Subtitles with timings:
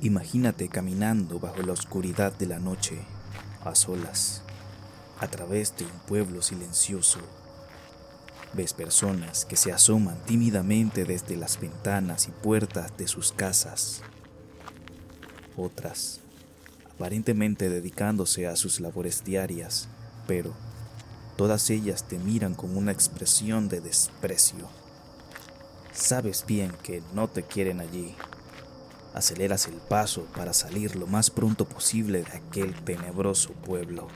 [0.00, 2.98] Imagínate caminando bajo la oscuridad de la noche,
[3.64, 4.42] a solas,
[5.18, 7.20] a través de un pueblo silencioso.
[8.52, 14.02] Ves personas que se asoman tímidamente desde las ventanas y puertas de sus casas.
[15.56, 16.20] Otras,
[16.94, 19.88] aparentemente dedicándose a sus labores diarias,
[20.26, 20.54] pero
[21.36, 24.68] todas ellas te miran con una expresión de desprecio.
[25.92, 28.14] Sabes bien que no te quieren allí.
[29.16, 34.08] Aceleras el paso para salir lo más pronto posible de aquel tenebroso pueblo.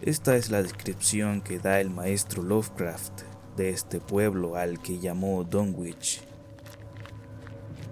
[0.00, 3.22] Esta es la descripción que da el maestro Lovecraft
[3.56, 6.22] de este pueblo al que llamó Dunwich.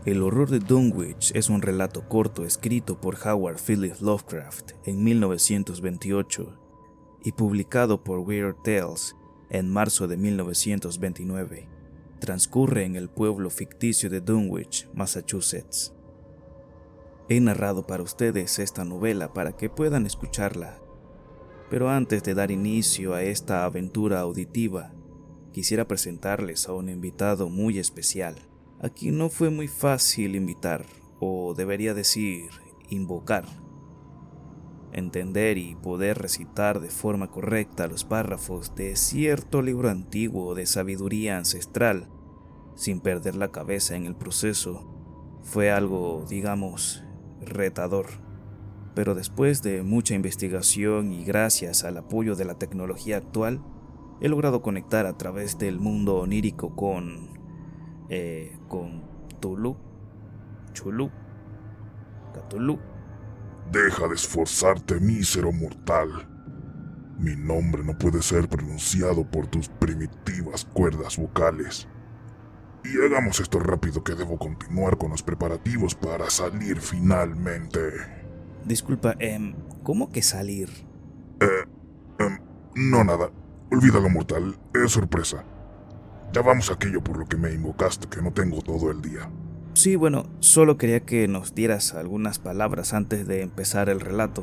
[0.05, 6.57] El horror de Dunwich es un relato corto escrito por Howard Phillips Lovecraft en 1928
[7.25, 9.16] y publicado por Weird Tales
[9.51, 11.77] en marzo de 1929
[12.19, 15.95] transcurre en el pueblo ficticio de Dunwich, Massachusetts.
[17.29, 20.79] He narrado para ustedes esta novela para que puedan escucharla,
[21.71, 24.93] pero antes de dar inicio a esta aventura auditiva,
[25.52, 28.37] quisiera presentarles a un invitado muy especial.
[28.80, 30.87] Aquí no fue muy fácil invitar,
[31.21, 32.51] o debería decir,
[32.88, 33.45] invocar
[34.99, 41.38] entender y poder recitar de forma correcta los párrafos de cierto libro antiguo de sabiduría
[41.38, 42.09] ancestral,
[42.74, 44.87] sin perder la cabeza en el proceso,
[45.43, 47.04] fue algo, digamos,
[47.41, 48.07] retador.
[48.95, 53.63] Pero después de mucha investigación y gracias al apoyo de la tecnología actual,
[54.21, 57.38] he logrado conectar a través del mundo onírico con...
[58.10, 59.02] Eh, con
[59.41, 59.76] Tulu,
[60.73, 61.10] Chulu,
[62.35, 62.79] Catulu
[63.73, 66.27] Deja de esforzarte, mísero mortal.
[67.19, 71.87] Mi nombre no puede ser pronunciado por tus primitivas cuerdas vocales.
[72.84, 77.78] Y hagamos esto rápido que debo continuar con los preparativos para salir finalmente.
[78.65, 80.71] Disculpa, eh, ¿cómo que salir?
[81.41, 81.66] Eh,
[82.21, 82.38] eh,
[82.75, 83.31] no nada.
[83.71, 84.59] Olvídalo, mortal.
[84.72, 85.44] Es sorpresa.
[86.32, 89.28] Ya vamos a aquello por lo que me invocaste, que no tengo todo el día.
[89.78, 94.43] Sí, bueno, solo quería que nos dieras algunas palabras antes de empezar el relato.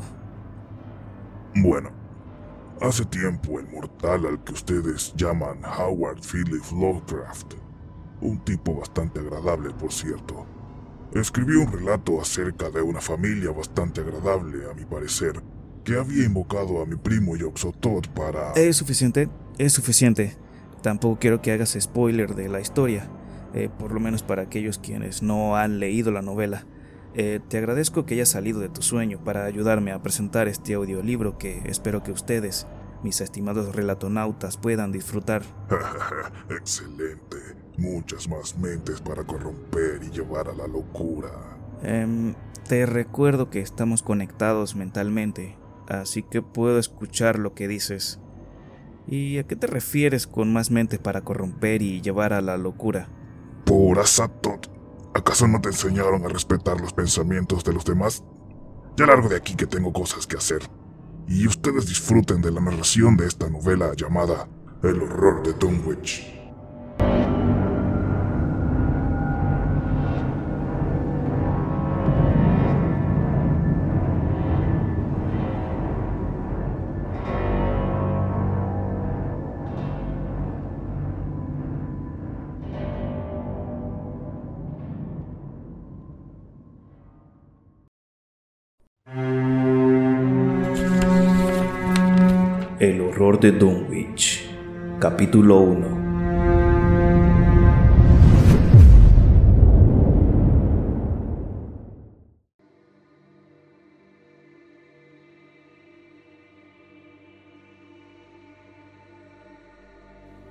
[1.55, 1.89] Bueno,
[2.79, 7.55] hace tiempo el mortal al que ustedes llaman Howard Philip Lovecraft,
[8.21, 10.45] un tipo bastante agradable por cierto,
[11.13, 15.43] escribió un relato acerca de una familia bastante agradable a mi parecer,
[15.83, 18.53] que había invocado a mi primo Yoxotot para...
[18.53, 20.37] Es suficiente, es suficiente.
[20.81, 23.09] Tampoco quiero que hagas spoiler de la historia.
[23.55, 26.65] Eh, por lo menos para aquellos quienes no han leído la novela.
[27.13, 31.37] Eh, te agradezco que hayas salido de tu sueño para ayudarme a presentar este audiolibro
[31.37, 32.67] que espero que ustedes,
[33.01, 35.43] mis estimados relatonautas, puedan disfrutar.
[36.49, 37.37] Excelente.
[37.77, 41.29] Muchas más mentes para corromper y llevar a la locura.
[41.81, 42.35] Em,
[42.67, 45.55] te recuerdo que estamos conectados mentalmente,
[45.87, 48.19] así que puedo escuchar lo que dices.
[49.07, 53.07] ¿Y a qué te refieres con más mentes para corromper y llevar a la locura?
[53.65, 54.69] Por Asatot,
[55.15, 58.23] ¿acaso no te enseñaron a respetar los pensamientos de los demás?
[58.95, 60.61] Ya largo de aquí que tengo cosas que hacer.
[61.27, 64.47] Y ustedes disfruten de la narración de esta novela llamada
[64.83, 66.34] El horror de Dunwich.
[93.25, 94.45] El horror de Dunwich,
[94.99, 96.05] capítulo 1.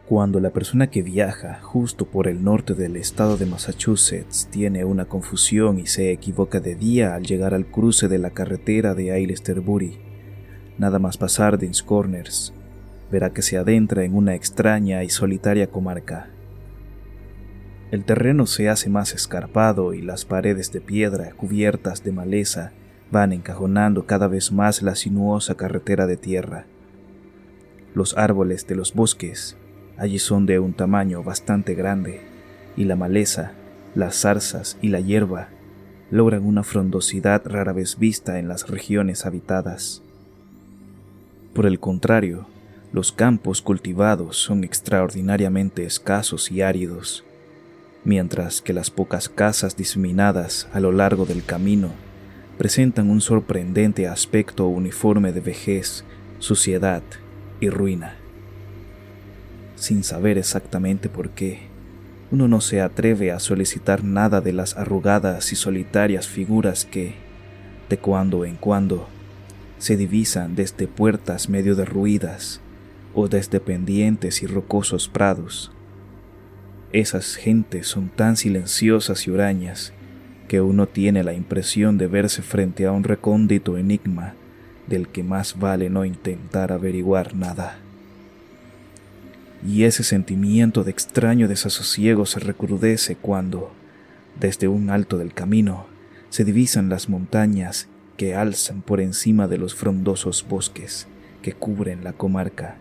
[0.08, 5.04] Cuando la persona que viaja justo por el norte del estado de Massachusetts tiene una
[5.04, 10.00] confusión y se equivoca de día al llegar al cruce de la carretera de Aylesbury,
[10.76, 12.52] Nada más pasar de Corners,
[13.14, 16.30] verá que se adentra en una extraña y solitaria comarca.
[17.92, 22.72] El terreno se hace más escarpado y las paredes de piedra cubiertas de maleza
[23.12, 26.66] van encajonando cada vez más la sinuosa carretera de tierra.
[27.94, 29.56] Los árboles de los bosques
[29.96, 32.20] allí son de un tamaño bastante grande
[32.76, 33.52] y la maleza,
[33.94, 35.50] las zarzas y la hierba
[36.10, 40.02] logran una frondosidad rara vez vista en las regiones habitadas.
[41.54, 42.48] Por el contrario,
[42.94, 47.24] los campos cultivados son extraordinariamente escasos y áridos.
[48.04, 51.90] mientras que las pocas casas diseminadas a lo largo del camino
[52.56, 56.04] presentan un sorprendente aspecto uniforme de vejez,
[56.38, 57.02] suciedad
[57.60, 58.14] y ruina.
[59.74, 61.62] Sin saber exactamente por qué,
[62.30, 67.14] uno no se atreve a solicitar nada de las arrugadas y solitarias figuras que,
[67.88, 69.08] de cuando en cuando,
[69.78, 72.60] se divisan desde puertas medio derruidas
[73.14, 75.72] o desde pendientes y rocosos prados.
[76.92, 79.92] Esas gentes son tan silenciosas y hurañas
[80.48, 84.34] que uno tiene la impresión de verse frente a un recóndito enigma
[84.86, 87.78] del que más vale no intentar averiguar nada.
[89.66, 93.72] Y ese sentimiento de extraño desasosiego se recrudece cuando,
[94.38, 95.86] desde un alto del camino,
[96.28, 101.08] se divisan las montañas que alzan por encima de los frondosos bosques
[101.42, 102.76] que cubren la comarca.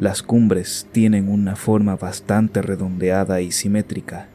[0.00, 4.28] Las cumbres tienen una forma bastante redondeada y simétrica,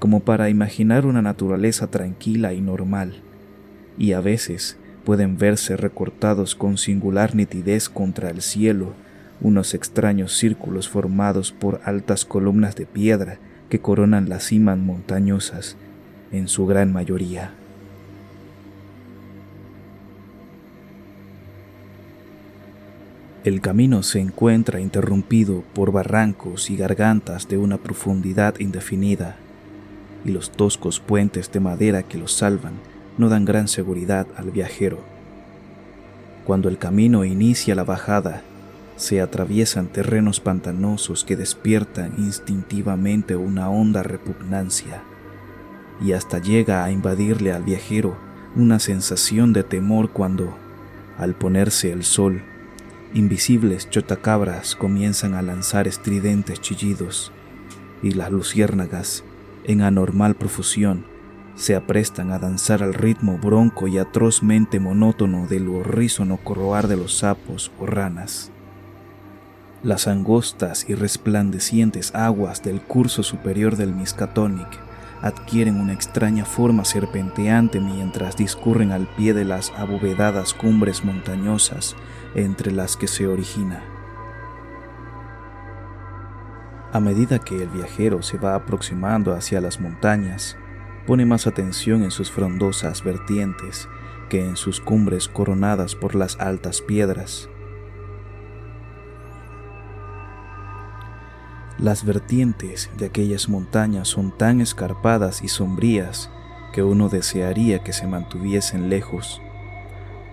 [0.00, 3.22] como para imaginar una naturaleza tranquila y normal,
[3.96, 8.92] y a veces pueden verse recortados con singular nitidez contra el cielo
[9.40, 13.38] unos extraños círculos formados por altas columnas de piedra
[13.68, 15.76] que coronan las cimas montañosas
[16.32, 17.52] en su gran mayoría.
[23.44, 29.36] El camino se encuentra interrumpido por barrancos y gargantas de una profundidad indefinida
[30.24, 32.72] y los toscos puentes de madera que los salvan
[33.18, 34.98] no dan gran seguridad al viajero.
[36.46, 38.40] Cuando el camino inicia la bajada,
[38.96, 45.02] se atraviesan terrenos pantanosos que despiertan instintivamente una honda repugnancia
[46.00, 48.16] y hasta llega a invadirle al viajero
[48.56, 50.56] una sensación de temor cuando,
[51.18, 52.42] al ponerse el sol,
[53.14, 57.30] invisibles chotacabras comienzan a lanzar estridentes chillidos
[58.02, 59.24] y las luciérnagas
[59.62, 61.06] en anormal profusión,
[61.54, 67.18] se aprestan a danzar al ritmo bronco y atrozmente monótono del horrísono corroar de los
[67.18, 68.50] sapos o ranas.
[69.84, 74.66] Las angostas y resplandecientes aguas del curso superior del Miskatonic
[75.22, 81.96] adquieren una extraña forma serpenteante mientras discurren al pie de las abovedadas cumbres montañosas
[82.34, 83.82] entre las que se origina.
[86.92, 90.56] A medida que el viajero se va aproximando hacia las montañas,
[91.06, 93.88] pone más atención en sus frondosas vertientes
[94.28, 97.48] que en sus cumbres coronadas por las altas piedras.
[101.78, 106.30] Las vertientes de aquellas montañas son tan escarpadas y sombrías
[106.72, 109.42] que uno desearía que se mantuviesen lejos,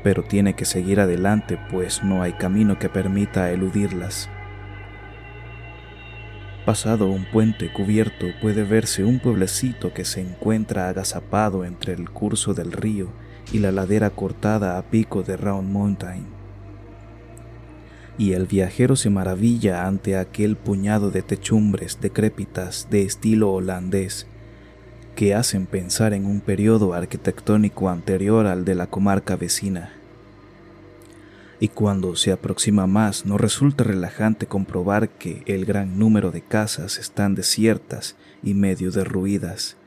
[0.03, 4.29] pero tiene que seguir adelante pues no hay camino que permita eludirlas.
[6.65, 12.53] Pasado un puente cubierto puede verse un pueblecito que se encuentra agazapado entre el curso
[12.53, 13.09] del río
[13.51, 16.25] y la ladera cortada a pico de Round Mountain.
[18.17, 24.27] Y el viajero se maravilla ante aquel puñado de techumbres decrépitas de estilo holandés
[25.15, 29.93] que hacen pensar en un periodo arquitectónico anterior al de la comarca vecina
[31.61, 36.97] y cuando se aproxima más no resulta relajante comprobar que el gran número de casas
[36.97, 39.77] están desiertas y medio derruidas,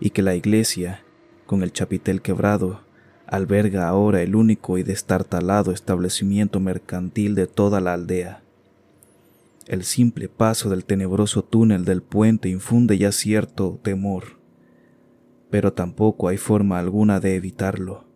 [0.00, 1.02] y que la iglesia,
[1.46, 2.82] con el chapitel quebrado,
[3.26, 8.42] alberga ahora el único y destartalado establecimiento mercantil de toda la aldea.
[9.66, 14.36] El simple paso del tenebroso túnel del puente infunde ya cierto temor,
[15.54, 18.08] pero tampoco hay forma alguna de evitarlo.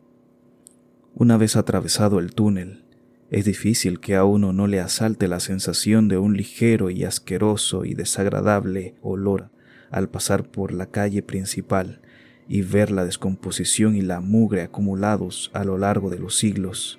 [1.15, 2.83] Una vez atravesado el túnel,
[3.31, 7.85] es difícil que a uno no le asalte la sensación de un ligero y asqueroso
[7.85, 9.51] y desagradable olor
[9.93, 12.01] al pasar por la calle principal
[12.49, 16.99] y ver la descomposición y la mugre acumulados a lo largo de los siglos.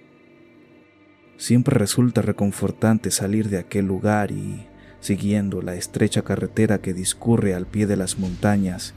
[1.36, 4.67] Siempre resulta reconfortante salir de aquel lugar y,
[5.01, 8.96] siguiendo la estrecha carretera que discurre al pie de las montañas,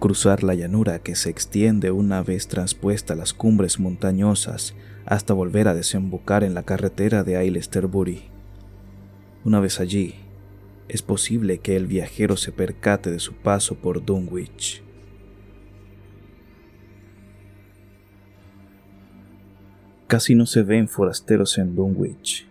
[0.00, 5.74] cruzar la llanura que se extiende una vez transpuesta las cumbres montañosas hasta volver a
[5.74, 8.22] desembocar en la carretera de Aylesbury.
[9.44, 10.14] Una vez allí,
[10.88, 14.82] es posible que el viajero se percate de su paso por Dunwich.
[20.06, 22.48] Casi no se ven forasteros en Dunwich,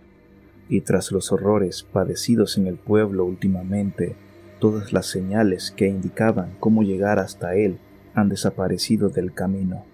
[0.69, 4.15] y tras los horrores padecidos en el pueblo últimamente,
[4.59, 7.79] todas las señales que indicaban cómo llegar hasta él
[8.13, 9.85] han desaparecido del camino.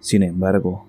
[0.00, 0.86] Sin embargo,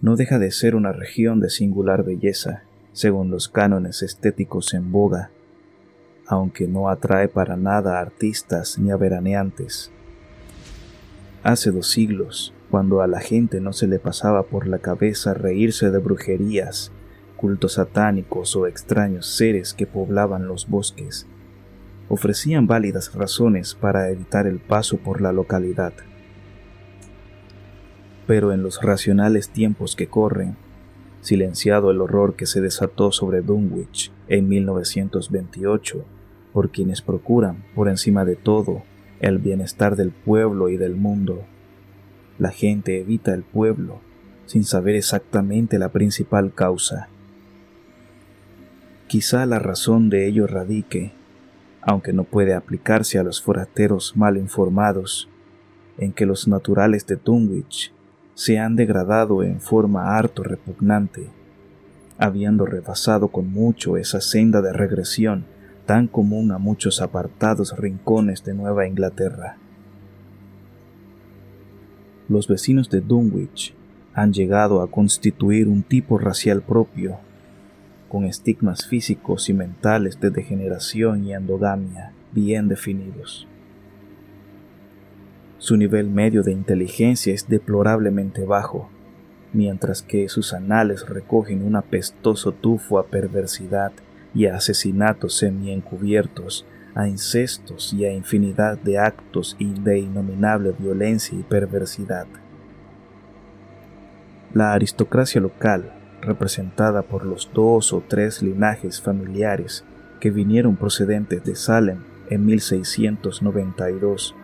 [0.00, 5.30] no deja de ser una región de singular belleza, según los cánones estéticos en boga,
[6.26, 9.90] aunque no atrae para nada a artistas ni a veraneantes.
[11.42, 15.90] Hace dos siglos, cuando a la gente no se le pasaba por la cabeza reírse
[15.90, 16.92] de brujerías,
[17.36, 21.26] cultos satánicos o extraños seres que poblaban los bosques,
[22.10, 25.92] ofrecían válidas razones para evitar el paso por la localidad.
[28.26, 30.56] Pero en los racionales tiempos que corren,
[31.20, 36.04] silenciado el horror que se desató sobre Dunwich en 1928,
[36.52, 38.82] por quienes procuran, por encima de todo,
[39.20, 41.44] el bienestar del pueblo y del mundo.
[42.38, 44.00] La gente evita el pueblo
[44.46, 47.08] sin saber exactamente la principal causa.
[49.06, 51.12] Quizá la razón de ello radique,
[51.82, 55.28] aunque no puede aplicarse a los forasteros mal informados,
[55.98, 57.92] en que los naturales de Dunwich
[58.34, 61.28] se han degradado en forma harto repugnante,
[62.18, 65.44] habiendo rebasado con mucho esa senda de regresión
[65.86, 69.56] tan común a muchos apartados rincones de Nueva Inglaterra.
[72.28, 73.74] Los vecinos de Dunwich
[74.14, 77.18] han llegado a constituir un tipo racial propio,
[78.10, 83.46] con estigmas físicos y mentales de degeneración y endogamia bien definidos.
[85.58, 88.90] Su nivel medio de inteligencia es deplorablemente bajo,
[89.52, 93.92] mientras que sus anales recogen un apestoso tufo a perversidad
[94.34, 101.44] y a asesinatos semi-encubiertos, a incestos y a infinidad de actos de innominable violencia y
[101.44, 102.26] perversidad.
[104.52, 109.84] La aristocracia local, representada por los dos o tres linajes familiares
[110.20, 111.98] que vinieron procedentes de Salem
[112.28, 114.34] en 1692,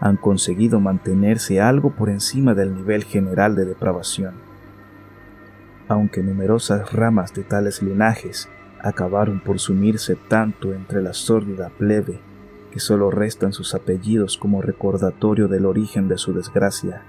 [0.00, 4.34] han conseguido mantenerse algo por encima del nivel general de depravación.
[5.88, 8.48] Aunque numerosas ramas de tales linajes
[8.82, 12.20] acabaron por sumirse tanto entre la sórdida plebe
[12.70, 17.02] que solo restan sus apellidos como recordatorio del origen de su desgracia.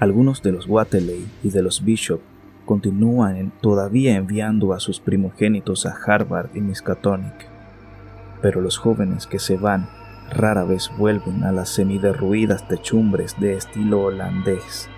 [0.00, 2.20] Algunos de los Wateley y de los Bishop
[2.64, 7.48] continúan todavía enviando a sus primogénitos a Harvard y Miskatonic,
[8.42, 9.88] pero los jóvenes que se van
[10.30, 14.88] rara vez vuelven a las semiderruidas techumbres de estilo holandés,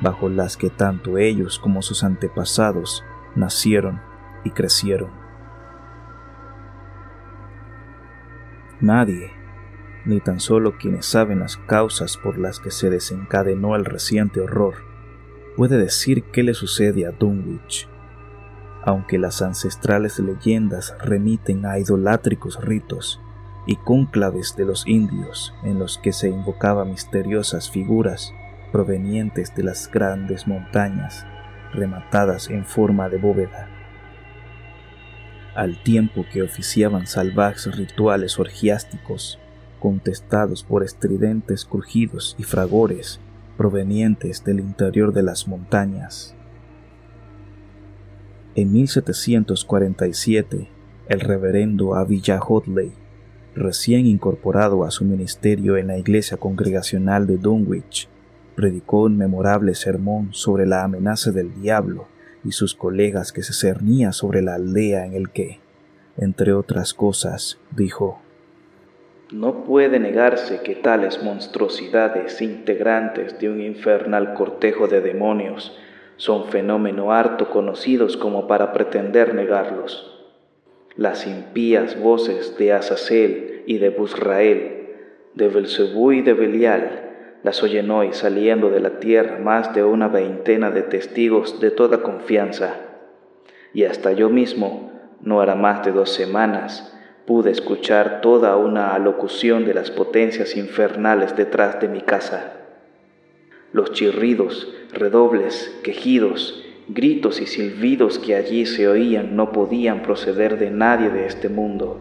[0.00, 3.04] bajo las que tanto ellos como sus antepasados
[3.36, 4.00] nacieron
[4.44, 5.10] y crecieron.
[8.80, 9.30] Nadie,
[10.04, 14.74] ni tan solo quienes saben las causas por las que se desencadenó el reciente horror,
[15.56, 17.88] puede decir qué le sucede a Dunwich,
[18.84, 23.20] aunque las ancestrales leyendas remiten a idolátricos ritos
[23.66, 28.32] y cónclaves de los indios en los que se invocaba misteriosas figuras
[28.72, 31.26] provenientes de las grandes montañas
[31.72, 33.68] rematadas en forma de bóveda.
[35.54, 39.38] Al tiempo que oficiaban salvajes rituales orgiásticos,
[39.82, 43.18] contestados por estridentes crujidos y fragores
[43.56, 46.36] provenientes del interior de las montañas.
[48.54, 50.68] En 1747,
[51.08, 52.92] el reverendo Abijah Hotley
[53.56, 58.08] recién incorporado a su ministerio en la iglesia congregacional de Dunwich,
[58.54, 62.06] predicó un memorable sermón sobre la amenaza del diablo
[62.44, 65.58] y sus colegas que se cernía sobre la aldea en el que,
[66.16, 68.21] entre otras cosas, dijo,
[69.32, 75.76] No puede negarse que tales monstruosidades integrantes de un infernal cortejo de demonios
[76.16, 80.12] son fenómeno harto conocidos como para pretender negarlos
[80.96, 84.88] las impías voces de Azazel y de Busrael,
[85.34, 87.08] de Belzebú y de Belial,
[87.42, 92.02] las oyen hoy saliendo de la tierra más de una veintena de testigos de toda
[92.02, 92.76] confianza.
[93.72, 96.91] Y hasta yo mismo, no hará más de dos semanas,
[97.26, 102.54] pude escuchar toda una alocución de las potencias infernales detrás de mi casa.
[103.72, 110.70] Los chirridos, redobles, quejidos, Gritos y silbidos que allí se oían no podían proceder de
[110.70, 112.00] nadie de este mundo.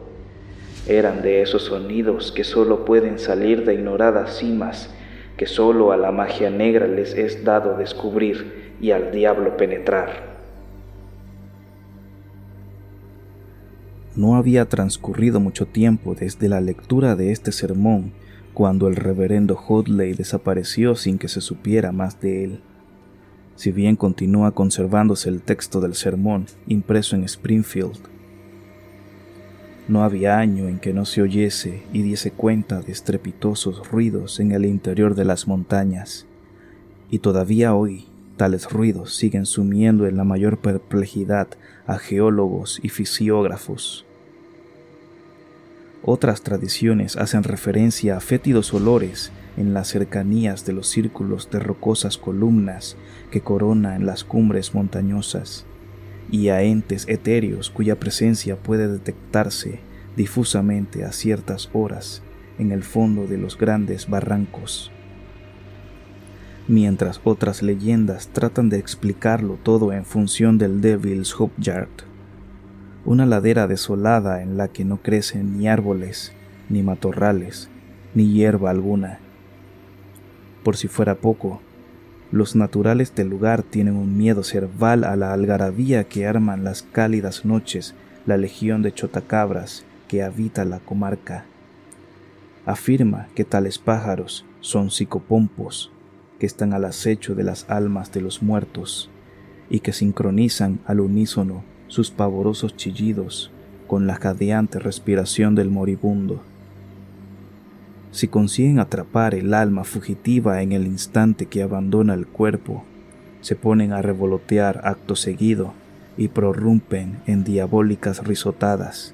[0.88, 4.92] Eran de esos sonidos que solo pueden salir de ignoradas cimas,
[5.38, 10.31] que solo a la magia negra les es dado descubrir y al diablo penetrar.
[14.16, 18.14] No había transcurrido mucho tiempo desde la lectura de este sermón
[18.54, 22.62] cuando el reverendo Hodley desapareció sin que se supiera más de él
[23.62, 28.00] si bien continúa conservándose el texto del sermón impreso en Springfield.
[29.88, 34.52] No había año en que no se oyese y diese cuenta de estrepitosos ruidos en
[34.52, 36.26] el interior de las montañas,
[37.12, 41.48] y todavía hoy tales ruidos siguen sumiendo en la mayor perplejidad
[41.88, 44.06] a geólogos y fisiógrafos,
[46.04, 52.18] Otras tradiciones hacen referencia a fétidos olores en las cercanías de los círculos de rocosas
[52.18, 52.98] columnas
[53.30, 55.66] que coronan las cumbres montañosas,
[56.32, 59.80] y a entes etéreos cuya presencia puede detectarse
[60.16, 62.24] difusamente a ciertas horas
[62.58, 64.91] en el fondo de los grandes barrancos.
[66.72, 71.90] Mientras otras leyendas tratan de explicarlo todo en función del Devil's Hope Yard,
[73.04, 76.32] una ladera desolada en la que no crecen ni árboles,
[76.70, 77.68] ni matorrales,
[78.16, 79.20] ni hierba alguna.
[80.64, 81.62] Por si fuera poco,
[82.32, 87.44] los naturales del lugar tienen un miedo cerval a la algarabía que arman las cálidas
[87.44, 91.44] noches la legión de chotacabras que habita la comarca.
[92.66, 95.92] Afirma que tales pájaros son psicopompos,
[96.42, 99.12] que están al acecho de las almas de los muertos
[99.70, 103.52] y que sincronizan al unísono sus pavorosos chillidos
[103.86, 106.42] con la jadeante respiración del moribundo.
[108.12, 112.86] Si consiguen atrapar el alma fugitiva en el instante que abandona el cuerpo,
[113.42, 115.74] se ponen a revolotear acto seguido
[116.18, 119.14] y prorrumpen en diabólicas risotadas.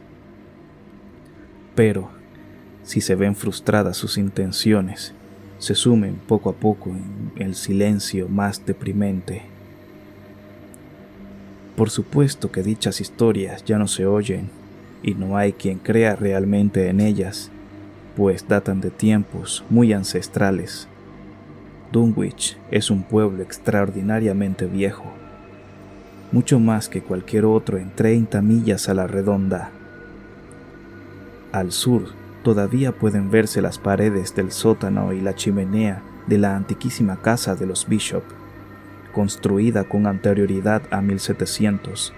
[1.76, 2.08] Pero,
[2.84, 5.14] si se ven frustradas sus intenciones,
[5.60, 9.44] se sumen poco a poco en el silencio más deprimente.
[11.76, 14.50] Por supuesto que dichas historias ya no se oyen
[15.04, 17.52] y no hay quien crea realmente en ellas,
[18.16, 20.88] pues datan de tiempos muy ancestrales.
[21.92, 25.06] Dunwich es un pueblo extraordinariamente viejo,
[26.32, 29.70] mucho más que cualquier otro en 30 millas a la redonda.
[31.52, 32.17] Al sur
[32.48, 37.66] todavía pueden verse las paredes del sótano y la chimenea de la antiquísima casa de
[37.66, 38.24] los Bishop
[39.12, 42.14] construida con anterioridad a 1700,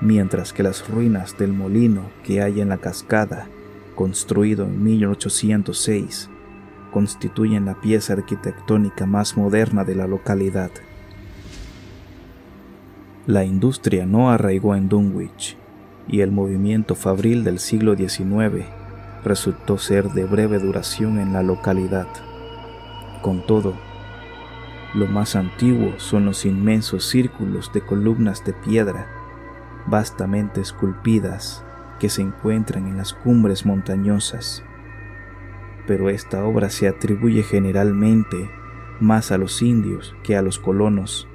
[0.00, 3.48] mientras que las ruinas del molino que hay en la cascada,
[3.96, 6.30] construido en 1806,
[6.92, 10.70] constituyen la pieza arquitectónica más moderna de la localidad.
[13.26, 15.56] La industria no arraigó en Dunwich
[16.06, 18.77] y el movimiento fabril del siglo XIX
[19.24, 22.06] resultó ser de breve duración en la localidad.
[23.22, 23.74] Con todo,
[24.94, 29.06] lo más antiguo son los inmensos círculos de columnas de piedra,
[29.86, 31.64] vastamente esculpidas,
[31.98, 34.62] que se encuentran en las cumbres montañosas.
[35.86, 38.50] Pero esta obra se atribuye generalmente
[39.00, 41.28] más a los indios que a los colonos.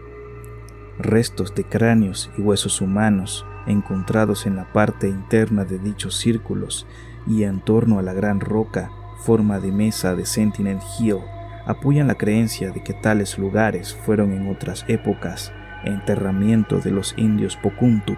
[1.00, 6.88] Restos de cráneos y huesos humanos encontrados en la parte interna de dichos círculos
[7.27, 11.19] y en torno a la gran roca forma de mesa de Sentinel Hill
[11.65, 15.53] apoyan la creencia de que tales lugares fueron en otras épocas
[15.86, 18.17] enterramiento de los indios Pokuntuk,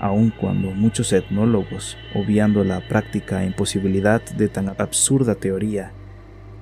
[0.00, 5.92] aun cuando muchos etnólogos, obviando la práctica e imposibilidad de tan absurda teoría,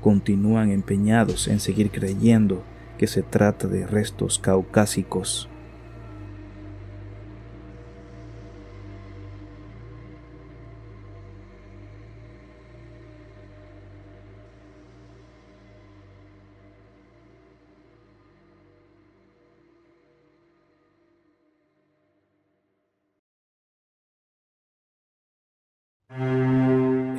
[0.00, 2.62] continúan empeñados en seguir creyendo
[2.98, 5.48] que se trata de restos caucásicos.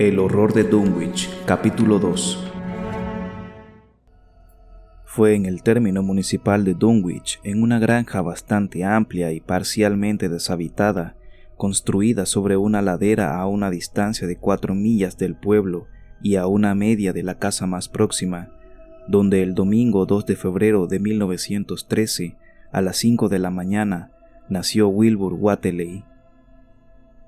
[0.06, 2.52] El horror de Dunwich, capítulo 2.
[5.04, 11.16] Fue en el término municipal de Dunwich, en una granja bastante amplia y parcialmente deshabitada,
[11.58, 15.88] construida sobre una ladera a una distancia de cuatro millas del pueblo
[16.22, 18.52] y a una media de la casa más próxima,
[19.08, 22.36] donde el domingo 2 de febrero de 1913,
[22.72, 24.12] a las 5 de la mañana,
[24.50, 26.06] nació Wilbur Wateley,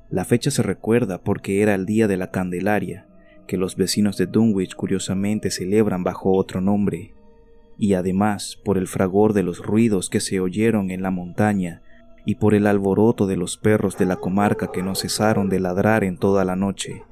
[0.10, 3.08] la fecha se recuerda porque era el día de la Candelaria,
[3.46, 7.14] que los vecinos de Dunwich curiosamente celebran bajo otro nombre,
[7.78, 11.82] y además por el fragor de los ruidos que se oyeron en la montaña
[12.26, 16.04] y por el alboroto de los perros de la comarca que no cesaron de ladrar
[16.04, 17.04] en toda la noche.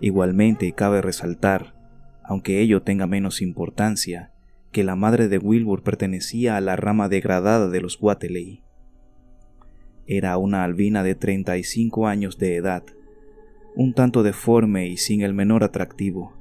[0.00, 1.74] Igualmente cabe resaltar,
[2.22, 4.30] aunque ello tenga menos importancia,
[4.70, 8.62] que la madre de Wilbur pertenecía a la rama degradada de los Wateley.
[10.06, 12.84] Era una albina de 35 años de edad,
[13.74, 16.32] un tanto deforme y sin el menor atractivo,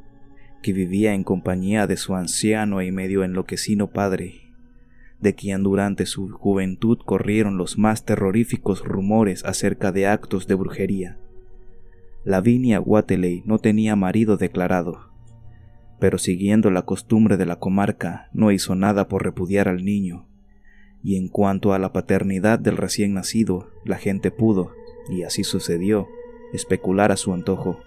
[0.61, 4.51] que vivía en compañía de su anciano y medio enloquecido padre,
[5.19, 11.17] de quien durante su juventud corrieron los más terroríficos rumores acerca de actos de brujería.
[12.23, 15.09] Lavinia Wateley no tenía marido declarado,
[15.99, 20.27] pero siguiendo la costumbre de la comarca no hizo nada por repudiar al niño,
[21.05, 24.71] y en cuanto a la paternidad del recién nacido, la gente pudo,
[25.07, 26.07] y así sucedió,
[26.51, 27.79] especular a su antojo.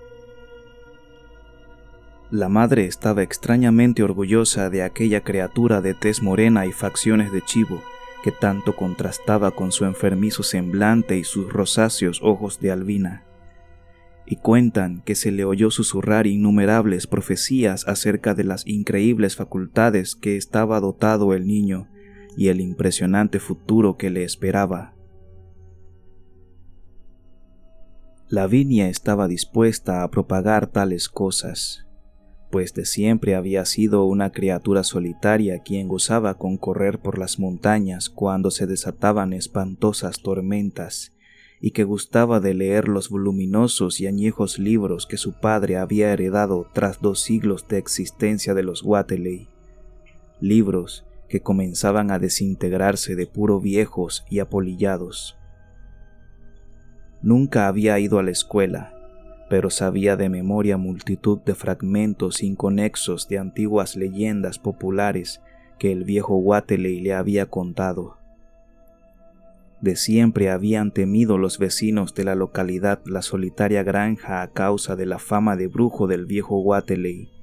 [2.30, 7.82] La madre estaba extrañamente orgullosa de aquella criatura de tez morena y facciones de chivo
[8.22, 13.24] que tanto contrastaba con su enfermizo semblante y sus rosáceos ojos de albina.
[14.26, 20.36] Y cuentan que se le oyó susurrar innumerables profecías acerca de las increíbles facultades que
[20.36, 21.88] estaba dotado el niño
[22.38, 24.94] y el impresionante futuro que le esperaba.
[28.28, 31.88] Lavinia estaba dispuesta a propagar tales cosas,
[32.52, 38.08] pues de siempre había sido una criatura solitaria quien gozaba con correr por las montañas
[38.08, 41.16] cuando se desataban espantosas tormentas,
[41.60, 46.70] y que gustaba de leer los voluminosos y añejos libros que su padre había heredado
[46.72, 49.48] tras dos siglos de existencia de los Wateley,
[50.40, 55.38] libros que comenzaban a desintegrarse de puro viejos y apolillados.
[57.22, 58.94] Nunca había ido a la escuela,
[59.50, 65.40] pero sabía de memoria multitud de fragmentos inconexos de antiguas leyendas populares
[65.78, 68.16] que el viejo Wateley le había contado.
[69.80, 75.06] De siempre habían temido los vecinos de la localidad la solitaria granja a causa de
[75.06, 77.37] la fama de brujo del viejo Wateley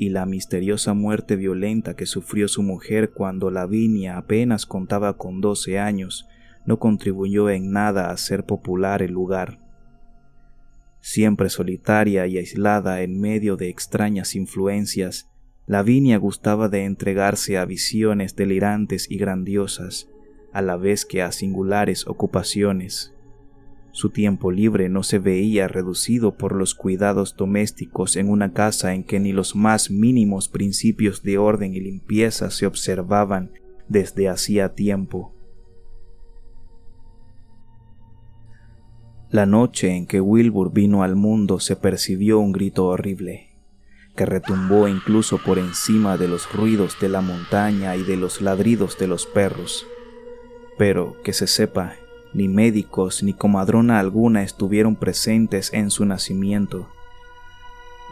[0.00, 5.78] y la misteriosa muerte violenta que sufrió su mujer cuando Lavinia apenas contaba con doce
[5.78, 6.26] años
[6.66, 9.70] no contribuyó en nada a hacer popular el lugar
[11.00, 15.28] siempre solitaria y aislada en medio de extrañas influencias,
[15.66, 20.08] Lavinia gustaba de entregarse a visiones delirantes y grandiosas,
[20.52, 23.14] a la vez que a singulares ocupaciones.
[24.00, 29.04] Su tiempo libre no se veía reducido por los cuidados domésticos en una casa en
[29.04, 33.52] que ni los más mínimos principios de orden y limpieza se observaban
[33.88, 35.34] desde hacía tiempo.
[39.28, 43.50] La noche en que Wilbur vino al mundo se percibió un grito horrible,
[44.16, 48.96] que retumbó incluso por encima de los ruidos de la montaña y de los ladridos
[48.98, 49.86] de los perros.
[50.78, 51.96] Pero, que se sepa,
[52.32, 56.88] ni médicos ni comadrona alguna estuvieron presentes en su nacimiento.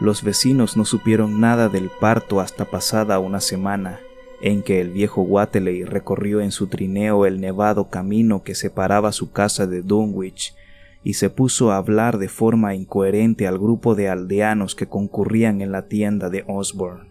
[0.01, 3.99] Los vecinos no supieron nada del parto hasta pasada una semana,
[4.41, 9.31] en que el viejo Wateley recorrió en su trineo el nevado camino que separaba su
[9.31, 10.55] casa de Dunwich
[11.03, 15.71] y se puso a hablar de forma incoherente al grupo de aldeanos que concurrían en
[15.71, 17.09] la tienda de Osborne.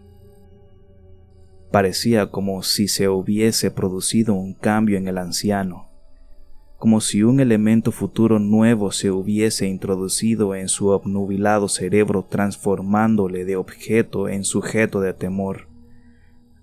[1.71, 5.88] Parecía como si se hubiese producido un cambio en el anciano,
[6.79, 13.57] como si un elemento futuro nuevo se hubiese introducido en su obnubilado cerebro transformándole de
[13.57, 15.67] objeto en sujeto de temor,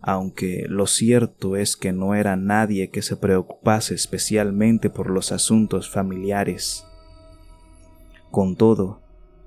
[0.00, 5.90] aunque lo cierto es que no era nadie que se preocupase especialmente por los asuntos
[5.90, 6.86] familiares.
[8.30, 9.02] Con todo,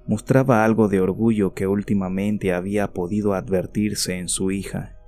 [0.06, 4.99] mostraba algo de orgullo que últimamente había podido advertirse en su hija,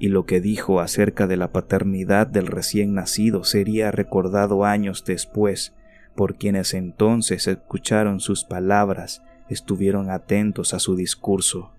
[0.00, 5.76] y lo que dijo acerca de la paternidad del recién nacido sería recordado años después
[6.16, 11.70] por quienes entonces escucharon sus palabras, estuvieron atentos a su discurso.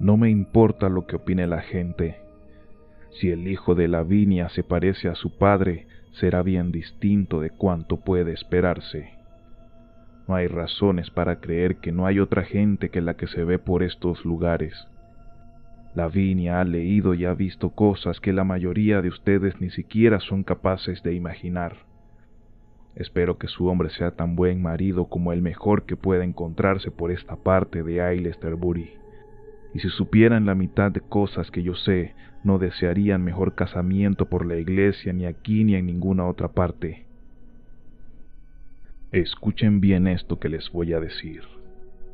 [0.00, 2.20] No me importa lo que opine la gente.
[3.20, 7.98] Si el hijo de Lavinia se parece a su padre, será bien distinto de cuanto
[7.98, 9.10] puede esperarse.
[10.26, 13.58] No hay razones para creer que no hay otra gente que la que se ve
[13.60, 14.88] por estos lugares.
[15.96, 20.44] Lavinia ha leído y ha visto cosas que la mayoría de ustedes ni siquiera son
[20.44, 21.78] capaces de imaginar.
[22.94, 27.10] Espero que su hombre sea tan buen marido como el mejor que pueda encontrarse por
[27.10, 28.90] esta parte de Aylesbury
[29.76, 34.46] y si supieran la mitad de cosas que yo sé, no desearían mejor casamiento por
[34.46, 37.04] la iglesia ni aquí ni en ninguna otra parte.
[39.12, 41.42] Escuchen bien esto que les voy a decir.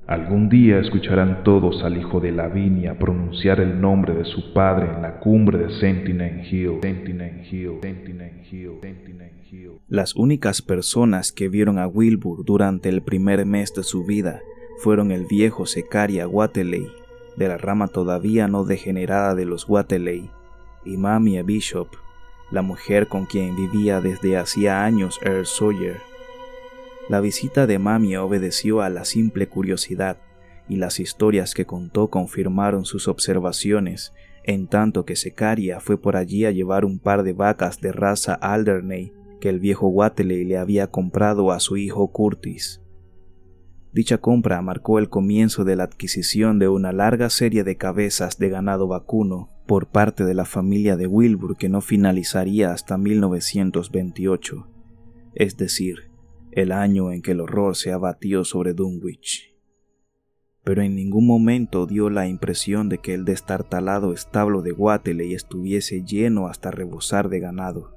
[0.06, 5.02] Algún día escucharán todos al hijo de Lavinia pronunciar el nombre de su padre en
[5.02, 6.80] la cumbre de Sentinel Hill.
[9.88, 14.40] Las únicas personas que vieron a Wilbur durante el primer mes de su vida
[14.78, 16.86] fueron el viejo Secaria Wateley
[17.36, 20.30] de la rama todavía no degenerada de los Wateley,
[20.84, 21.88] y Mamie Bishop,
[22.50, 26.11] la mujer con quien vivía desde hacía años Earl Sawyer.
[27.08, 30.18] La visita de Mamie obedeció a la simple curiosidad,
[30.68, 34.12] y las historias que contó confirmaron sus observaciones,
[34.44, 38.34] en tanto que Secaria fue por allí a llevar un par de vacas de raza
[38.34, 42.80] Alderney que el viejo Wateley le había comprado a su hijo Curtis.
[43.92, 48.48] Dicha compra marcó el comienzo de la adquisición de una larga serie de cabezas de
[48.48, 54.66] ganado vacuno por parte de la familia de Wilbur que no finalizaría hasta 1928,
[55.34, 56.11] es decir,
[56.52, 59.56] el año en que el horror se abatió sobre Dunwich.
[60.62, 66.04] Pero en ningún momento dio la impresión de que el destartalado establo de Wateley estuviese
[66.04, 67.96] lleno hasta rebosar de ganado.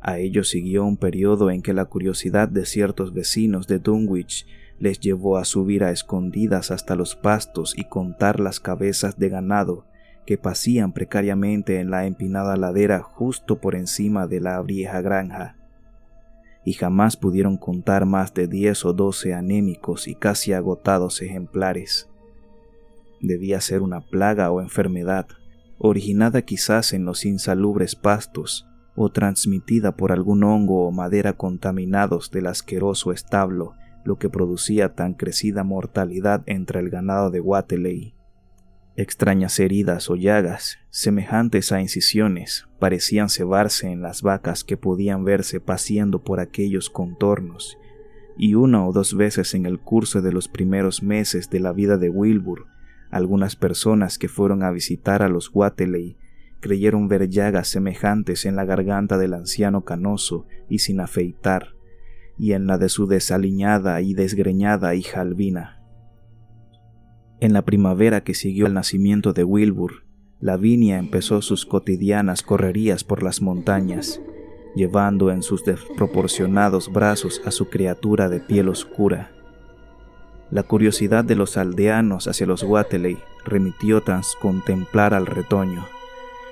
[0.00, 4.46] A ello siguió un periodo en que la curiosidad de ciertos vecinos de Dunwich
[4.78, 9.86] les llevó a subir a escondidas hasta los pastos y contar las cabezas de ganado
[10.24, 15.59] que pasían precariamente en la empinada ladera justo por encima de la vieja granja.
[16.64, 22.08] Y jamás pudieron contar más de diez o doce anémicos y casi agotados ejemplares.
[23.20, 25.26] Debía ser una plaga o enfermedad,
[25.78, 32.46] originada quizás en los insalubres pastos o transmitida por algún hongo o madera contaminados del
[32.46, 38.14] asqueroso establo lo que producía tan crecida mortalidad entre el ganado de Wateley.
[38.96, 45.60] Extrañas heridas o llagas, semejantes a incisiones, parecían cebarse en las vacas que podían verse
[45.60, 47.78] paseando por aquellos contornos,
[48.36, 51.98] y una o dos veces en el curso de los primeros meses de la vida
[51.98, 52.66] de Wilbur,
[53.10, 56.16] algunas personas que fueron a visitar a los Wateley
[56.60, 61.74] creyeron ver llagas semejantes en la garganta del anciano canoso y sin afeitar,
[62.38, 65.79] y en la de su desaliñada y desgreñada hija Albina.
[67.40, 70.04] En la primavera que siguió al nacimiento de Wilbur,
[70.40, 74.20] Lavinia empezó sus cotidianas correrías por las montañas,
[74.76, 79.32] llevando en sus desproporcionados brazos a su criatura de piel oscura.
[80.50, 85.86] La curiosidad de los aldeanos hacia los Wateley remitió tras contemplar al retoño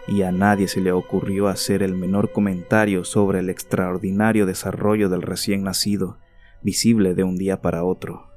[0.06, 5.20] y a nadie se le ocurrió hacer el menor comentario sobre el extraordinario desarrollo del
[5.20, 6.18] recién nacido,
[6.62, 8.27] visible de un día para otro.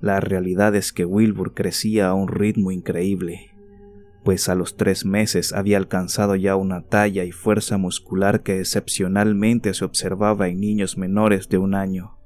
[0.00, 3.50] La realidad es que Wilbur crecía a un ritmo increíble,
[4.22, 9.74] pues a los tres meses había alcanzado ya una talla y fuerza muscular que excepcionalmente
[9.74, 12.16] se observaba en niños menores de un año.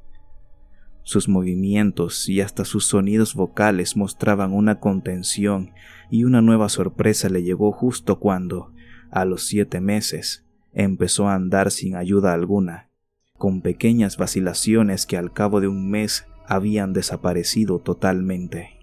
[1.03, 5.73] Sus movimientos y hasta sus sonidos vocales mostraban una contención
[6.11, 8.73] y una nueva sorpresa le llegó justo cuando,
[9.11, 12.91] a los siete meses, empezó a andar sin ayuda alguna,
[13.39, 18.79] con pequeñas vacilaciones que al cabo de un mes habían desaparecido totalmente.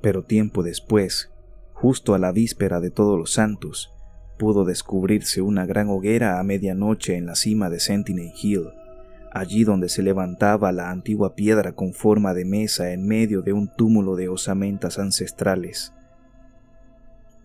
[0.00, 1.30] Pero tiempo después,
[1.72, 3.92] justo a la víspera de todos los santos,
[4.38, 8.70] pudo descubrirse una gran hoguera a medianoche en la cima de Sentinel Hill,
[9.32, 13.68] allí donde se levantaba la antigua piedra con forma de mesa en medio de un
[13.68, 15.92] túmulo de osamentas ancestrales.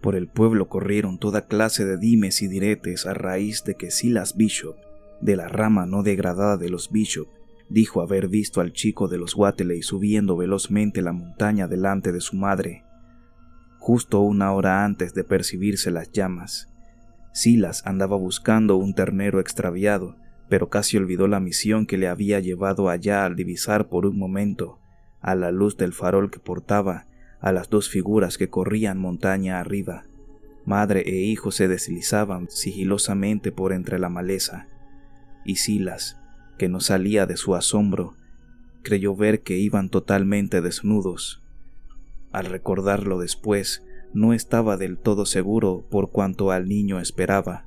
[0.02, 4.38] Por el pueblo corrieron toda clase de dimes y diretes a raíz de que Silas
[4.38, 4.76] Bishop,
[5.20, 7.28] de la rama no degradada de los Bishop,
[7.70, 12.36] dijo haber visto al chico de los Wateley subiendo velozmente la montaña delante de su
[12.36, 12.84] madre,
[13.80, 16.70] justo una hora antes de percibirse las llamas.
[17.34, 20.16] Silas andaba buscando un ternero extraviado
[20.50, 24.80] pero casi olvidó la misión que le había llevado allá al divisar por un momento,
[25.22, 27.08] a la luz del farol que portaba,
[27.40, 30.04] a las dos figuras que corrían montaña arriba.
[30.66, 34.68] Madre e hijo se deslizaban sigilosamente por entre la maleza,
[35.44, 36.20] y Silas,
[36.58, 38.16] que no salía de su asombro,
[38.84, 41.42] creyó ver que iban totalmente desnudos.
[42.32, 47.66] Al recordarlo después, no estaba del todo seguro por cuanto al niño esperaba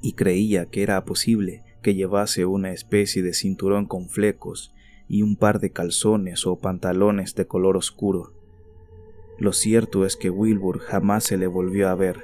[0.00, 4.72] y creía que era posible que llevase una especie de cinturón con flecos
[5.08, 8.32] y un par de calzones o pantalones de color oscuro.
[9.38, 12.20] Lo cierto es que Wilbur jamás se le volvió a ver,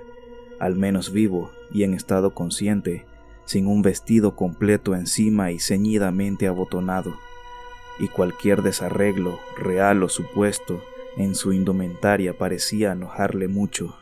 [0.59, 3.05] al menos vivo y en estado consciente,
[3.53, 7.13] sin un vestido completo encima y ceñidamente abotonado,
[7.99, 10.81] y cualquier desarreglo, real o supuesto,
[11.19, 13.95] en su indumentaria parecía enojarle mucho.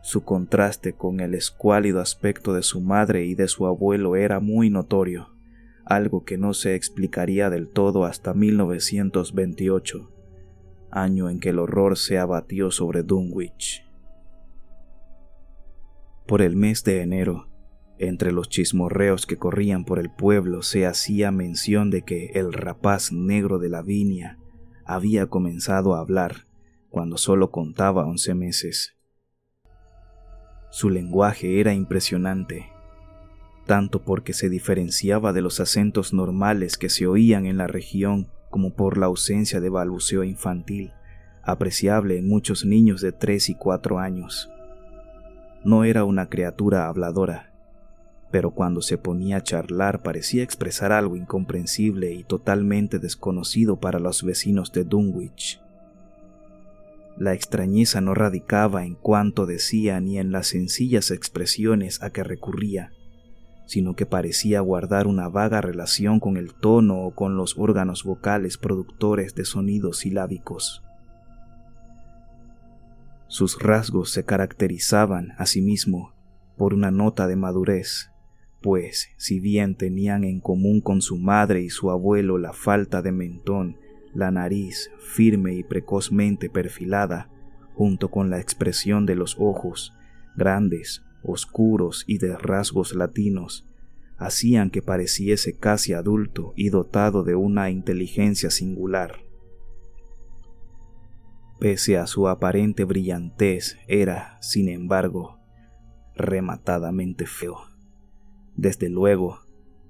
[0.00, 4.70] Su contraste con el escuálido aspecto de su madre y de su abuelo era muy
[4.70, 5.34] notorio,
[5.84, 10.08] algo que no se explicaría del todo hasta 1928,
[10.92, 13.84] año en que el horror se abatió sobre Dunwich.
[16.28, 17.48] Por el mes de enero,
[17.98, 23.12] entre los chismorreos que corrían por el pueblo se hacía mención de que el rapaz
[23.12, 24.38] negro de la viña
[24.84, 26.46] había comenzado a hablar
[26.90, 28.96] cuando solo contaba once meses.
[30.70, 32.66] Su lenguaje era impresionante,
[33.64, 38.74] tanto porque se diferenciaba de los acentos normales que se oían en la región como
[38.74, 40.92] por la ausencia de balbuceo infantil,
[41.44, 44.50] apreciable en muchos niños de tres y cuatro años.
[45.64, 47.53] No era una criatura habladora,
[48.34, 54.24] pero cuando se ponía a charlar parecía expresar algo incomprensible y totalmente desconocido para los
[54.24, 55.60] vecinos de Dunwich.
[57.16, 62.90] La extrañeza no radicaba en cuanto decía ni en las sencillas expresiones a que recurría,
[63.66, 68.58] sino que parecía guardar una vaga relación con el tono o con los órganos vocales
[68.58, 70.82] productores de sonidos silábicos.
[73.28, 76.14] Sus rasgos se caracterizaban, asimismo,
[76.56, 78.10] por una nota de madurez,
[78.64, 83.12] pues si bien tenían en común con su madre y su abuelo la falta de
[83.12, 83.76] mentón,
[84.14, 87.28] la nariz firme y precozmente perfilada,
[87.74, 89.92] junto con la expresión de los ojos,
[90.34, 93.68] grandes, oscuros y de rasgos latinos,
[94.16, 99.16] hacían que pareciese casi adulto y dotado de una inteligencia singular.
[101.60, 105.38] Pese a su aparente brillantez, era, sin embargo,
[106.16, 107.73] rematadamente feo.
[108.56, 109.40] Desde luego,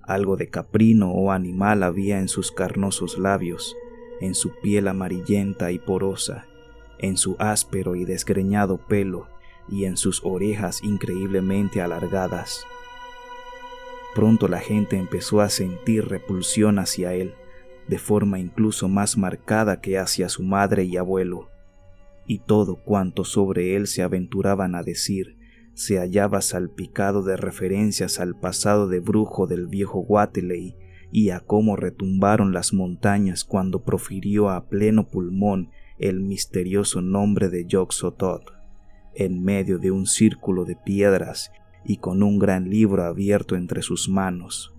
[0.02, 3.76] algo de caprino o animal había en sus carnosos labios,
[4.20, 6.46] en su piel amarillenta y porosa,
[6.98, 9.28] en su áspero y desgreñado pelo
[9.68, 12.66] y en sus orejas increíblemente alargadas.
[14.14, 17.34] Pronto la gente empezó a sentir repulsión hacia él,
[17.88, 21.50] de forma incluso más marcada que hacia su madre y abuelo,
[22.26, 25.36] y todo cuanto sobre él se aventuraban a decir
[25.74, 30.76] se hallaba salpicado de referencias al pasado de brujo del viejo Wateley
[31.12, 37.66] y a cómo retumbaron las montañas cuando profirió a pleno pulmón el misterioso nombre de
[37.66, 38.52] Yog-Sothoth
[39.14, 41.52] en medio de un círculo de piedras
[41.84, 44.74] y con un gran libro abierto entre sus manos.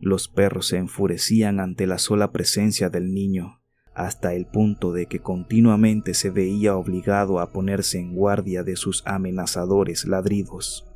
[0.00, 3.57] Los perros se enfurecían ante la sola presencia del niño,
[3.98, 9.02] hasta el punto de que continuamente se veía obligado a ponerse en guardia de sus
[9.04, 10.87] amenazadores ladridos.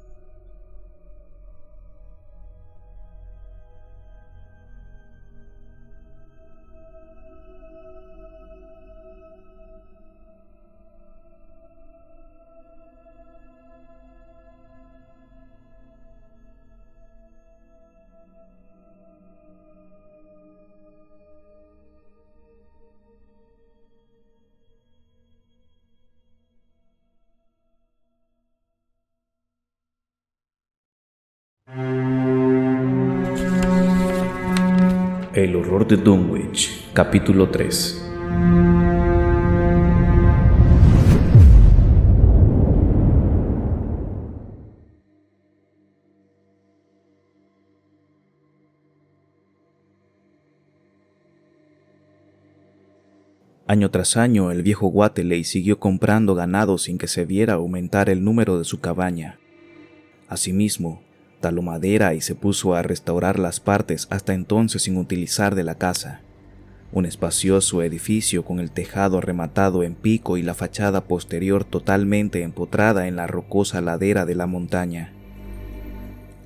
[35.73, 38.05] De Dunwich, capítulo 3.
[53.67, 58.23] Año tras año, el viejo Wateley siguió comprando ganado sin que se viera aumentar el
[58.23, 59.39] número de su cabaña.
[60.29, 61.03] Asimismo,
[61.43, 65.75] taló madera y se puso a restaurar las partes hasta entonces sin utilizar de la
[65.75, 66.23] casa.
[66.93, 73.07] Un espacioso edificio con el tejado rematado en pico y la fachada posterior totalmente empotrada
[73.09, 75.13] en la rocosa ladera de la montaña.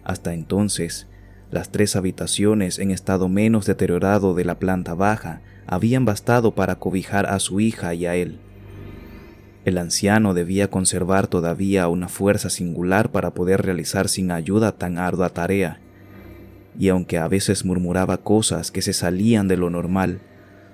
[0.03, 1.07] Hasta entonces,
[1.51, 7.27] las tres habitaciones en estado menos deteriorado de la planta baja habían bastado para cobijar
[7.27, 8.41] a su hija y a él.
[9.67, 15.31] El anciano debía conservar todavía una fuerza singular para poder realizar sin ayuda tan ardua
[15.31, 15.81] tarea,
[16.79, 20.21] y aunque a veces murmuraba cosas que se salían de lo normal,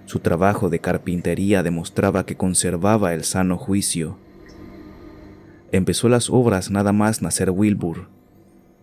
[0.05, 4.19] su trabajo de carpintería demostraba que conservaba el sano juicio.
[5.71, 8.11] Empezó las obras nada más nacer Wilbur,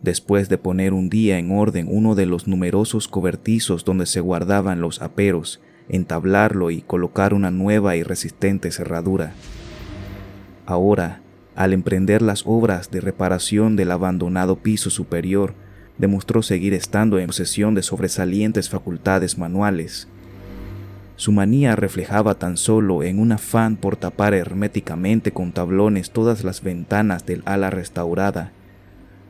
[0.02, 4.82] después de poner un día en orden uno de los numerosos cobertizos donde se guardaban
[4.82, 9.34] los aperos, entablarlo y colocar una nueva y resistente cerradura.
[10.69, 11.19] Ahora,
[11.55, 15.55] al emprender las obras de reparación del abandonado piso superior,
[15.97, 20.08] demostró seguir estando en posesión de sobresalientes facultades manuales.
[21.15, 26.62] Su manía reflejaba tan solo en un afán por tapar herméticamente con tablones todas las
[26.62, 28.51] ventanas del ala restaurada,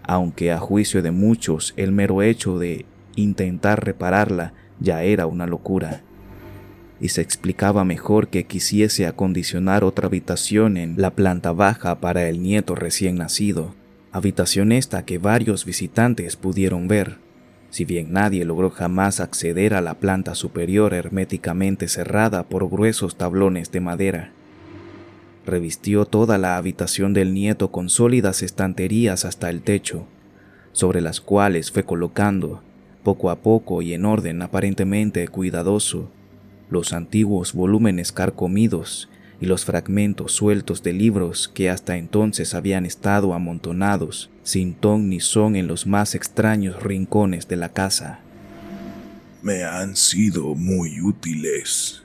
[0.04, 6.02] aunque a juicio de muchos el mero hecho de intentar repararla ya era una locura
[7.02, 12.42] y se explicaba mejor que quisiese acondicionar otra habitación en la planta baja para el
[12.42, 13.74] nieto recién nacido,
[14.12, 17.18] habitación esta que varios visitantes pudieron ver,
[17.70, 23.72] si bien nadie logró jamás acceder a la planta superior herméticamente cerrada por gruesos tablones
[23.72, 24.32] de madera.
[25.46, 30.06] Revistió toda la habitación del nieto con sólidas estanterías hasta el techo,
[30.74, 32.62] sobre las cuales fue colocando,
[33.04, 36.12] poco a poco y en orden aparentemente cuidadoso,
[36.70, 39.10] los antiguos volúmenes carcomidos
[39.42, 45.20] y los fragmentos sueltos de libros que hasta entonces habían estado amontonados sin ton ni
[45.20, 48.20] son en los más extraños rincones de la casa.
[49.42, 52.04] Me han sido muy útiles,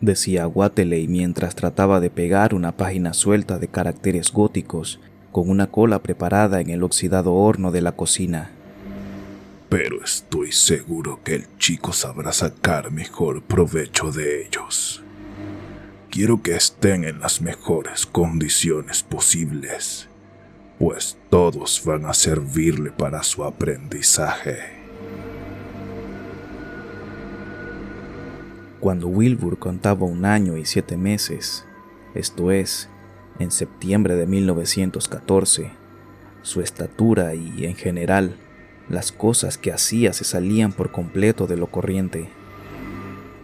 [0.00, 5.00] decía Wateley mientras trataba de pegar una página suelta de caracteres góticos
[5.32, 8.52] con una cola preparada en el oxidado horno de la cocina.
[9.68, 15.02] Pero estoy seguro que el chico sabrá sacar mejor provecho de ellos.
[16.10, 20.08] Quiero que estén en las mejores condiciones posibles,
[20.78, 24.84] pues todos van a servirle para su aprendizaje.
[28.78, 31.64] Cuando Wilbur contaba un año y siete meses,
[32.14, 32.88] esto es,
[33.38, 35.70] en septiembre de 1914,
[36.42, 38.36] su estatura y, en general,
[38.88, 42.28] las cosas que hacía se salían por completo de lo corriente.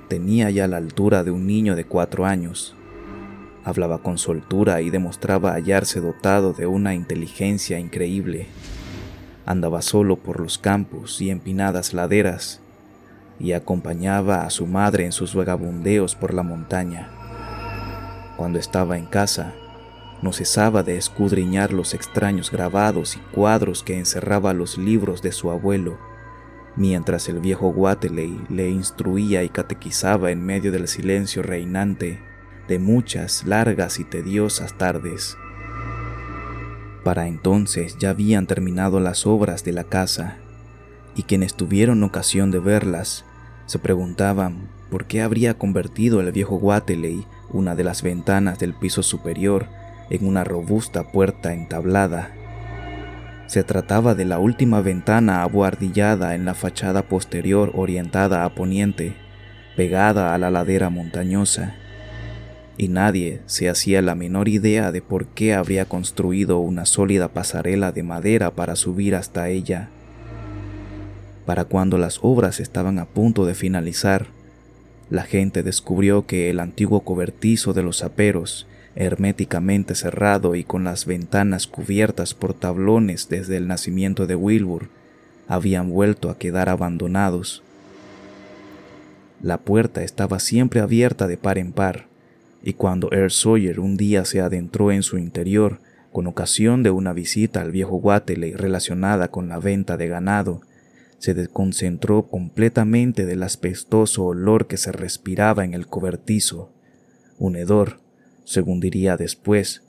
[0.08, 2.74] Tenía ya la altura de un niño de cuatro años.
[3.64, 8.46] Hablaba con soltura y demostraba hallarse dotado de una inteligencia increíble.
[9.46, 12.60] Andaba solo por los campos y empinadas laderas
[13.38, 17.08] y acompañaba a su madre en sus vagabundeos por la montaña.
[18.36, 19.54] Cuando estaba en casa,
[20.22, 25.50] no cesaba de escudriñar los extraños grabados y cuadros que encerraba los libros de su
[25.50, 25.98] abuelo,
[26.76, 32.20] mientras el viejo Wateley le instruía y catequizaba en medio del silencio reinante
[32.68, 35.36] de muchas largas y tediosas tardes.
[37.04, 40.36] Para entonces ya habían terminado las obras de la casa,
[41.16, 43.24] y quienes tuvieron ocasión de verlas
[43.66, 49.02] se preguntaban por qué habría convertido el viejo Wateley una de las ventanas del piso
[49.02, 49.66] superior
[50.10, 52.32] en una robusta puerta entablada.
[53.46, 59.14] Se trataba de la última ventana abuhardillada en la fachada posterior orientada a poniente,
[59.76, 61.74] pegada a la ladera montañosa,
[62.76, 67.92] y nadie se hacía la menor idea de por qué habría construido una sólida pasarela
[67.92, 69.90] de madera para subir hasta ella.
[71.44, 74.28] Para cuando las obras estaban a punto de finalizar,
[75.10, 78.66] la gente descubrió que el antiguo cobertizo de los aperos,
[78.96, 84.88] herméticamente cerrado y con las ventanas cubiertas por tablones desde el nacimiento de Wilbur,
[85.48, 87.62] habían vuelto a quedar abandonados.
[89.42, 92.06] La puerta estaba siempre abierta de par en par,
[92.62, 95.80] y cuando Earl Sawyer un día se adentró en su interior
[96.12, 100.60] con ocasión de una visita al viejo Wateley relacionada con la venta de ganado,
[101.18, 106.72] se desconcentró completamente del aspestoso olor que se respiraba en el cobertizo,
[107.38, 108.00] un hedor,
[108.50, 109.84] según diría después,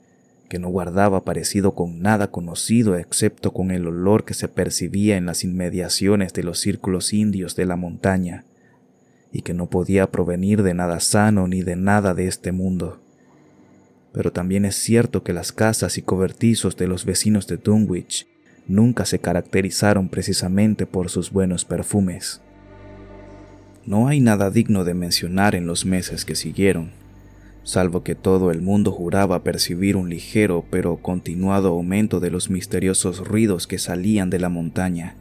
[0.48, 5.26] que no guardaba parecido con nada conocido excepto con el olor que se percibía en
[5.26, 8.44] las inmediaciones de los círculos indios de la montaña,
[9.32, 13.00] y que no podía provenir de nada sano ni de nada de este mundo.
[14.12, 18.28] Pero también es cierto que las casas y cobertizos de los vecinos de Dunwich
[18.68, 22.40] nunca se caracterizaron precisamente por sus buenos perfumes.
[23.84, 27.01] No hay nada digno de mencionar en los meses que siguieron,
[27.64, 33.26] salvo que todo el mundo juraba percibir un ligero pero continuado aumento de los misteriosos
[33.26, 35.14] ruidos que salían de la montaña.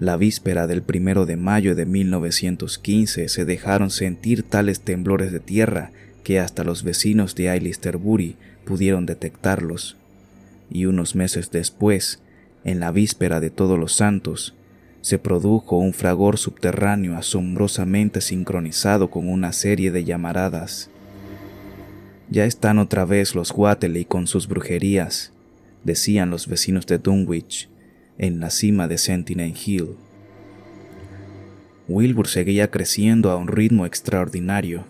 [0.00, 5.92] La víspera del primero de mayo de 1915 se dejaron sentir tales temblores de tierra
[6.24, 9.96] que hasta los vecinos de Ailisterbury pudieron detectarlos
[10.70, 12.20] y unos meses después,
[12.64, 14.54] en la víspera de todos los santos,
[15.02, 20.90] se produjo un fragor subterráneo asombrosamente sincronizado con una serie de llamaradas.
[22.30, 25.32] Ya están otra vez los Wateley con sus brujerías,
[25.84, 27.68] decían los vecinos de Dunwich,
[28.16, 29.96] en la cima de Sentinel Hill.
[31.86, 34.84] Wilbur seguía creciendo a un ritmo extraordinario,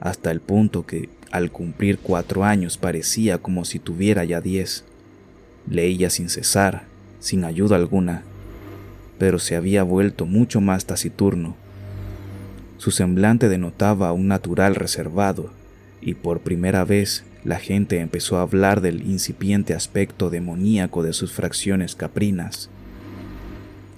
[0.00, 4.84] hasta el punto que, al cumplir cuatro años, parecía como si tuviera ya diez.
[5.68, 6.84] Leía sin cesar,
[7.20, 8.22] sin ayuda alguna,
[9.18, 11.56] pero se había vuelto mucho más taciturno.
[12.76, 15.50] Su semblante denotaba un natural reservado,
[16.06, 21.32] y por primera vez la gente empezó a hablar del incipiente aspecto demoníaco de sus
[21.32, 22.70] fracciones caprinas.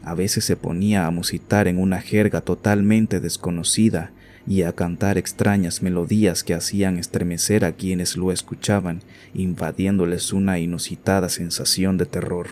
[0.03, 4.11] A veces se ponía a musitar en una jerga totalmente desconocida
[4.47, 9.03] y a cantar extrañas melodías que hacían estremecer a quienes lo escuchaban,
[9.35, 12.47] invadiéndoles una inusitada sensación de terror.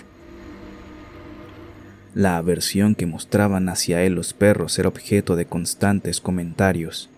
[2.14, 7.08] La aversión que mostraban hacia él los perros era objeto de constantes comentarios,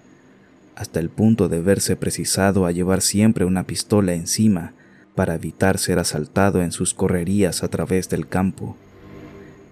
[0.78, 4.74] hasta el punto de verse precisado a llevar siempre una pistola encima
[5.16, 8.76] para evitar ser asaltado en sus correrías a través del campo.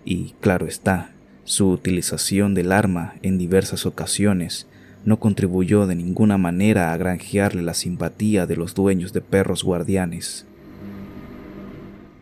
[0.04, 1.12] Y, claro está,
[1.44, 4.66] su utilización del arma en diversas ocasiones
[5.04, 10.44] no contribuyó de ninguna manera a granjearle la simpatía de los dueños de perros guardianes.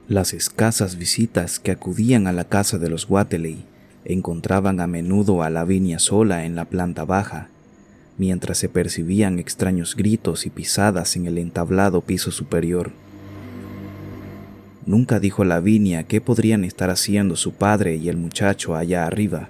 [0.08, 3.64] Las escasas visitas que acudían a la casa de los Wateley
[4.04, 7.48] encontraban a menudo a Lavinia sola en la planta baja,
[8.18, 12.92] mientras se percibían extraños gritos y pisadas en el entablado piso superior.
[14.86, 19.48] Nunca dijo Lavinia qué podrían estar haciendo su padre y el muchacho allá arriba,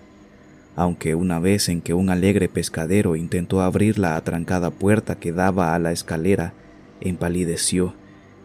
[0.77, 5.75] aunque una vez en que un alegre pescadero intentó abrir la atrancada puerta que daba
[5.75, 6.53] a la escalera,
[7.01, 7.95] empalideció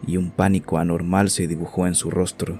[0.06, 2.58] y un pánico anormal se dibujó en su rostro.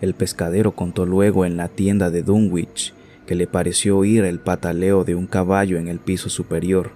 [0.00, 2.92] El pescadero contó luego en la tienda de Dunwich
[3.26, 6.92] que le pareció oír el pataleo de un caballo en el piso superior.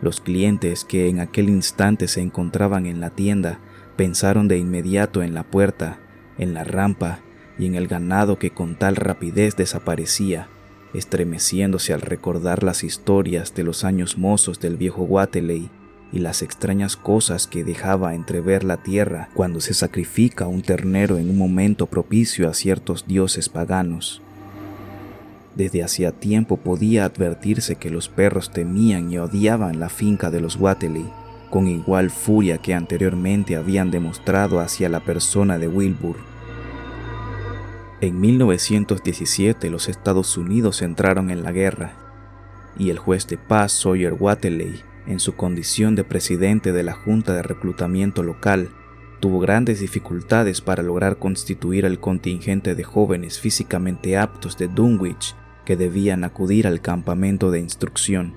[0.00, 3.60] Los clientes que en aquel instante se encontraban en la tienda
[3.96, 6.00] pensaron de inmediato en la puerta,
[6.38, 7.20] en la rampa
[7.58, 10.48] y en el ganado que con tal rapidez desaparecía,
[10.94, 15.70] estremeciéndose al recordar las historias de los años mozos del viejo Wateley
[16.12, 21.30] y las extrañas cosas que dejaba entrever la tierra cuando se sacrifica un ternero en
[21.30, 24.22] un momento propicio a ciertos dioses paganos.
[25.54, 30.56] Desde hacía tiempo podía advertirse que los perros temían y odiaban la finca de los
[30.56, 31.04] Wateley,
[31.50, 36.16] con igual furia que anteriormente habían demostrado hacia la persona de Wilbur.
[38.00, 41.92] En 1917 los Estados Unidos entraron en la guerra,
[42.78, 47.34] y el juez de paz Sawyer Wateley en su condición de presidente de la Junta
[47.34, 48.70] de Reclutamiento Local,
[49.20, 55.76] tuvo grandes dificultades para lograr constituir el contingente de jóvenes físicamente aptos de Dunwich que
[55.76, 58.34] debían acudir al campamento de instrucción.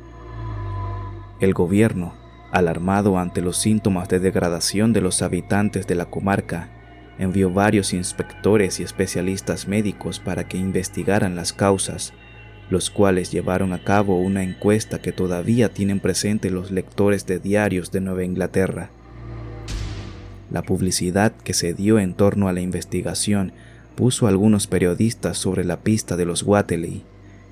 [1.40, 2.14] El gobierno,
[2.52, 6.70] alarmado ante los síntomas de degradación de los habitantes de la comarca,
[7.18, 12.14] envió varios inspectores y especialistas médicos para que investigaran las causas
[12.70, 17.92] los cuales llevaron a cabo una encuesta que todavía tienen presente los lectores de diarios
[17.92, 18.90] de Nueva Inglaterra.
[20.52, 23.52] La publicidad que se dio en torno a la investigación
[23.96, 27.04] puso a algunos periodistas sobre la pista de los Wateley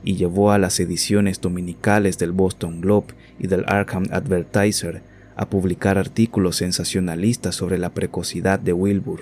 [0.03, 3.07] y llevó a las ediciones dominicales del Boston Globe
[3.39, 5.01] y del Arkham Advertiser
[5.35, 9.21] a publicar artículos sensacionalistas sobre la precocidad de Wilbur,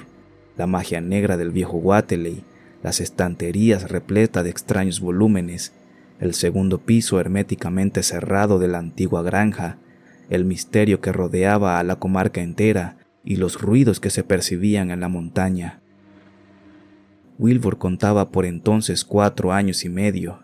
[0.57, 2.43] la magia negra del viejo Wateley,
[2.83, 5.73] las estanterías repletas de extraños volúmenes
[6.21, 9.77] el segundo piso herméticamente cerrado de la antigua granja,
[10.29, 14.99] el misterio que rodeaba a la comarca entera y los ruidos que se percibían en
[14.99, 15.81] la montaña.
[17.39, 20.43] Wilbur contaba por entonces cuatro años y medio,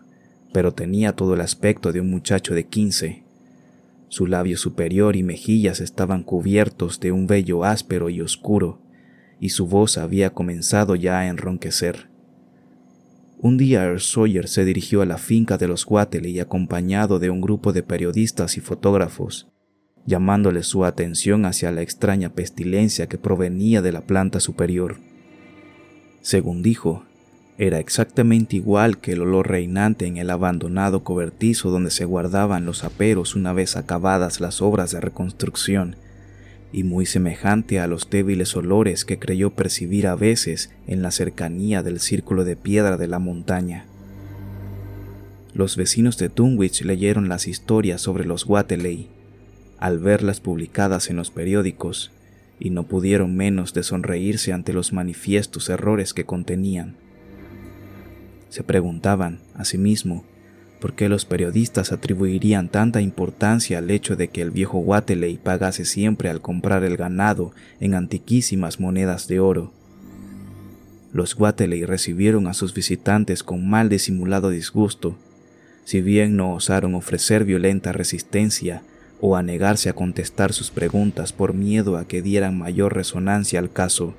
[0.52, 3.22] pero tenía todo el aspecto de un muchacho de quince.
[4.08, 8.80] Su labio superior y mejillas estaban cubiertos de un vello áspero y oscuro,
[9.40, 12.08] y su voz había comenzado ya a enronquecer.
[13.40, 17.40] Un día Earl Sawyer se dirigió a la finca de los Wateley acompañado de un
[17.40, 19.46] grupo de periodistas y fotógrafos,
[20.06, 24.96] llamándole su atención hacia la extraña pestilencia que provenía de la planta superior.
[26.20, 27.04] Según dijo,
[27.58, 32.84] era exactamente igual que el olor reinante en el abandonado cobertizo donde se guardaban los
[32.84, 35.96] aperos una vez acabadas las obras de reconstrucción
[36.72, 41.82] y muy semejante a los débiles olores que creyó percibir a veces en la cercanía
[41.82, 43.86] del círculo de piedra de la montaña.
[45.52, 49.08] Los vecinos de Dunwich leyeron las historias sobre los Wateley
[49.78, 52.12] al verlas publicadas en los periódicos
[52.60, 56.96] y no pudieron menos de sonreírse ante los manifiestos errores que contenían.
[58.48, 60.24] Se preguntaban, asimismo,
[60.80, 65.84] ¿Por qué los periodistas atribuirían tanta importancia al hecho de que el viejo Wateley pagase
[65.84, 69.72] siempre al comprar el ganado en antiquísimas monedas de oro?
[71.12, 75.16] Los Wateley recibieron a sus visitantes con mal disimulado disgusto,
[75.84, 78.82] si bien no osaron ofrecer violenta resistencia
[79.20, 83.72] o a negarse a contestar sus preguntas por miedo a que dieran mayor resonancia al
[83.72, 84.14] caso.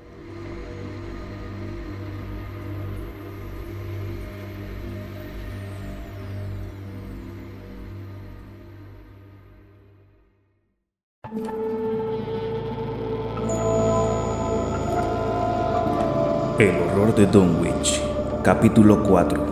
[17.16, 18.00] De Dunwich,
[18.44, 19.44] capítulo 4.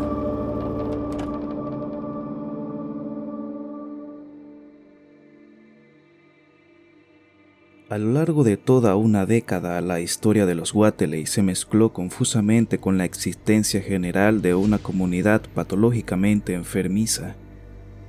[7.88, 12.78] A lo largo de toda una década, la historia de los Wateley se mezcló confusamente
[12.78, 17.34] con la existencia general de una comunidad patológicamente enfermiza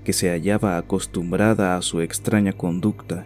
[0.04, 3.26] que se hallaba acostumbrada a su extraña conducta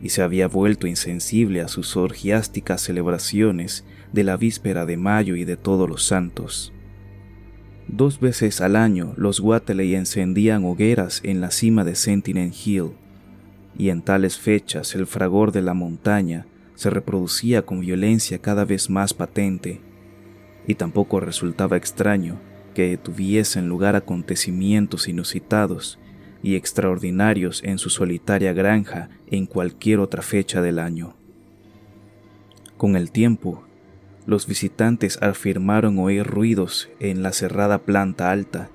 [0.00, 3.84] y se había vuelto insensible a sus orgiásticas celebraciones
[4.14, 6.72] de la víspera de mayo y de todos los santos.
[7.88, 12.92] Dos veces al año los Wateley encendían hogueras en la cima de Sentinel Hill,
[13.76, 16.46] y en tales fechas el fragor de la montaña
[16.76, 19.80] se reproducía con violencia cada vez más patente,
[20.68, 22.38] y tampoco resultaba extraño
[22.72, 25.98] que tuviesen lugar acontecimientos inusitados
[26.40, 31.16] y extraordinarios en su solitaria granja en cualquier otra fecha del año.
[32.76, 33.64] Con el tiempo,
[34.26, 38.70] los visitantes afirmaron oír ruidos en la cerrada planta alta,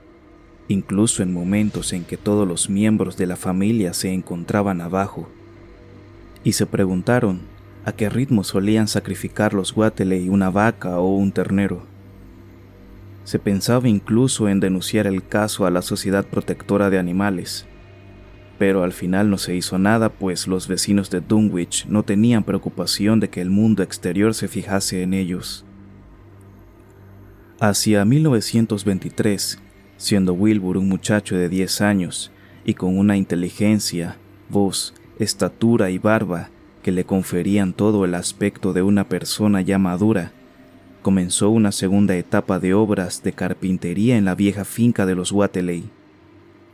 [0.68, 5.28] incluso en momentos en que todos los miembros de la familia se encontraban abajo,
[6.44, 7.42] y se preguntaron
[7.86, 11.82] a qué ritmo solían sacrificar los Wateley una vaca o un ternero.
[13.24, 17.66] Se pensaba incluso en denunciar el caso a la Sociedad Protectora de Animales,
[18.60, 23.22] pero al final no se hizo nada pues los vecinos de Dunwich no tenían preocupación
[23.22, 25.66] de que el mundo exterior se fijase en ellos.
[27.62, 29.60] Hacia 1923,
[29.96, 32.32] siendo Wilbur un muchacho de 10 años
[32.66, 34.18] y con una inteligencia,
[34.50, 36.50] voz, estatura y barba
[36.84, 40.34] que le conferían todo el aspecto de una persona ya madura,
[41.02, 45.90] comenzó una segunda etapa de obras de carpintería en la vieja finca de los Wateley.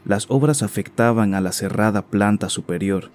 [0.06, 3.10] Las obras afectaban a la cerrada planta superior,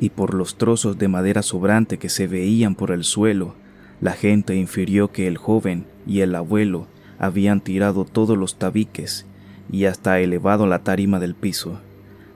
[0.00, 3.54] y por los trozos de madera sobrante que se veían por el suelo,
[4.00, 6.86] la gente infirió que el joven y el abuelo
[7.18, 9.26] habían tirado todos los tabiques
[9.70, 11.80] y hasta elevado la tarima del piso,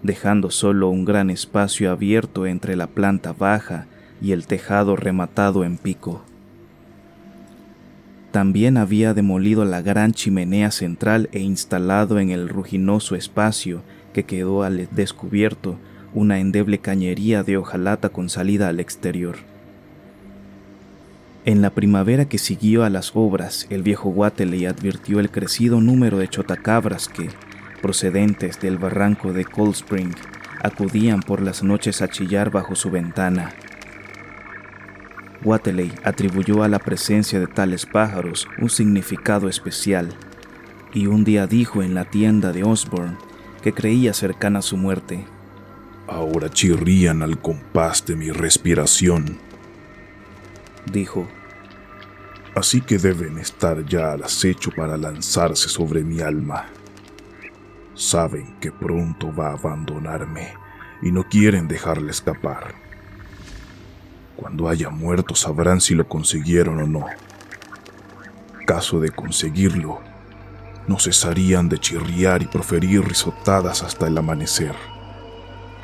[0.02, 3.86] dejando solo un gran espacio abierto entre la planta baja
[4.20, 6.22] y el tejado rematado en pico.
[8.32, 13.82] También había demolido la gran chimenea central e instalado en el ruginoso espacio
[14.14, 15.78] que quedó al descubierto
[16.14, 19.36] una endeble cañería de hojalata con salida al exterior.
[21.44, 26.16] En la primavera que siguió a las obras, el viejo Wateley advirtió el crecido número
[26.18, 27.28] de chotacabras que,
[27.82, 30.14] procedentes del barranco de Cold Spring,
[30.62, 33.50] acudían por las noches a chillar bajo su ventana.
[35.44, 40.10] Wateley atribuyó a la presencia de tales pájaros un significado especial,
[40.92, 43.16] y un día dijo en la tienda de Osborne
[43.62, 45.24] que creía cercana su muerte.
[46.06, 49.38] Ahora chirrían al compás de mi respiración,
[50.90, 51.28] dijo.
[52.54, 56.66] Así que deben estar ya al acecho para lanzarse sobre mi alma.
[57.94, 60.52] Saben que pronto va a abandonarme
[61.00, 62.81] y no quieren dejarle escapar.
[64.36, 67.06] Cuando haya muerto sabrán si lo consiguieron o no.
[68.66, 70.00] Caso de conseguirlo,
[70.86, 74.74] no cesarían de chirriar y proferir risotadas hasta el amanecer.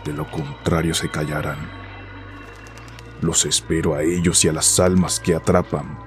[0.05, 1.59] De lo contrario se callarán.
[3.21, 5.99] Los espero a ellos y a las almas que atrapan,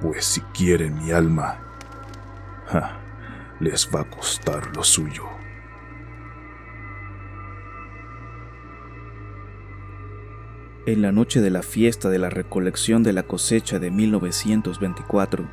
[0.00, 1.58] pues si quieren mi alma,
[3.60, 5.33] les va a costar lo suyo.
[10.86, 15.48] En la noche de la fiesta de la recolección de la cosecha de 1924,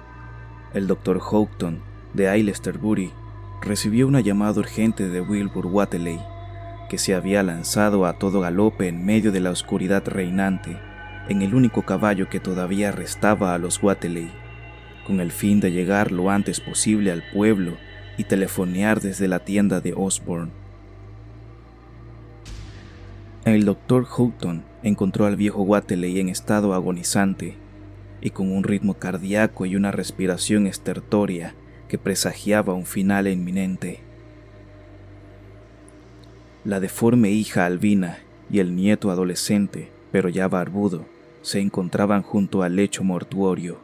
[0.74, 1.20] el Dr.
[1.20, 1.80] Houghton
[2.14, 3.14] de Aylesbury
[3.62, 6.20] recibió una llamada urgente de Wilbur Wateley,
[6.90, 10.78] que se había lanzado a todo galope en medio de la oscuridad reinante,
[11.30, 14.30] en el único caballo que todavía restaba a los Wateley,
[15.08, 17.78] con el fin de llegar lo antes posible al pueblo
[18.18, 20.52] y telefonear desde la tienda de Osborne.
[23.46, 24.04] El Dr.
[24.04, 27.56] Houghton encontró al viejo Wateley en estado agonizante
[28.22, 31.56] y con un ritmo cardíaco y una respiración estertoria
[31.88, 34.00] que presagiaba un final inminente.
[36.64, 38.20] La deforme hija albina
[38.50, 41.06] y el nieto adolescente, pero ya barbudo,
[41.42, 43.80] se encontraban junto al lecho mortuorio,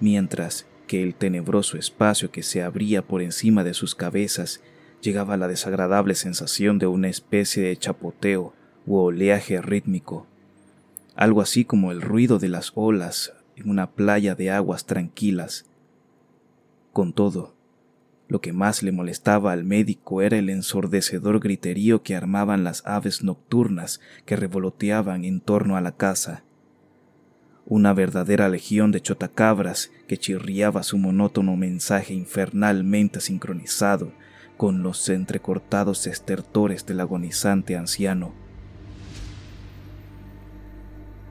[0.00, 4.62] mientras que el tenebroso espacio que se abría por encima de sus cabezas
[5.02, 8.54] llegaba la desagradable sensación de una especie de chapoteo
[8.90, 10.26] u oleaje rítmico,
[11.14, 15.64] algo así como el ruido de las olas en una playa de aguas tranquilas.
[16.92, 17.54] Con todo,
[18.26, 23.22] lo que más le molestaba al médico era el ensordecedor griterío que armaban las aves
[23.22, 26.42] nocturnas que revoloteaban en torno a la casa.
[27.66, 34.10] Una verdadera legión de chotacabras que chirriaba su monótono mensaje infernalmente sincronizado
[34.56, 38.49] con los entrecortados estertores del agonizante anciano.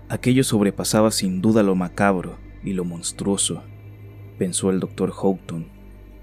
[0.10, 3.62] Aquello sobrepasaba sin duda lo macabro y lo monstruoso,
[4.40, 5.68] pensó el doctor Houghton,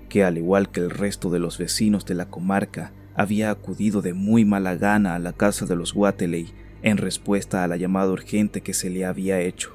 [0.08, 4.12] que al igual que el resto de los vecinos de la comarca, había acudido de
[4.12, 8.60] muy mala gana a la casa de los Wateley en respuesta a la llamada urgente
[8.60, 9.72] que se le había hecho.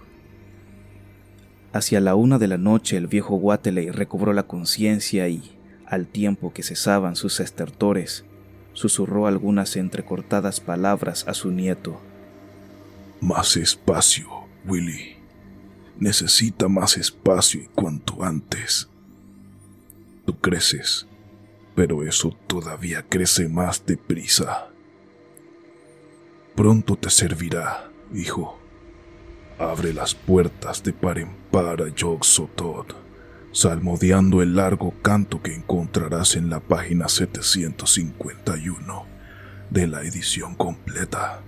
[1.73, 6.53] Hacia la una de la noche el viejo Wateley recobró la conciencia y, al tiempo
[6.53, 8.25] que cesaban sus estertores,
[8.73, 11.99] susurró algunas entrecortadas palabras a su nieto.
[13.21, 14.27] Más espacio,
[14.65, 15.15] Willy.
[15.99, 18.89] Necesita más espacio y cuanto antes.
[20.25, 21.05] Tú creces,
[21.75, 24.69] pero eso todavía crece más deprisa.
[26.55, 28.59] Pronto te servirá, hijo.
[29.59, 32.87] abre las puertas de par en par a Yog Sotod,
[33.51, 39.05] salmodiando el largo canto que encontrarás en la página 751
[39.69, 41.43] de la edición completa.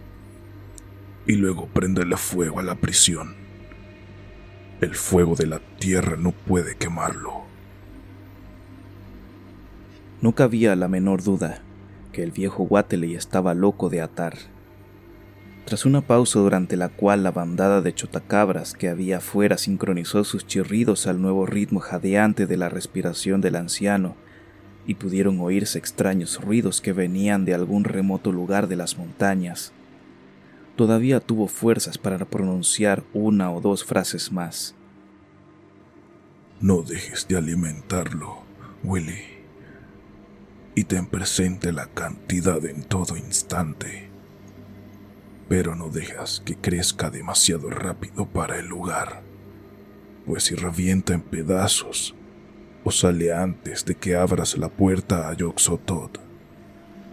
[1.26, 3.36] Y luego prendele fuego a la prisión.
[4.82, 7.44] El fuego de la tierra no puede quemarlo.
[10.22, 11.62] No cabía la menor duda
[12.12, 14.38] que el viejo Wateley estaba loco de atar.
[15.66, 20.46] Tras una pausa durante la cual la bandada de chotacabras que había afuera sincronizó sus
[20.46, 24.16] chirridos al nuevo ritmo jadeante de la respiración del anciano,
[24.86, 29.72] y pudieron oírse extraños ruidos que venían de algún remoto lugar de las montañas,
[30.76, 34.76] todavía tuvo fuerzas para pronunciar una o dos frases más.
[36.60, 38.44] No dejes de alimentarlo,
[38.84, 39.22] Willy,
[40.76, 44.14] y ten presente la cantidad en todo instante
[45.54, 49.22] pero no dejas que crezca demasiado rápido para el lugar,
[50.26, 52.16] pues si revienta en pedazos
[52.84, 56.20] o sale antes de que abras la puerta a Yoxotot,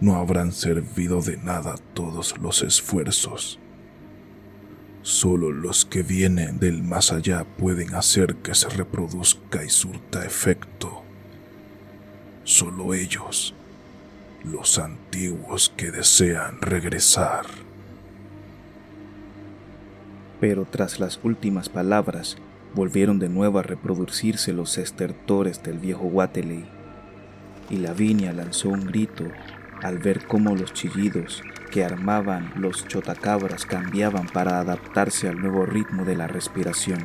[0.01, 3.59] no habrán servido de nada todos los esfuerzos.
[5.01, 11.03] Solo los que vienen del más allá pueden hacer que se reproduzca y surta efecto.
[12.43, 13.53] Solo ellos,
[14.43, 17.45] los antiguos que desean regresar
[20.41, 22.35] pero tras las últimas palabras
[22.73, 26.65] volvieron de nuevo a reproducirse los estertores del viejo Wateley,
[27.69, 29.23] y Lavinia lanzó un grito
[29.83, 36.05] al ver cómo los chillidos que armaban los chotacabras cambiaban para adaptarse al nuevo ritmo
[36.05, 36.99] de la respiración.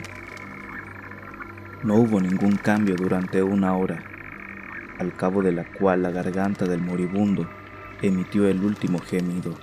[1.83, 4.03] No hubo ningún cambio durante una hora,
[4.99, 7.49] al cabo de la cual la garganta del moribundo
[8.03, 9.55] emitió el último gemido.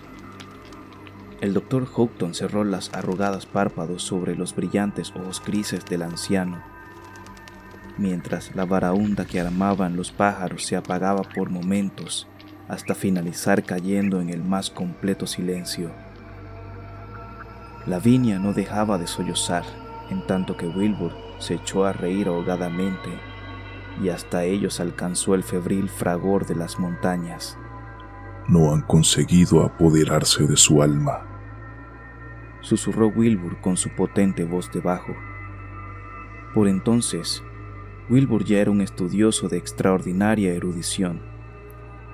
[1.41, 6.63] El doctor Houghton cerró las arrugadas párpados sobre los brillantes ojos grises del anciano,
[7.97, 12.27] mientras la varaunda que armaban los pájaros se apagaba por momentos
[12.67, 15.91] hasta finalizar cayendo en el más completo silencio.
[17.85, 19.63] Lavinia no dejaba de sollozar,
[20.09, 23.09] en tanto que Wilbur se echó a reír ahogadamente,
[24.01, 27.57] y hasta ellos alcanzó el febril fragor de las montañas.
[28.47, 31.33] No han conseguido apoderarse de su alma,
[32.63, 35.13] susurró Wilbur con su potente voz de bajo.
[36.53, 37.43] Por entonces,
[38.09, 41.21] Wilbur ya era un estudioso de extraordinaria erudición,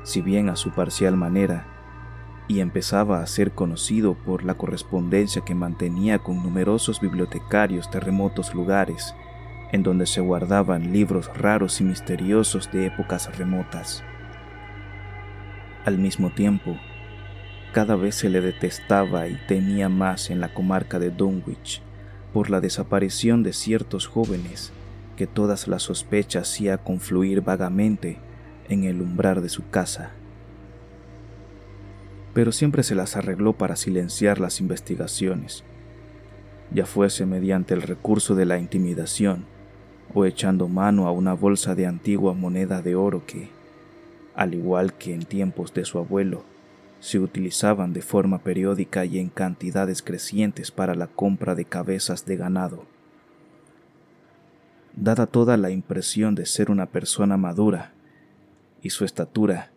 [0.04, 1.68] si bien a su parcial manera,
[2.48, 8.56] y empezaba a ser conocido por la correspondencia que mantenía con numerosos bibliotecarios de remotos
[8.56, 9.14] lugares,
[9.72, 14.04] en donde se guardaban libros raros y misteriosos de épocas remotas.
[15.86, 16.76] Al mismo tiempo,
[17.72, 21.84] cada vez se le detestaba y temía más en la comarca de Dunwich
[22.34, 24.72] por la desaparición de ciertos jóvenes
[25.16, 28.20] que todas las sospechas hacía confluir vagamente
[28.70, 30.12] en el umbral de su casa.
[32.34, 35.64] Pero siempre se las arregló para silenciar las investigaciones,
[36.72, 39.46] ya fuese mediante el recurso de la intimidación
[40.14, 43.50] o echando mano a una bolsa de antigua moneda de oro que,
[44.36, 46.44] al igual que en tiempos de su abuelo,
[47.00, 52.38] se utilizaban de forma periódica y en cantidades crecientes para la compra de cabezas de
[52.38, 52.86] ganado.
[54.96, 57.94] Dada toda la impresión de ser una persona madura
[58.82, 59.72] y su estatura,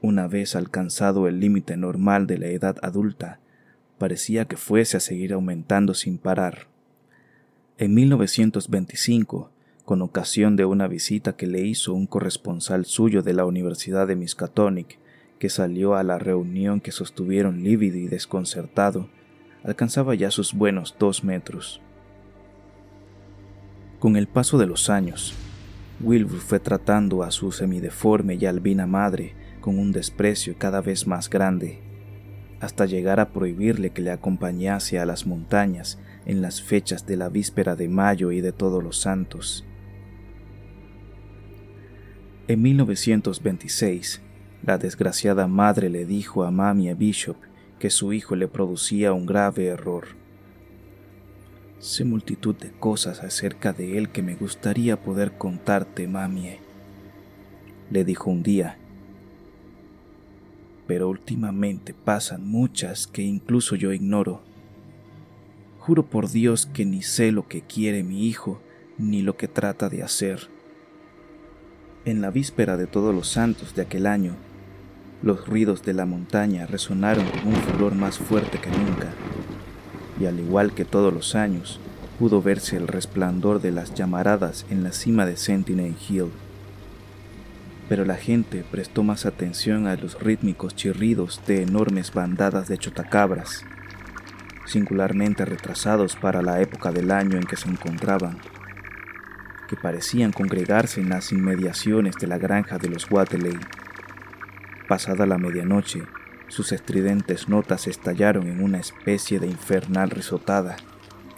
[0.00, 3.40] una vez alcanzado el límite normal de la edad adulta,
[3.98, 6.68] parecía que fuese a seguir aumentando sin parar.
[7.78, 9.50] En 1925,
[9.84, 14.16] con ocasión de una visita que le hizo un corresponsal suyo de la Universidad de
[14.16, 14.98] Miskatonic,
[15.38, 19.08] que salió a la reunión que sostuvieron lívido y desconcertado,
[19.64, 21.80] alcanzaba ya sus buenos dos metros.
[23.98, 25.34] Con el paso de los años,
[26.00, 31.30] Wilbur fue tratando a su semideforme y albina madre con un desprecio cada vez más
[31.30, 31.80] grande,
[32.60, 37.28] hasta llegar a prohibirle que le acompañase a las montañas en las fechas de la
[37.28, 39.64] víspera de mayo y de todos los santos.
[42.48, 44.22] En 1926,
[44.62, 47.36] la desgraciada madre le dijo a Mamie Bishop
[47.78, 50.25] que su hijo le producía un grave error.
[51.78, 56.58] Sé multitud de cosas acerca de él que me gustaría poder contarte, Mamie,
[57.90, 58.78] le dijo un día.
[60.86, 64.40] Pero últimamente pasan muchas que incluso yo ignoro.
[65.78, 68.60] Juro por Dios que ni sé lo que quiere mi hijo
[68.98, 70.48] ni lo que trata de hacer.
[72.06, 74.34] En la víspera de todos los santos de aquel año,
[75.22, 79.12] los ruidos de la montaña resonaron con un furor más fuerte que nunca.
[80.18, 81.80] Y al igual que todos los años,
[82.18, 86.30] pudo verse el resplandor de las llamaradas en la cima de Sentinel Hill.
[87.88, 93.64] Pero la gente prestó más atención a los rítmicos chirridos de enormes bandadas de chotacabras,
[94.64, 98.38] singularmente retrasados para la época del año en que se encontraban,
[99.68, 103.58] que parecían congregarse en las inmediaciones de la granja de los Wateley.
[104.88, 106.02] Pasada la medianoche,
[106.48, 110.76] sus estridentes notas estallaron en una especie de infernal risotada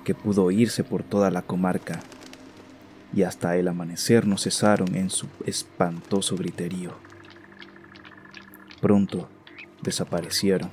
[0.04, 2.00] que pudo oírse por toda la comarca,
[3.14, 6.92] y hasta el amanecer no cesaron en su espantoso griterío.
[8.80, 9.28] Pronto
[9.82, 10.70] desaparecieron,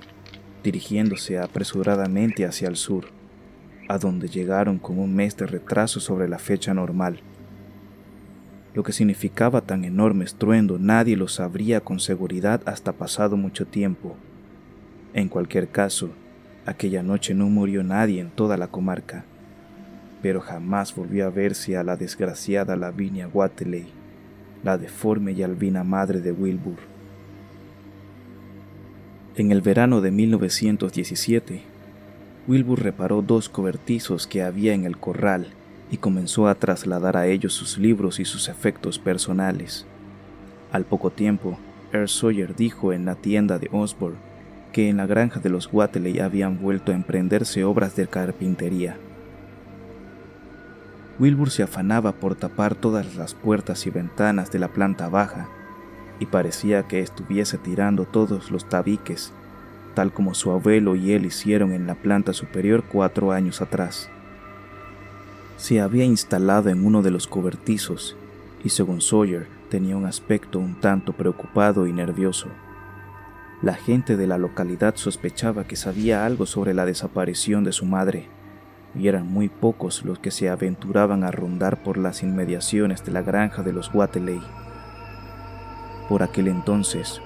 [0.64, 3.08] dirigiéndose apresuradamente hacia el sur,
[3.88, 7.22] a donde llegaron con un mes de retraso sobre la fecha normal.
[8.76, 14.16] Lo que significaba tan enorme estruendo nadie lo sabría con seguridad hasta pasado mucho tiempo.
[15.14, 16.12] En cualquier caso,
[16.66, 19.24] Aquella noche no murió nadie en toda la comarca,
[20.24, 23.86] pero jamás volvió a verse a la desgraciada Lavinia Wateley,
[24.64, 26.78] la deforme y albina madre de Wilbur.
[29.36, 31.62] En el verano de 1917,
[32.48, 35.50] Wilbur reparó dos cobertizos que había en el corral
[35.96, 39.86] y comenzó a trasladar a ellos sus libros y sus efectos personales.
[40.74, 41.58] Al poco tiempo,
[41.94, 44.18] Earl Sawyer dijo en la tienda de Osborne
[44.74, 48.98] que en la granja de los Wateley habían vuelto a emprenderse obras de carpintería.
[51.18, 55.48] Wilbur se afanaba por tapar todas las puertas y ventanas de la planta baja
[56.20, 59.32] y parecía que estuviese tirando todos los tabiques,
[59.94, 64.10] tal como su abuelo y él hicieron en la planta superior cuatro años atrás.
[65.58, 68.18] Se había instalado en uno de los cobertizos
[68.64, 72.48] y según Sawyer tenía un aspecto un tanto preocupado y nervioso.
[73.62, 78.28] La gente de la localidad sospechaba que sabía algo sobre la desaparición de su madre,
[78.94, 83.22] y eran muy pocos los que se aventuraban a rondar por las inmediaciones de la
[83.22, 84.42] granja de los Wateley.
[86.10, 87.22] Por aquel entonces,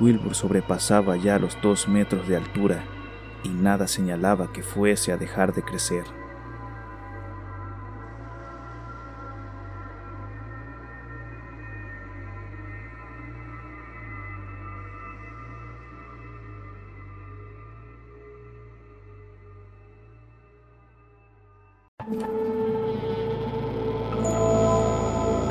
[0.00, 2.84] Wilbur sobrepasaba ya los dos metros de altura
[3.44, 6.21] y nada señalaba que fuese a dejar de crecer.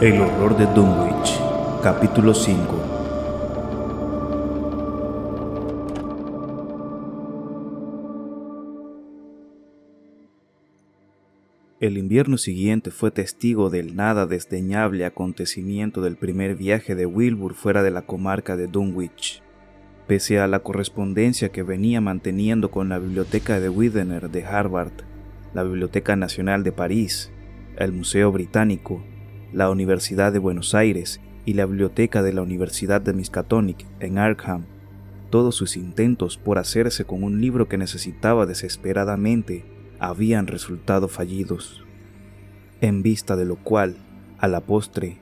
[0.02, 1.40] El horror de Dunwich,
[1.82, 2.62] capítulo 5.
[11.80, 17.82] El invierno siguiente fue testigo del nada desdeñable acontecimiento del primer viaje de Wilbur fuera
[17.82, 19.42] de la comarca de Dunwich.
[20.06, 24.92] Pese a la correspondencia que venía manteniendo con la biblioteca de Widener de Harvard,
[25.54, 27.32] la Biblioteca Nacional de París,
[27.78, 29.04] el Museo Británico
[29.54, 34.66] la Universidad de Buenos Aires y la Biblioteca de la Universidad de Miskatonic en Arkham,
[35.30, 39.66] todos sus intentos por hacerse con un libro que necesitaba desesperadamente
[40.00, 41.84] habían resultado fallidos,
[42.80, 43.98] en vista de lo cual,
[44.40, 45.20] a la postre,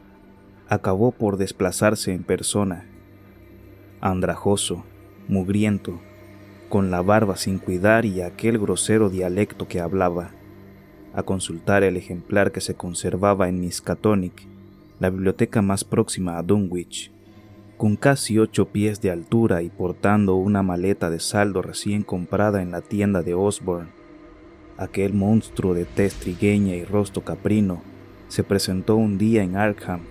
[0.67, 2.85] acabó por desplazarse en persona,
[4.01, 4.85] andrajoso,
[5.27, 5.99] mugriento,
[6.69, 10.31] con la barba sin cuidar y aquel grosero dialecto que hablaba
[11.13, 14.47] a consultar el ejemplar que se conservaba en Miskatonic,
[14.99, 17.11] la biblioteca más próxima a Dunwich.
[17.77, 22.71] Con casi ocho pies de altura y portando una maleta de saldo recién comprada en
[22.71, 23.89] la tienda de Osborne,
[24.77, 27.81] aquel monstruo de tez trigueña y rostro caprino
[28.27, 30.01] se presentó un día en Arkham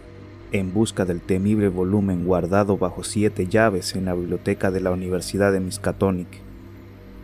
[0.51, 5.53] en busca del temible volumen guardado bajo siete llaves en la biblioteca de la Universidad
[5.53, 6.48] de Miskatonic,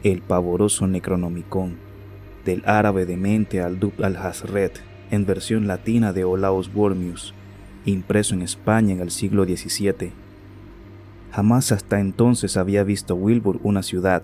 [0.04, 1.76] el pavoroso Necronomicon
[2.44, 4.80] del árabe de mente al Dub al-Hazret
[5.10, 7.32] en versión latina de Olaus Wormius,
[7.86, 10.12] impreso en España en el siglo XVII.
[11.32, 14.22] Jamás hasta entonces había visto Wilbur una ciudad,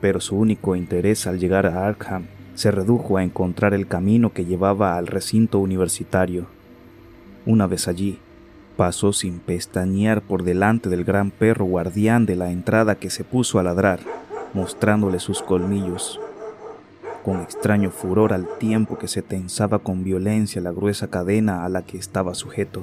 [0.00, 2.24] pero su único interés al llegar a Arkham
[2.54, 6.46] se redujo a encontrar el camino que llevaba al recinto universitario.
[7.44, 8.18] Una vez allí,
[8.78, 13.58] pasó sin pestañear por delante del gran perro guardián de la entrada que se puso
[13.58, 14.00] a ladrar,
[14.56, 16.18] mostrándole sus colmillos
[17.22, 21.82] con extraño furor al tiempo que se tensaba con violencia la gruesa cadena a la
[21.82, 22.82] que estaba sujeto.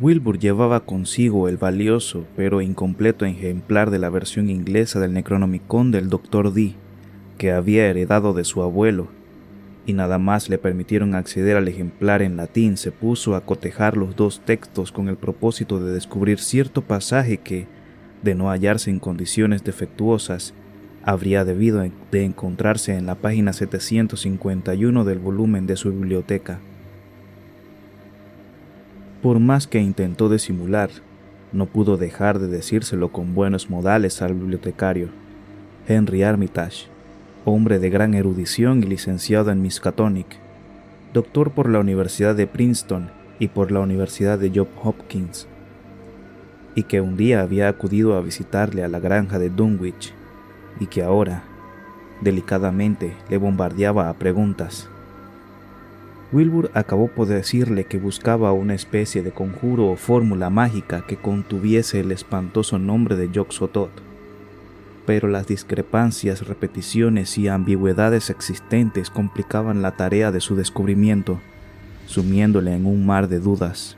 [0.00, 6.08] Wilbur llevaba consigo el valioso pero incompleto ejemplar de la versión inglesa del Necronomicon del
[6.08, 6.52] Dr.
[6.52, 6.74] Dee,
[7.38, 9.08] que había heredado de su abuelo,
[9.86, 14.16] y nada más le permitieron acceder al ejemplar en latín, se puso a cotejar los
[14.16, 17.75] dos textos con el propósito de descubrir cierto pasaje que,
[18.22, 20.54] de no hallarse en condiciones defectuosas,
[21.02, 26.58] habría debido de encontrarse en la página 751 del volumen de su biblioteca.
[29.22, 30.90] Por más que intentó disimular,
[31.52, 35.08] no pudo dejar de decírselo con buenos modales al bibliotecario,
[35.86, 36.88] Henry Armitage,
[37.44, 40.26] hombre de gran erudición y licenciado en Miskatonic,
[41.14, 45.46] doctor por la Universidad de Princeton y por la Universidad de Johns Hopkins,
[46.76, 50.12] y que un día había acudido a visitarle a la granja de Dunwich
[50.78, 51.42] y que ahora,
[52.20, 54.88] delicadamente, le bombardeaba a preguntas.
[56.32, 62.00] Wilbur acabó por decirle que buscaba una especie de conjuro o fórmula mágica que contuviese
[62.00, 63.90] el espantoso nombre de Yoxotot,
[65.06, 71.40] pero las discrepancias, repeticiones y ambigüedades existentes complicaban la tarea de su descubrimiento,
[72.04, 73.95] sumiéndole en un mar de dudas.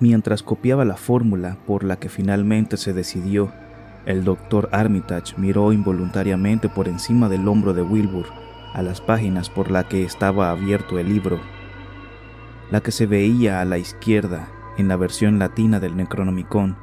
[0.00, 3.52] Mientras copiaba la fórmula por la que finalmente se decidió,
[4.06, 8.26] el doctor Armitage miró involuntariamente por encima del hombro de Wilbur
[8.74, 11.40] a las páginas por la que estaba abierto el libro.
[12.70, 16.76] La que se veía a la izquierda, en la versión latina del Necronomicon,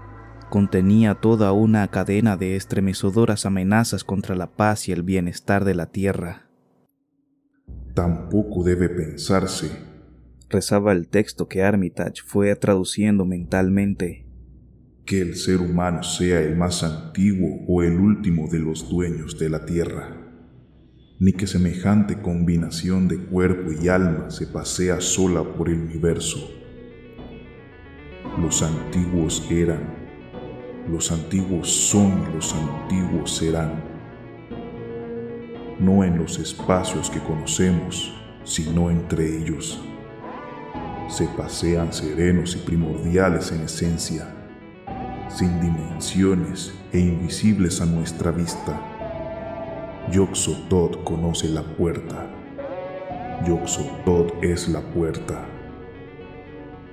[0.49, 5.87] contenía toda una cadena de estremecedoras amenazas contra la paz y el bienestar de la
[5.87, 6.47] tierra.
[7.93, 9.90] Tampoco debe pensarse,
[10.51, 14.25] rezaba el texto que Armitage fue traduciendo mentalmente,
[15.05, 19.49] que el ser humano sea el más antiguo o el último de los dueños de
[19.49, 20.17] la tierra,
[21.19, 26.51] ni que semejante combinación de cuerpo y alma se pasea sola por el universo.
[28.39, 29.81] Los antiguos eran,
[30.89, 33.83] los antiguos son, los antiguos serán,
[35.79, 39.79] no en los espacios que conocemos, sino entre ellos.
[41.11, 44.33] Se pasean serenos y primordiales en esencia
[45.27, 48.79] sin dimensiones e invisibles a nuestra vista.
[50.09, 52.29] Yoxotot conoce la puerta.
[53.45, 55.45] Yoxotot es la puerta.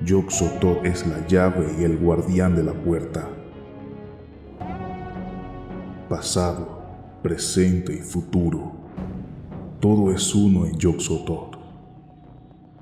[0.05, 3.29] Yoxotot es la llave y el guardián de la puerta.
[6.09, 6.83] Pasado,
[7.23, 8.73] presente y futuro.
[9.79, 11.58] Todo es uno en Yoxotot.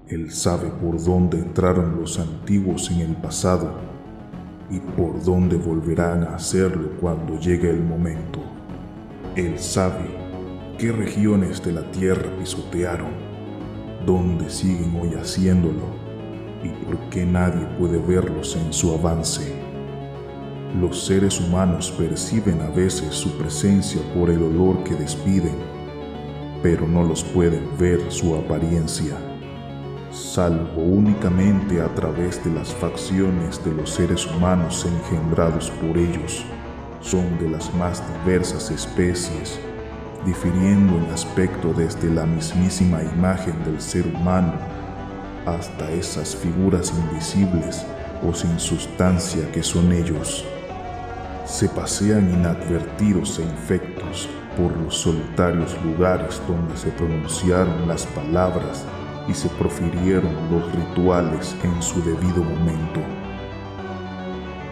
[0.09, 3.73] Él sabe por dónde entraron los antiguos en el pasado
[4.71, 8.39] y por dónde volverán a hacerlo cuando llegue el momento.
[9.35, 10.05] Él sabe
[10.79, 13.11] qué regiones de la tierra pisotearon,
[14.07, 15.89] dónde siguen hoy haciéndolo
[16.63, 19.57] y por qué nadie puede verlos en su avance.
[20.81, 25.57] Los seres humanos perciben a veces su presencia por el olor que despiden,
[26.63, 29.17] pero no los pueden ver su apariencia
[30.17, 36.43] salvo únicamente a través de las facciones de los seres humanos engendrados por ellos.
[37.01, 39.61] Son de las más diversas especies,
[40.25, 44.55] difiriendo en aspecto desde la mismísima imagen del ser humano
[45.45, 47.85] hasta esas figuras invisibles
[48.27, 50.47] o sin sustancia que son ellos.
[51.45, 58.85] Se pasean inadvertidos e infectos por los solitarios lugares donde se pronunciaron las palabras
[59.29, 63.01] y se profirieron los rituales en su debido momento.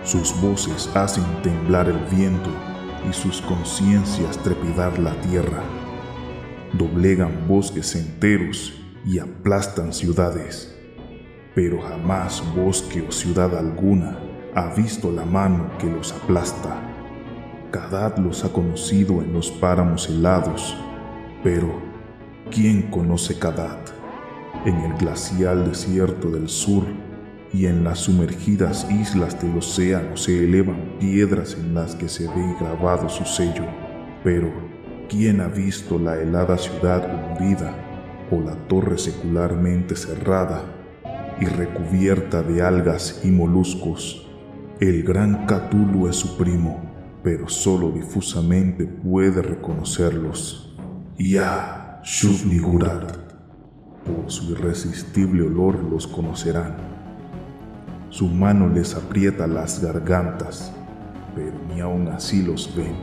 [0.05, 2.51] Sus voces hacen temblar el viento
[3.09, 5.63] y sus conciencias trepidar la tierra.
[6.73, 8.75] Doblegan bosques enteros
[9.07, 10.75] y aplastan ciudades,
[11.55, 14.19] pero jamás bosque o ciudad alguna
[14.55, 16.81] ha visto la mano que los aplasta.
[17.71, 20.77] Kadad los ha conocido en los páramos helados,
[21.43, 21.83] pero
[22.51, 23.94] ¿quién conoce Kadad?
[24.65, 26.85] En el glacial desierto del sur
[27.53, 32.57] y en las sumergidas islas del océano se elevan piedras en las que se ve
[32.59, 33.65] grabado su sello.
[34.25, 34.51] Pero,
[35.09, 37.07] ¿quién ha visto la helada ciudad
[37.39, 37.75] hundida
[38.31, 40.65] o la torre secularmente cerrada
[41.41, 44.27] y recubierta de algas y moluscos?
[44.81, 46.83] El gran Cthulhu es su primo,
[47.23, 50.77] pero solo difusamente puede reconocerlos.
[51.17, 53.24] Ya, Shub-Niggurath
[54.05, 56.77] por su irresistible olor los conocerán.
[58.11, 60.73] Su mano les aprieta las gargantas,
[61.35, 62.95] pero ni aun así los ven,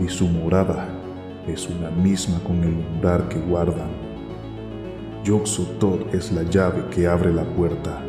[0.00, 0.88] y su morada
[1.46, 3.90] es una misma con el umbral que guardan.
[5.24, 8.02] Yoxotot es la llave que abre la puerta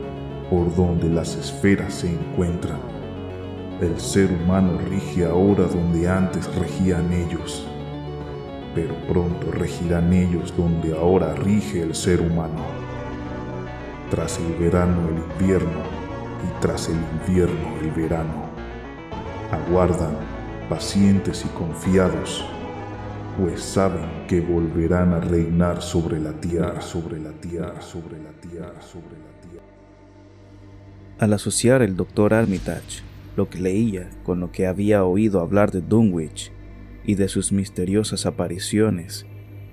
[0.49, 2.79] por donde las esferas se encuentran.
[3.79, 7.65] El ser humano rige ahora donde antes regían ellos
[8.73, 12.65] pero pronto regirán ellos donde ahora rige el ser humano.
[14.09, 15.81] Tras el verano el invierno
[16.43, 16.97] y tras el
[17.27, 18.49] invierno el verano.
[19.51, 20.15] Aguardan,
[20.69, 22.45] pacientes y confiados,
[23.37, 28.81] pues saben que volverán a reinar sobre la tierra, sobre la tierra, sobre la tierra,
[28.81, 29.65] sobre la tierra.
[31.19, 33.03] Al asociar el doctor Armitage
[33.35, 36.51] lo que leía con lo que había oído hablar de Dunwich
[37.05, 39.25] y de sus misteriosas apariciones,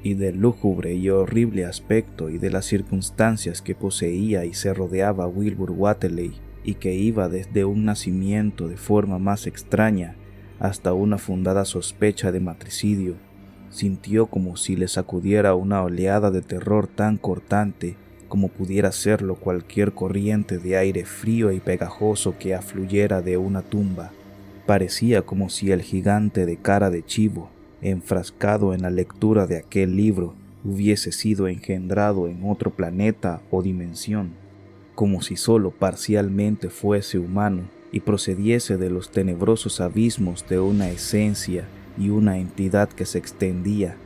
[0.02, 5.26] y del lúgubre y horrible aspecto y de las circunstancias que poseía y se rodeaba
[5.26, 6.32] Wilbur Wateley,
[6.64, 10.16] y que iba desde un nacimiento de forma más extraña
[10.60, 13.14] hasta una fundada sospecha de matricidio,
[13.70, 17.96] sintió como si le sacudiera una oleada de terror tan cortante
[18.28, 24.12] como pudiera serlo cualquier corriente de aire frío y pegajoso que afluyera de una tumba.
[24.68, 27.48] Parecía como si el gigante de cara de chivo,
[27.80, 34.32] enfrascado en la lectura de aquel libro, hubiese sido engendrado en otro planeta o dimensión,
[34.94, 37.62] como si sólo parcialmente fuese humano
[37.92, 41.64] y procediese de los tenebrosos abismos de una esencia
[41.96, 43.96] y una entidad que se extendía,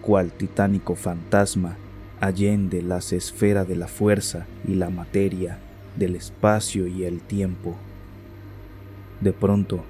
[0.00, 1.76] cual titánico fantasma,
[2.20, 5.58] allende las esferas de la fuerza y la materia,
[5.96, 7.74] del espacio y el tiempo.
[9.20, 9.84] De pronto,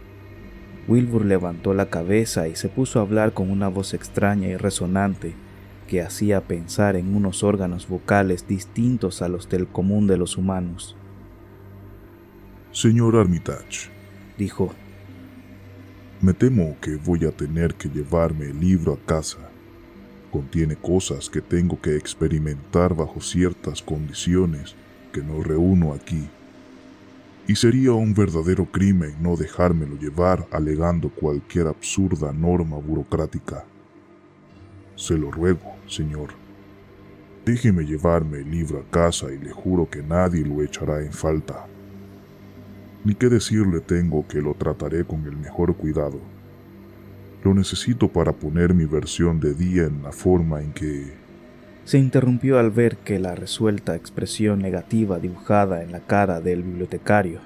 [0.86, 5.34] Wilbur levantó la cabeza y se puso a hablar con una voz extraña y resonante
[5.88, 10.96] que hacía pensar en unos órganos vocales distintos a los del común de los humanos.
[12.72, 13.90] Señor Armitage,
[14.36, 14.74] dijo,
[16.20, 19.38] me temo que voy a tener que llevarme el libro a casa.
[20.30, 24.74] Contiene cosas que tengo que experimentar bajo ciertas condiciones
[25.12, 26.28] que no reúno aquí
[27.46, 33.64] y sería un verdadero crimen no dejármelo llevar alegando cualquier absurda norma burocrática.
[34.96, 36.30] Se lo ruego, señor.
[37.44, 41.66] Déjeme llevarme el libro a casa y le juro que nadie lo echará en falta.
[43.04, 46.20] Ni qué decirle tengo que lo trataré con el mejor cuidado.
[47.42, 51.12] Lo necesito para poner mi versión de día en la forma en que
[51.84, 57.40] se interrumpió al ver que la resuelta expresión negativa dibujada en la cara del bibliotecario,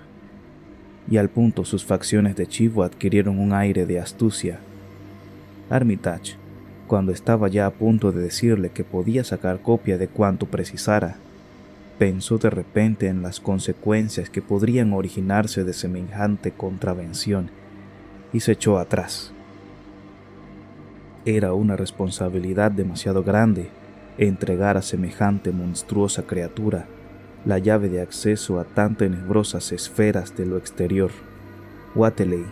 [1.11, 4.61] y al punto sus facciones de chivo adquirieron un aire de astucia.
[5.71, 6.37] Armitage,
[6.87, 11.17] cuando estaba ya a punto de decirle que podía sacar copia de cuanto precisara,
[11.99, 17.51] pensó de repente en las consecuencias que podrían originarse de semejante contravención
[18.33, 19.33] y se echó atrás.
[21.25, 23.71] Era una responsabilidad demasiado grande
[24.19, 26.87] entregar a semejante monstruosa criatura
[27.45, 31.11] la llave de acceso a tan tenebrosas esferas de lo exterior.
[31.95, 32.45] Wateley,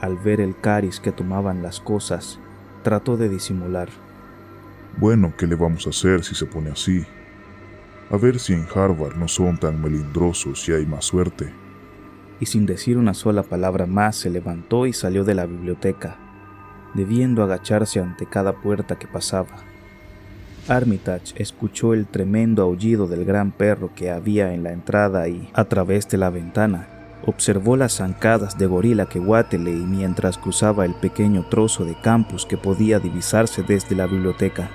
[0.00, 2.40] al ver el cariz que tomaban las cosas,
[2.82, 3.88] trató de disimular.
[4.96, 7.04] Bueno, ¿qué le vamos a hacer si se pone así?
[8.10, 11.52] A ver si en Harvard no son tan melindrosos y hay más suerte.
[12.40, 16.16] Y sin decir una sola palabra más se levantó y salió de la biblioteca,
[16.94, 19.71] debiendo agacharse ante cada puerta que pasaba.
[20.68, 25.64] Armitage escuchó el tremendo aullido del gran perro que había en la entrada y, a
[25.64, 26.88] través de la ventana,
[27.26, 32.56] observó las zancadas de gorila que Wateley mientras cruzaba el pequeño trozo de campus que
[32.56, 34.70] podía divisarse desde la biblioteca.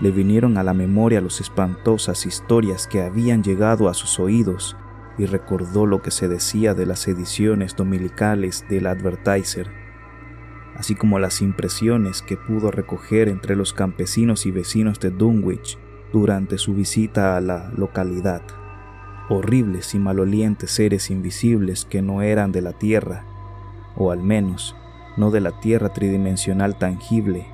[0.00, 4.76] Le vinieron a la memoria las espantosas historias que habían llegado a sus oídos
[5.18, 9.85] y recordó lo que se decía de las ediciones dominicales del Advertiser
[10.78, 15.78] así como las impresiones que pudo recoger entre los campesinos y vecinos de Dunwich
[16.12, 18.42] durante su visita a la localidad.
[19.28, 23.24] Horribles y malolientes seres invisibles que no eran de la tierra,
[23.96, 24.76] o al menos
[25.16, 27.46] no de la tierra tridimensional tangible,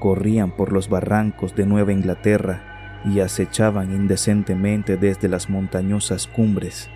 [0.00, 6.88] corrían por los barrancos de Nueva Inglaterra y acechaban indecentemente desde las montañosas cumbres.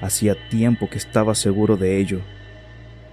[0.00, 2.20] Hacía tiempo que estaba seguro de ello,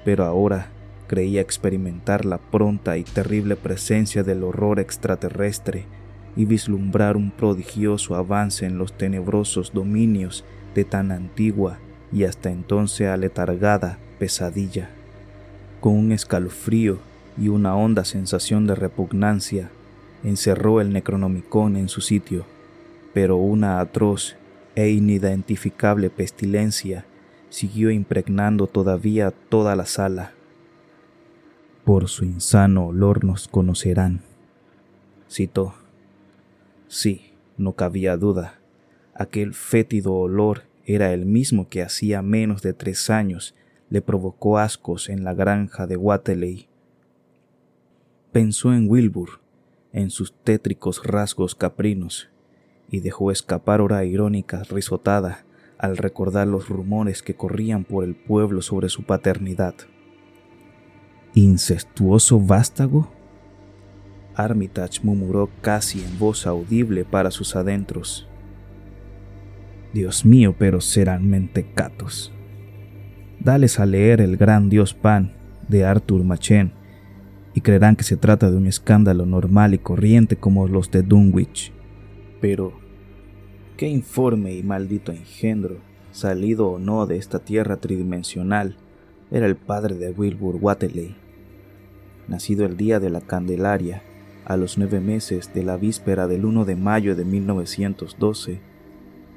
[0.04, 0.73] pero ahora
[1.14, 5.86] creía experimentar la pronta y terrible presencia del horror extraterrestre
[6.36, 11.78] y vislumbrar un prodigioso avance en los tenebrosos dominios de tan antigua
[12.12, 14.90] y hasta entonces aletargada pesadilla.
[15.82, 16.98] Con un escalofrío
[17.38, 19.70] y una honda sensación de repugnancia,
[20.24, 22.44] encerró el Necronomicon en su sitio,
[23.14, 24.36] pero una atroz
[24.74, 27.06] e inidentificable pestilencia
[27.50, 30.34] siguió impregnando todavía toda la sala.
[31.84, 34.22] Por su insano olor nos conocerán.
[35.30, 35.74] Citó.
[36.88, 38.62] Sí, no cabía duda.
[39.14, 43.54] Aquel fétido olor era el mismo que hacía menos de tres años
[43.90, 46.68] le provocó ascos en la granja de Wateley.
[48.32, 49.42] Pensó en Wilbur,
[49.92, 52.30] en sus tétricos rasgos caprinos,
[52.90, 55.44] y dejó escapar hora irónica risotada
[55.78, 59.76] al recordar los rumores que corrían por el pueblo sobre su paternidad
[61.42, 63.12] incestuoso vástago?
[64.36, 68.28] Armitage murmuró casi en voz audible para sus adentros.
[69.94, 72.34] Dios mío, pero serán mentecatos.
[73.40, 75.34] Dales a leer El gran Dios Pan
[75.68, 76.74] de Arthur Machen
[77.54, 81.72] y creerán que se trata de un escándalo normal y corriente como los de Dunwich.
[82.42, 82.74] Pero,
[83.78, 85.78] ¿qué informe y maldito engendro,
[86.12, 88.78] salido o no de esta tierra tridimensional,
[89.30, 91.16] era el padre de Wilbur Wateley?
[92.28, 94.02] Nacido el día de la Candelaria,
[94.46, 98.62] a los nueve meses de la víspera del 1 de mayo de 1912,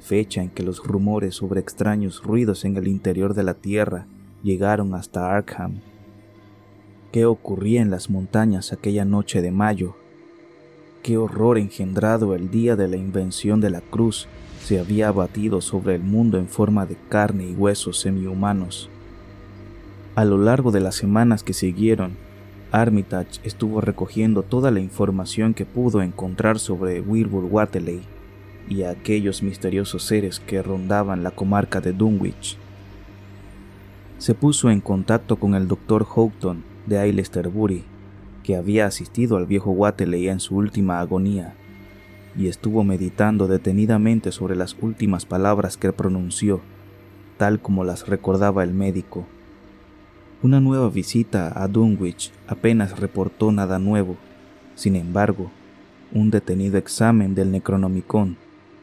[0.00, 4.06] fecha en que los rumores sobre extraños ruidos en el interior de la Tierra
[4.42, 5.80] llegaron hasta Arkham.
[7.10, 9.96] ¿Qué ocurría en las montañas aquella noche de mayo?
[11.02, 14.28] ¿Qué horror engendrado el día de la invención de la cruz
[14.62, 18.90] se había abatido sobre el mundo en forma de carne y huesos semihumanos?
[20.14, 22.16] A lo largo de las semanas que siguieron,
[22.72, 28.02] Armitage estuvo recogiendo toda la información que pudo encontrar sobre Wilbur Wateley
[28.68, 32.58] y a aquellos misteriosos seres que rondaban la comarca de Dunwich.
[34.18, 36.04] Se puso en contacto con el Dr.
[36.04, 37.84] Houghton de Aylesbury,
[38.42, 41.54] que había asistido al viejo Wateley en su última agonía,
[42.36, 46.60] y estuvo meditando detenidamente sobre las últimas palabras que pronunció,
[47.36, 49.26] tal como las recordaba el médico.
[50.42, 54.16] Una nueva visita a Dunwich apenas reportó nada nuevo.
[54.74, 55.50] Sin embargo,
[56.12, 58.36] un detenido examen del Necronomicon,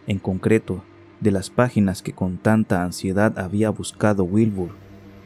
[0.07, 0.83] en concreto
[1.19, 4.71] de las páginas que con tanta ansiedad había buscado Wilbur,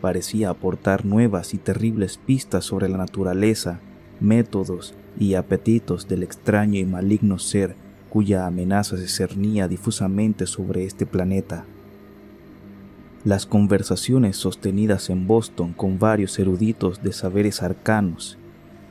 [0.01, 3.79] parecía aportar nuevas y terribles pistas sobre la naturaleza,
[4.19, 7.75] métodos y apetitos del extraño y maligno ser
[8.09, 11.65] cuya amenaza se cernía difusamente sobre este planeta.
[13.23, 18.37] Las conversaciones sostenidas en Boston con varios eruditos de saberes arcanos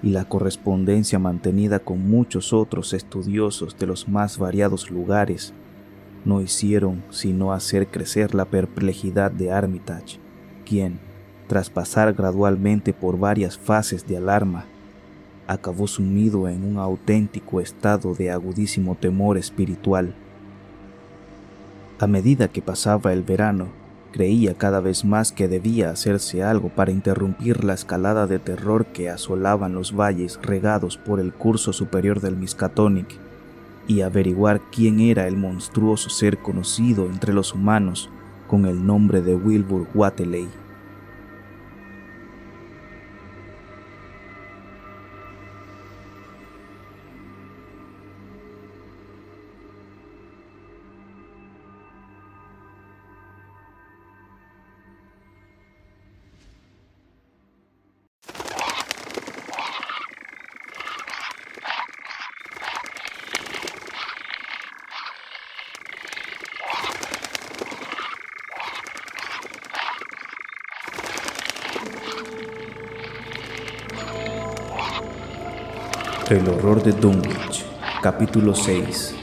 [0.03, 5.55] y la correspondencia mantenida con muchos otros estudiosos de los más variados lugares
[6.25, 10.19] no hicieron sino hacer crecer la perplejidad de Armitage,
[10.67, 10.99] quien,
[11.47, 14.65] tras pasar gradualmente por varias fases de alarma,
[15.47, 20.15] acabó sumido en un auténtico estado de agudísimo temor espiritual.
[22.01, 23.69] A medida que pasaba el verano,
[24.17, 29.11] creía cada vez más que debía hacerse algo para interrumpir la escalada de terror que
[29.11, 33.19] asolaban los valles regados por el curso superior del Miskatonic
[33.87, 38.09] y averiguar quién era el monstruoso ser conocido entre los humanos
[38.47, 40.49] con el nombre de Wilbur Wateley.
[76.93, 77.65] Dunwich,
[78.01, 79.15] capítulo 6.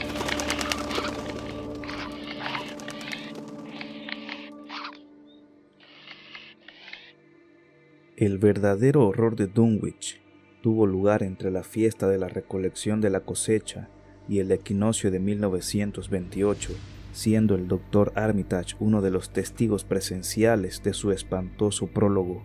[8.16, 10.20] El verdadero horror de Dunwich
[10.62, 13.88] tuvo lugar entre la fiesta de la recolección de la cosecha
[14.28, 16.72] y el equinoccio de 1928,
[17.12, 22.42] siendo el doctor Armitage uno de los testigos presenciales de su espantoso prólogo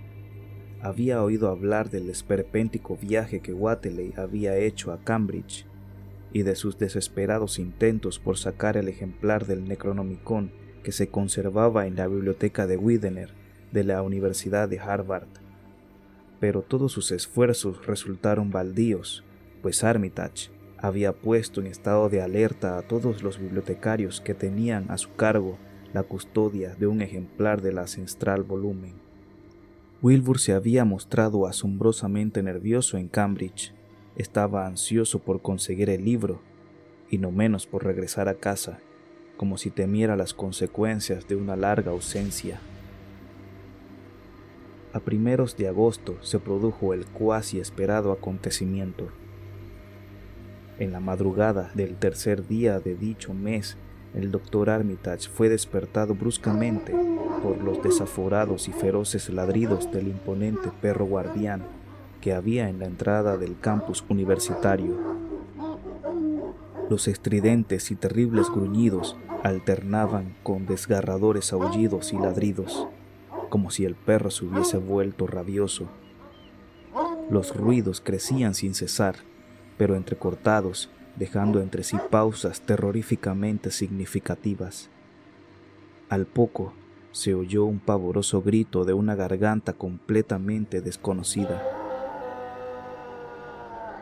[0.82, 5.66] había oído hablar del esperpéntico viaje que Wateley había hecho a Cambridge
[6.32, 10.52] y de sus desesperados intentos por sacar el ejemplar del Necronomicon
[10.84, 13.32] que se conservaba en la biblioteca de Widener
[13.72, 15.28] de la Universidad de Harvard.
[16.40, 19.24] Pero todos sus esfuerzos resultaron baldíos,
[19.62, 24.98] pues Armitage había puesto en estado de alerta a todos los bibliotecarios que tenían a
[24.98, 25.58] su cargo
[25.94, 29.09] la custodia de un ejemplar del ancestral volumen.
[30.02, 33.74] Wilbur se había mostrado asombrosamente nervioso en Cambridge.
[34.16, 36.40] Estaba ansioso por conseguir el libro,
[37.10, 38.80] y no menos por regresar a casa,
[39.36, 42.62] como si temiera las consecuencias de una larga ausencia.
[44.94, 49.10] A primeros de agosto se produjo el cuasi esperado acontecimiento.
[50.78, 53.78] En la madrugada del tercer día de dicho mes,
[54.14, 56.96] el doctor Armitage fue despertado bruscamente
[57.44, 61.64] por los desaforados y feroces ladridos del imponente perro guardián
[62.22, 64.98] que había en la entrada del campus universitario.
[66.90, 72.88] Los estridentes y terribles gruñidos alternaban con desgarradores aullidos y ladridos,
[73.50, 75.88] como si el perro se hubiese vuelto rabioso.
[77.30, 79.18] Los ruidos crecían sin cesar,
[79.78, 80.90] pero entrecortados,
[81.20, 84.90] dejando entre sí pausas terroríficamente significativas.
[86.08, 86.74] Al poco,
[87.12, 91.62] se oyó un pavoroso grito de una garganta completamente desconocida.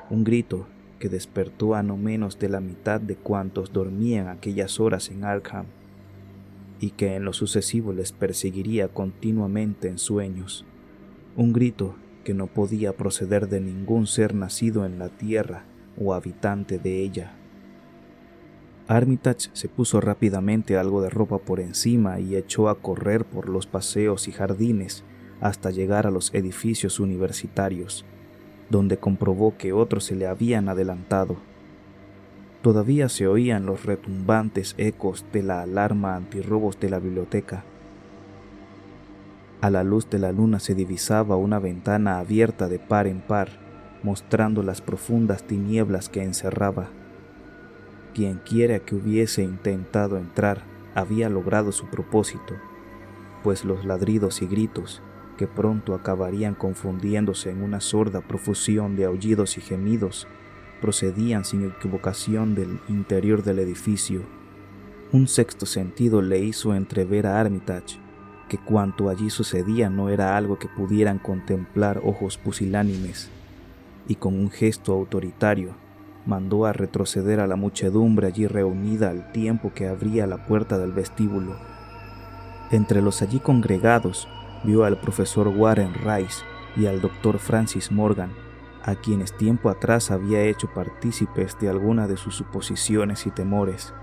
[0.10, 0.68] Un grito
[1.00, 5.66] que despertó a no menos de la mitad de cuantos dormían aquellas horas en Arkham
[6.80, 10.66] y que en lo sucesivo les perseguiría continuamente en sueños.
[11.36, 15.66] Un grito que no podía proceder de ningún ser nacido en la tierra
[16.00, 17.34] o habitante de ella.
[18.88, 23.68] Armitage se puso rápidamente algo de ropa por encima y echó a correr por los
[23.68, 25.04] paseos y jardines
[25.42, 28.06] hasta llegar a los edificios universitarios,
[28.70, 31.36] donde comprobó que otros se le habían adelantado.
[32.62, 37.64] Todavía se oían los retumbantes ecos de la alarma antirrobos de la biblioteca.
[39.60, 43.67] A la luz de la luna se divisaba una ventana abierta de par en par,
[44.04, 46.90] mostrando las profundas tinieblas que encerraba.
[48.14, 50.64] Quien quiera que hubiese intentado entrar
[50.96, 52.56] había logrado su propósito,
[53.44, 55.02] pues los ladridos y gritos,
[55.38, 60.28] que pronto acabarían confundiéndose en una sorda profusión de aullidos y gemidos,
[60.82, 64.22] procedían sin equivocación del interior del edificio.
[65.12, 68.00] Un sexto sentido le hizo entrever a Armitage
[68.48, 73.30] que cuanto allí sucedía no era algo que pudieran contemplar ojos pusilánimes,
[74.08, 75.76] y con un gesto autoritario
[76.28, 80.92] mandó a retroceder a la muchedumbre allí reunida al tiempo que abría la puerta del
[80.92, 81.56] vestíbulo.
[82.70, 84.28] Entre los allí congregados
[84.64, 86.44] vio al profesor Warren Rice
[86.76, 88.32] y al doctor Francis Morgan,
[88.84, 93.94] a quienes tiempo atrás había hecho partícipes de alguna de sus suposiciones y temores,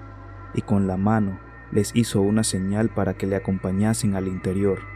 [0.55, 1.39] y con la mano
[1.73, 4.94] les hizo una señal para que le acompañasen al interior.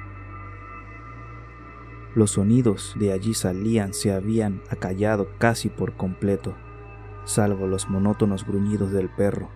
[2.15, 6.55] Los sonidos de allí salían se habían acallado casi por completo
[7.29, 9.51] salvo los monótonos gruñidos del perro.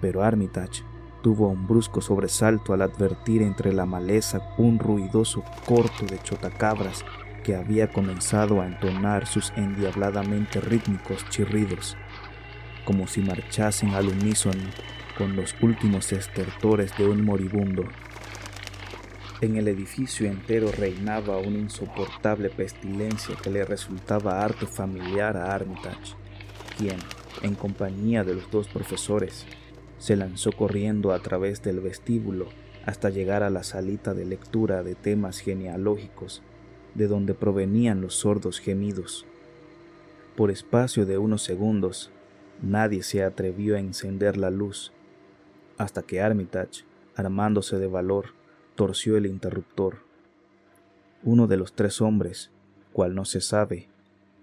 [0.00, 0.84] Pero Armitage
[1.22, 7.04] tuvo un brusco sobresalto al advertir entre la maleza un ruidoso corto de chotacabras
[7.42, 11.96] que había comenzado a entonar sus endiabladamente rítmicos chirridos,
[12.84, 14.62] como si marchasen al unísono
[15.16, 17.84] con los últimos estertores de un moribundo.
[19.40, 26.14] En el edificio entero reinaba una insoportable pestilencia que le resultaba harto familiar a Armitage
[26.80, 26.96] quien,
[27.42, 29.46] en compañía de los dos profesores,
[29.98, 32.48] se lanzó corriendo a través del vestíbulo
[32.86, 36.42] hasta llegar a la salita de lectura de temas genealógicos,
[36.94, 39.26] de donde provenían los sordos gemidos.
[40.36, 42.10] Por espacio de unos segundos,
[42.62, 44.92] nadie se atrevió a encender la luz,
[45.76, 46.84] hasta que Armitage,
[47.14, 48.39] armándose de valor,
[48.80, 49.98] torció el interruptor.
[51.22, 52.50] Uno de los tres hombres,
[52.94, 53.90] cual no se sabe,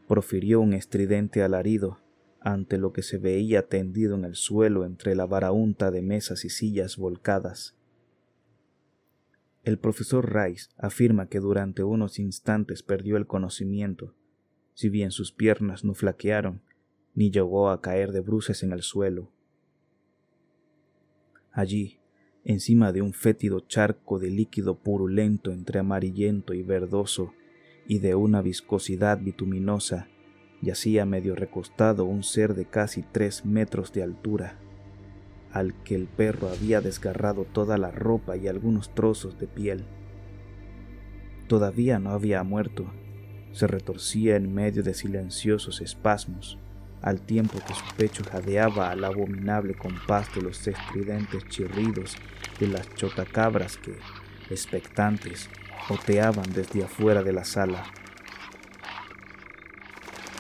[0.08, 1.98] profirió un estridente alarido
[2.40, 6.52] ante lo que se veía tendido en el suelo entre la varaunta de mesas y
[6.52, 7.76] sillas volcadas.
[9.64, 14.14] El profesor Rice afirma que durante unos instantes perdió el conocimiento,
[14.76, 16.62] si bien sus piernas no flaquearon,
[17.16, 19.32] ni llegó a caer de bruces en el suelo.
[21.52, 21.97] Allí,
[22.48, 27.34] encima de un fétido charco de líquido purulento entre amarillento y verdoso,
[27.86, 30.08] y de una viscosidad bituminosa,
[30.62, 34.60] yacía medio recostado un ser de casi tres metros de altura,
[35.52, 39.84] al que el perro había desgarrado toda la ropa y algunos trozos de piel.
[41.48, 42.86] Todavía no había muerto,
[43.52, 46.58] se retorcía en medio de silenciosos espasmos,
[47.02, 52.16] al tiempo que su pecho jadeaba al abominable compás de los estridentes chirridos
[52.60, 53.98] de las chotacabras que,
[54.50, 55.50] expectantes,
[55.90, 57.84] oteaban desde afuera de la sala.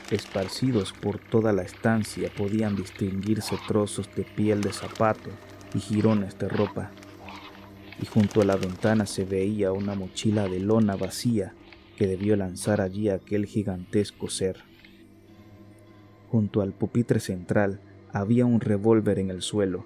[0.10, 5.30] Esparcidos por toda la estancia podían distinguirse trozos de piel de zapato
[5.74, 6.92] y jirones de ropa,
[8.02, 11.54] y junto a la ventana se veía una mochila de lona vacía
[11.98, 14.66] que debió lanzar allí aquel gigantesco ser.
[16.30, 17.80] Junto al pupitre central
[18.12, 19.86] había un revólver en el suelo,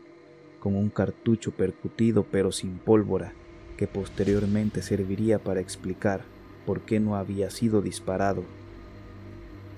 [0.60, 3.34] con un cartucho percutido pero sin pólvora,
[3.78, 6.22] que posteriormente serviría para explicar
[6.66, 8.44] por qué no había sido disparado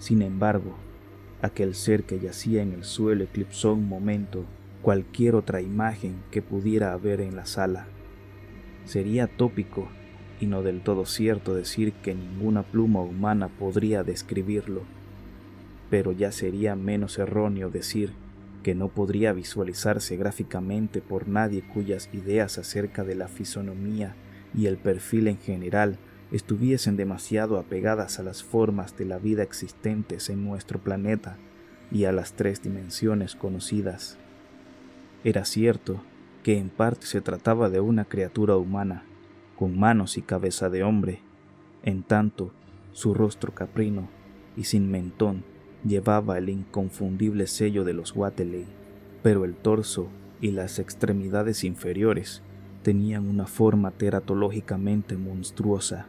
[0.03, 0.76] sin embargo,
[1.41, 4.44] aquel ser que yacía en el suelo eclipsó un momento
[4.81, 7.88] cualquier otra imagen que pudiera haber en la sala.
[8.84, 9.88] Sería tópico
[10.41, 14.81] y no del todo cierto decir que ninguna pluma humana podría describirlo,
[15.94, 18.14] pero ya sería menos erróneo decir
[18.64, 24.15] que no podría visualizarse gráficamente por nadie cuyas ideas acerca de la fisonomía
[24.56, 25.99] y el perfil en general
[26.32, 31.38] estuviesen demasiado apegadas a las formas de la vida existentes en nuestro planeta
[31.91, 34.18] y a las tres dimensiones conocidas.
[35.24, 36.02] Era cierto
[36.41, 39.03] que en parte se trataba de una criatura humana,
[39.56, 41.20] con manos y cabeza de hombre,
[41.84, 42.52] en tanto
[42.94, 44.10] su rostro caprino
[44.57, 45.52] y sin mentón
[45.85, 48.65] llevaba el inconfundible sello de los Wateley,
[49.22, 50.07] pero el torso
[50.41, 52.41] y las extremidades inferiores
[52.84, 56.07] tenían una forma teratológicamente monstruosa.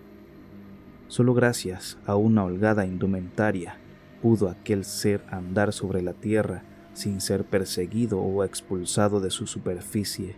[1.08, 3.78] Solo gracias a una holgada indumentaria
[4.20, 6.62] pudo aquel ser andar sobre la tierra
[6.94, 10.36] sin ser perseguido o expulsado de su superficie.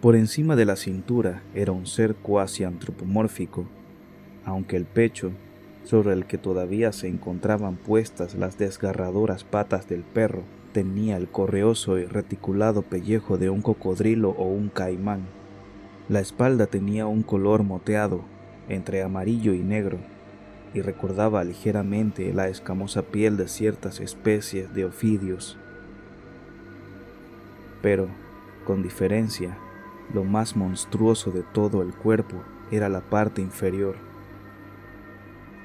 [0.00, 3.68] Por encima de la cintura era un ser cuasi antropomórfico,
[4.44, 5.32] aunque el pecho,
[5.90, 11.98] sobre el que todavía se encontraban puestas las desgarradoras patas del perro, tenía el correoso
[11.98, 15.22] y reticulado pellejo de un cocodrilo o un caimán.
[16.08, 18.20] La espalda tenía un color moteado,
[18.68, 19.98] entre amarillo y negro,
[20.74, 25.58] y recordaba ligeramente la escamosa piel de ciertas especies de ofidios.
[27.82, 28.06] Pero,
[28.64, 29.58] con diferencia,
[30.14, 32.36] lo más monstruoso de todo el cuerpo
[32.70, 34.09] era la parte inferior.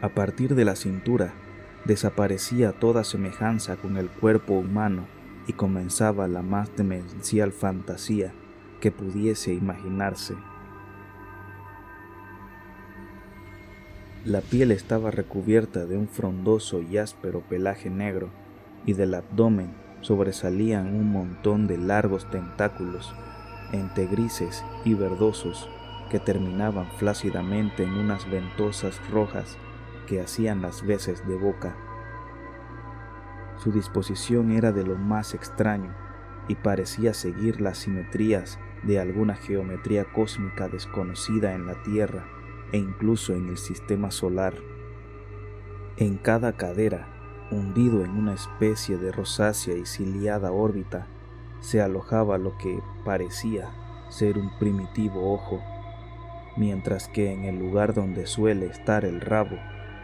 [0.02, 1.34] A partir de la cintura
[1.86, 5.06] desaparecía toda semejanza con el cuerpo humano
[5.48, 8.34] y comenzaba la más demencial fantasía
[8.82, 10.36] que pudiese imaginarse.
[14.26, 18.30] La piel estaba recubierta de un frondoso y áspero pelaje negro,
[18.88, 19.70] y del abdomen
[20.02, 23.14] sobresalían un montón de largos tentáculos,
[23.72, 25.70] entre grises y verdosos,
[26.10, 29.58] que terminaban flácidamente en unas ventosas rojas
[30.06, 31.76] que hacían las veces de boca.
[33.58, 35.96] Su disposición era de lo más extraño
[36.48, 42.26] y parecía seguir las simetrías de alguna geometría cósmica desconocida en la Tierra
[42.72, 44.54] e incluso en el sistema solar.
[45.98, 47.08] En cada cadera,
[47.52, 51.08] hundido en una especie de rosácea y ciliada órbita,
[51.62, 53.72] se alojaba lo que parecía
[54.10, 55.64] ser un primitivo ojo,
[56.58, 59.58] mientras que en el lugar donde suele estar el rabo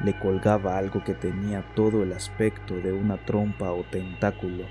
[0.04, 4.66] le colgaba algo que tenía todo el aspecto de una trompa o tentáculo,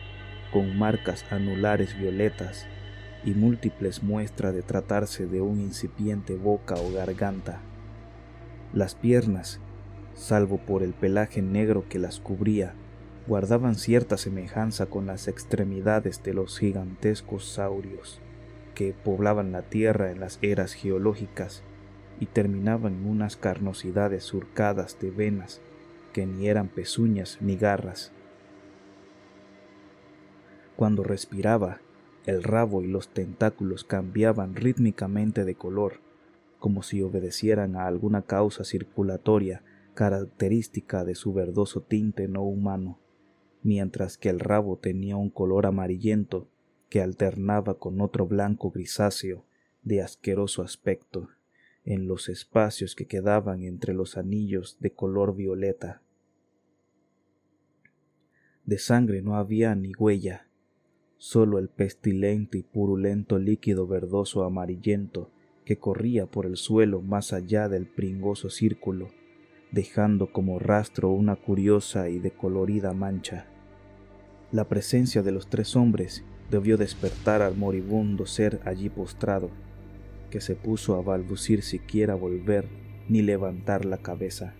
[0.52, 2.66] con marcas anulares violetas
[3.24, 7.60] y múltiples muestras de tratarse de un incipiente boca o garganta.
[8.72, 9.60] Las piernas,
[10.14, 12.74] salvo por el pelaje negro que las cubría,
[13.26, 18.20] guardaban cierta semejanza con las extremidades de los gigantescos saurios
[18.74, 21.62] que poblaban la Tierra en las eras geológicas
[22.20, 25.60] y terminaban en unas carnosidades surcadas de venas
[26.12, 28.12] que ni eran pezuñas ni garras.
[30.76, 31.80] Cuando respiraba,
[32.26, 36.00] el rabo y los tentáculos cambiaban rítmicamente de color
[36.60, 39.64] como si obedecieran a alguna causa circulatoria
[39.94, 43.00] característica de su verdoso tinte no humano,
[43.62, 46.48] mientras que el rabo tenía un color amarillento
[46.88, 49.44] que alternaba con otro blanco grisáceo
[49.82, 51.30] de asqueroso aspecto
[51.90, 56.02] en los espacios que quedaban entre los anillos de color violeta.
[58.64, 60.46] De sangre no había ni huella,
[61.18, 65.32] solo el pestilente y purulento líquido verdoso amarillento
[65.64, 69.08] que corría por el suelo más allá del pringoso círculo,
[69.72, 73.46] dejando como rastro una curiosa y decolorida mancha.
[74.52, 76.22] La presencia de los tres hombres
[76.52, 79.50] debió despertar al moribundo ser allí postrado,
[80.30, 82.68] que se puso a balbucir siquiera volver
[83.08, 84.54] ni levantar la cabeza.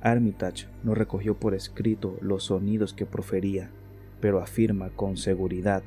[0.00, 3.70] Armitage no recogió por escrito los sonidos que profería,
[4.20, 5.82] pero afirma con seguridad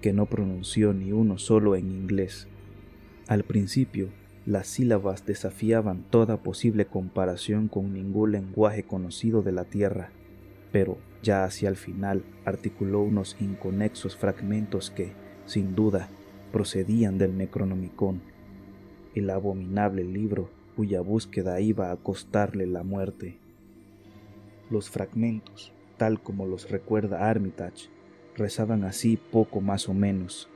[0.00, 2.48] que no pronunció ni uno solo en inglés.
[3.26, 4.10] Al principio,
[4.46, 10.10] las sílabas desafiaban toda posible comparación con ningún lenguaje conocido de la Tierra,
[10.70, 15.12] pero ya hacia el final articuló unos inconexos fragmentos que,
[15.46, 16.10] sin duda,
[16.54, 18.22] procedían del Necronomicon,
[19.16, 23.40] el abominable libro cuya búsqueda iba a costarle la muerte.
[24.70, 27.90] Los fragmentos, tal como los recuerda Armitage,
[28.36, 30.48] rezaban así poco más o menos.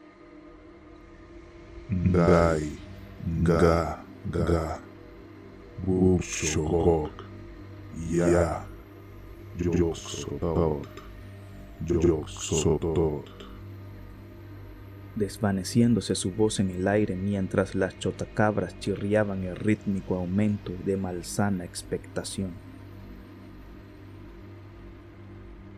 [1.90, 2.78] Gai,
[3.42, 4.80] Ga, Ga,
[8.08, 8.64] Ya,
[9.58, 10.88] Yoksotot,
[11.88, 13.37] Yoksotot.
[15.18, 21.64] Desvaneciéndose su voz en el aire mientras las chotacabras chirriaban el rítmico aumento de malsana
[21.64, 22.52] expectación.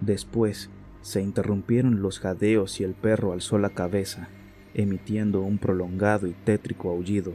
[0.03, 0.69] Después
[1.01, 4.29] se interrumpieron los jadeos y el perro alzó la cabeza
[4.75, 7.33] emitiendo un prolongado y tétrico aullido.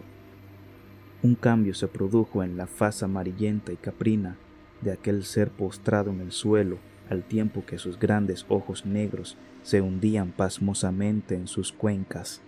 [1.23, 4.37] Un cambio se produjo en la faz amarillenta y caprina
[4.81, 6.77] de aquel ser postrado en el suelo
[7.09, 12.39] al tiempo que sus grandes ojos negros se hundían pasmosamente en sus cuencas.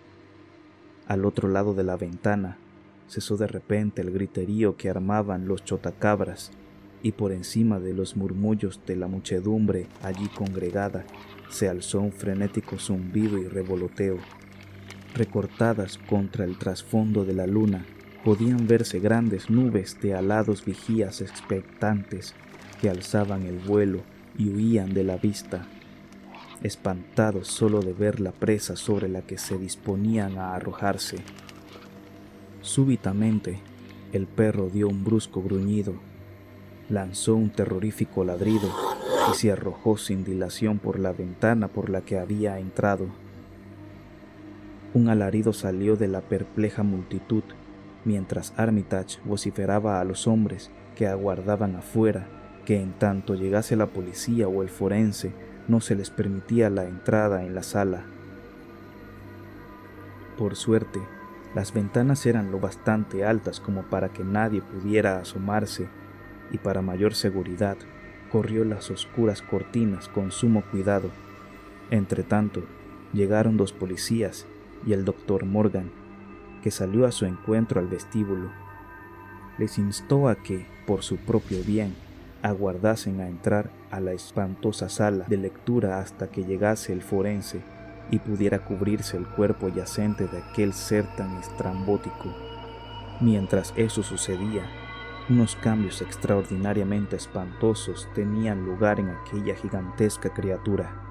[1.07, 2.59] Al otro lado de la ventana
[3.07, 6.51] cesó de repente el griterío que armaban los chotacabras
[7.01, 11.05] y por encima de los murmullos de la muchedumbre allí congregada
[11.49, 14.19] se alzó un frenético zumbido y revoloteo.
[15.15, 17.83] Recortadas contra el trasfondo de la luna,
[18.23, 22.35] podían verse grandes nubes de alados vigías expectantes
[22.79, 24.03] que alzaban el vuelo
[24.37, 25.65] y huían de la vista,
[26.63, 31.17] espantados solo de ver la presa sobre la que se disponían a arrojarse.
[32.61, 33.59] Súbitamente,
[34.13, 35.93] el perro dio un brusco gruñido,
[36.89, 38.69] lanzó un terrorífico ladrido
[39.31, 43.07] y se arrojó sin dilación por la ventana por la que había entrado.
[44.93, 47.43] Un alarido salió de la perpleja multitud
[48.05, 52.27] mientras Armitage vociferaba a los hombres que aguardaban afuera
[52.65, 55.31] que en tanto llegase la policía o el forense
[55.67, 58.03] no se les permitía la entrada en la sala.
[60.37, 60.99] Por suerte,
[61.55, 65.87] las ventanas eran lo bastante altas como para que nadie pudiera asomarse
[66.51, 67.77] y para mayor seguridad
[68.31, 71.09] corrió las oscuras cortinas con sumo cuidado.
[71.89, 72.63] Entretanto,
[73.13, 74.45] llegaron dos policías
[74.85, 75.89] y el doctor Morgan,
[76.61, 78.51] que salió a su encuentro al vestíbulo.
[79.57, 81.95] Les instó a que, por su propio bien,
[82.41, 87.61] aguardasen a entrar a la espantosa sala de lectura hasta que llegase el forense
[88.11, 92.33] y pudiera cubrirse el cuerpo yacente de aquel ser tan estrambótico.
[93.19, 94.63] Mientras eso sucedía,
[95.29, 101.03] unos cambios extraordinariamente espantosos tenían lugar en aquella gigantesca criatura.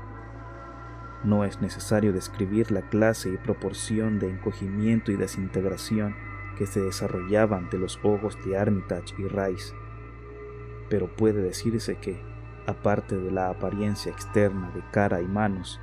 [1.23, 6.15] No es necesario describir la clase y proporción de encogimiento y desintegración
[6.57, 9.75] que se desarrollaban ante los ojos de Armitage y Rice
[10.89, 12.21] pero puede decirse que,
[12.67, 15.81] aparte de la apariencia externa de cara y manos,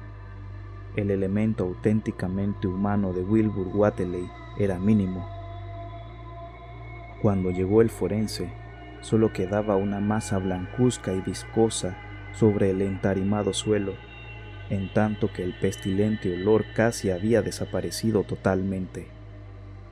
[0.95, 5.27] el elemento auténticamente humano de Wilbur Wateley era mínimo.
[7.21, 8.51] Cuando llegó el forense,
[9.01, 11.97] solo quedaba una masa blancuzca y viscosa
[12.34, 13.93] sobre el entarimado suelo,
[14.69, 19.07] en tanto que el pestilente olor casi había desaparecido totalmente.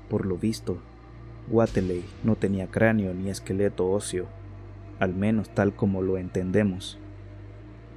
[0.10, 0.78] Por lo visto,
[1.50, 4.28] Wateley no tenía cráneo ni esqueleto óseo,
[5.02, 7.00] al menos tal como lo entendemos.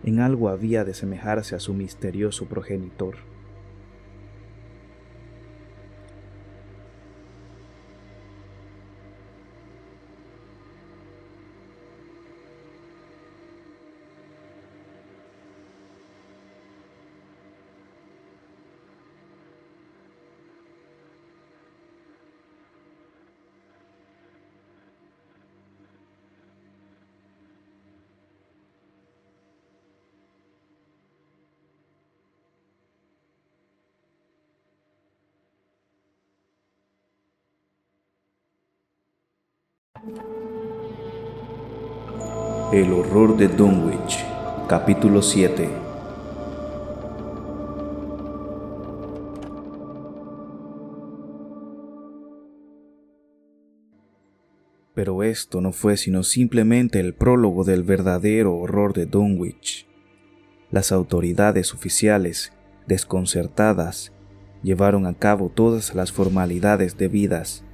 [0.05, 3.17] En algo había de semejarse a su misterioso progenitor.
[43.15, 44.25] El horror de Dunwich,
[44.69, 45.69] capítulo 7.
[54.95, 59.87] Pero esto no fue sino simplemente el prólogo del verdadero horror de Dunwich.
[60.73, 62.53] Las autoridades oficiales,
[62.89, 64.13] desconcertadas,
[64.65, 67.65] llevaron a cabo todas las formalidades debidas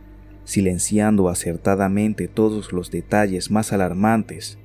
[0.44, 4.58] silenciando acertadamente todos los detalles más alarmantes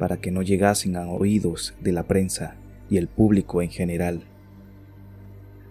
[0.00, 2.56] para que no llegasen a oídos de la prensa
[2.88, 4.22] y el público en general.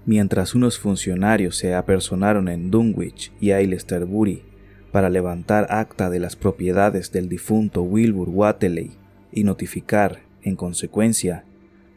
[0.06, 4.44] Mientras unos funcionarios se apersonaron en Dunwich y Aylesbury
[4.92, 8.92] para levantar acta de las propiedades del difunto Wilbur Wateley
[9.32, 11.44] y notificar, en consecuencia,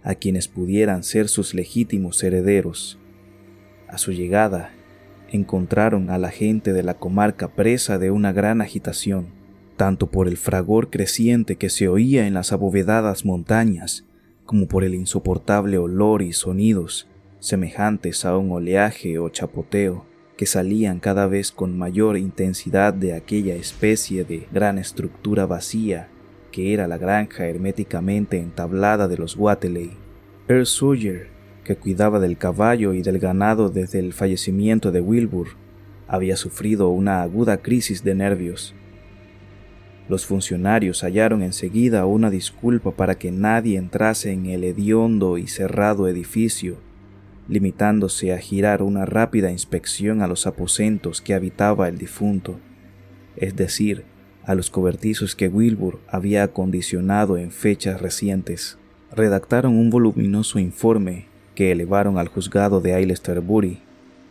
[0.02, 2.98] a quienes pudieran ser sus legítimos herederos.
[3.88, 4.70] A su llegada,
[5.30, 9.41] encontraron a la gente de la comarca presa de una gran agitación,
[9.82, 14.04] tanto por el fragor creciente que se oía en las abovedadas montañas,
[14.44, 17.08] como por el insoportable olor y sonidos
[17.40, 20.06] semejantes a un oleaje o chapoteo
[20.36, 26.10] que salían cada vez con mayor intensidad de aquella especie de gran estructura vacía
[26.52, 29.90] que era la granja herméticamente entablada de los Wateley.
[30.46, 31.26] Earl Sawyer
[31.64, 35.56] que cuidaba del caballo y del ganado desde el fallecimiento de Wilbur,
[36.06, 38.76] había sufrido una aguda crisis de nervios.
[40.12, 46.06] Los funcionarios hallaron enseguida una disculpa para que nadie entrase en el hediondo y cerrado
[46.06, 46.76] edificio,
[47.48, 52.60] limitándose a girar una rápida inspección a los aposentos que habitaba el difunto,
[53.36, 54.04] es decir,
[54.44, 58.76] a los cobertizos que Wilbur había acondicionado en fechas recientes.
[59.12, 61.24] Redactaron un voluminoso informe
[61.54, 63.80] que elevaron al juzgado de Aylesbury,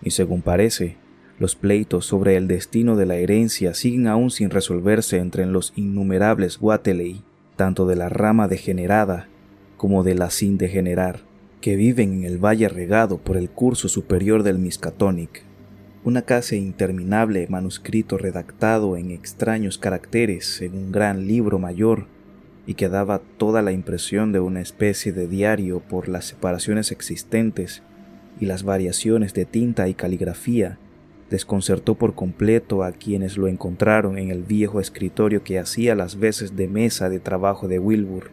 [0.03, 0.97] y según parece,
[1.41, 6.59] los pleitos sobre el destino de la herencia siguen aún sin resolverse entre los innumerables
[6.61, 7.23] Wateley,
[7.55, 9.27] tanto de la rama degenerada
[9.75, 11.21] como de la sin degenerar,
[11.59, 15.43] que viven en el valle regado por el curso superior del Miskatonic.
[16.03, 22.05] Una casi interminable manuscrito redactado en extraños caracteres en un gran libro mayor
[22.67, 27.81] y que daba toda la impresión de una especie de diario por las separaciones existentes
[28.39, 30.77] y las variaciones de tinta y caligrafía,
[31.31, 36.57] desconcertó por completo a quienes lo encontraron en el viejo escritorio que hacía las veces
[36.57, 38.29] de mesa de trabajo de Wilbur.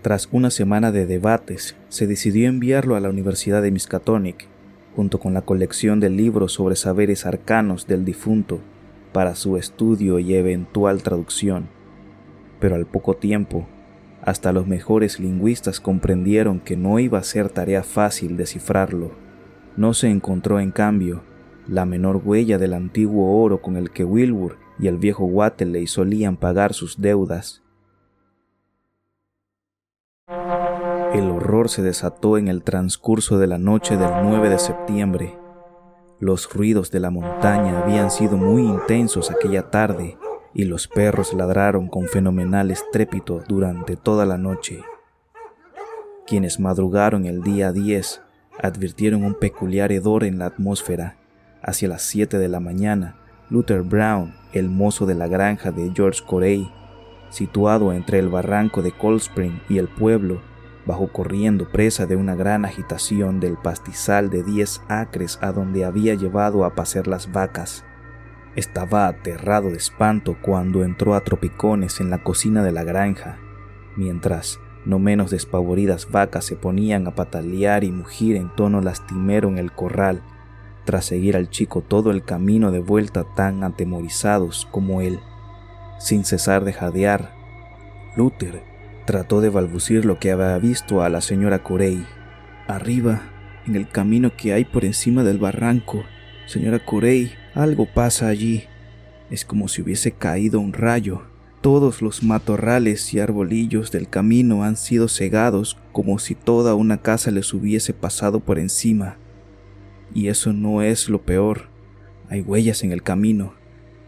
[0.00, 4.48] Tras una semana de debates, se decidió enviarlo a la Universidad de Miskatonic
[4.96, 8.60] junto con la colección de libros sobre saberes arcanos del difunto
[9.12, 11.68] para su estudio y eventual traducción.
[12.60, 13.66] Pero al poco tiempo,
[14.22, 19.12] hasta los mejores lingüistas comprendieron que no iba a ser tarea fácil descifrarlo.
[19.76, 21.22] No se encontró, en cambio,
[21.72, 26.36] la menor huella del antiguo oro con el que Wilbur y el viejo Wateley solían
[26.36, 27.62] pagar sus deudas.
[31.14, 35.38] El horror se desató en el transcurso de la noche del 9 de septiembre.
[36.20, 40.18] Los ruidos de la montaña habían sido muy intensos aquella tarde
[40.52, 44.82] y los perros ladraron con fenomenal estrépito durante toda la noche.
[46.26, 48.20] Quienes madrugaron el día 10
[48.60, 51.21] advirtieron un peculiar hedor en la atmósfera.
[51.62, 53.14] Hacia las 7 de la mañana,
[53.48, 56.68] Luther Brown, el mozo de la granja de George Corey,
[57.30, 60.42] situado entre el barranco de Cold Spring y el pueblo,
[60.86, 66.14] bajó corriendo presa de una gran agitación del pastizal de diez acres a donde había
[66.14, 67.84] llevado a pasear las vacas.
[68.56, 73.38] Estaba aterrado de espanto cuando entró a tropicones en la cocina de la granja,
[73.96, 79.58] mientras no menos despavoridas vacas se ponían a patalear y mugir en tono lastimero en
[79.58, 80.22] el corral,
[80.84, 85.20] tras seguir al chico todo el camino de vuelta tan atemorizados como él.
[85.98, 87.34] Sin cesar de jadear,
[88.16, 88.72] Luther
[89.04, 92.06] Trató de balbucir lo que había visto a la señora Corey.
[92.68, 93.22] Arriba,
[93.66, 96.04] en el camino que hay por encima del barranco.
[96.46, 98.64] Señora Corey, algo pasa allí.
[99.28, 101.22] Es como si hubiese caído un rayo.
[101.62, 107.32] Todos los matorrales y arbolillos del camino han sido cegados como si toda una casa
[107.32, 109.16] les hubiese pasado por encima.
[110.14, 111.68] Y eso no es lo peor.
[112.28, 113.54] Hay huellas en el camino.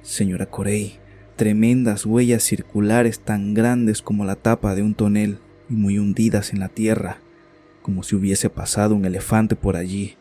[0.03, 0.99] Señora Corey,
[1.37, 6.61] tremendas huellas circulares tan grandes como la tapa de un tonel y muy hundidas en
[6.61, 7.19] la tierra,
[7.83, 10.17] como si hubiese pasado un elefante por allí,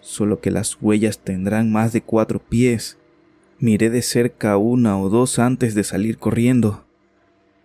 [0.00, 2.98] solo que las huellas tendrán más de cuatro pies.
[3.58, 6.86] Miré de cerca una o dos antes de salir corriendo,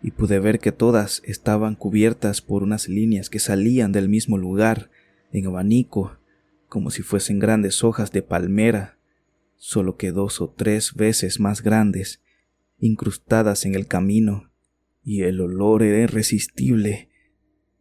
[0.02, 4.90] y pude ver que todas estaban cubiertas por unas líneas que salían del mismo lugar,
[5.32, 6.18] en abanico,
[6.74, 8.98] como si fuesen grandes hojas de palmera,
[9.58, 12.24] solo que dos o tres veces más grandes
[12.80, 14.50] incrustadas en el camino,
[15.04, 17.10] y el olor era irresistible,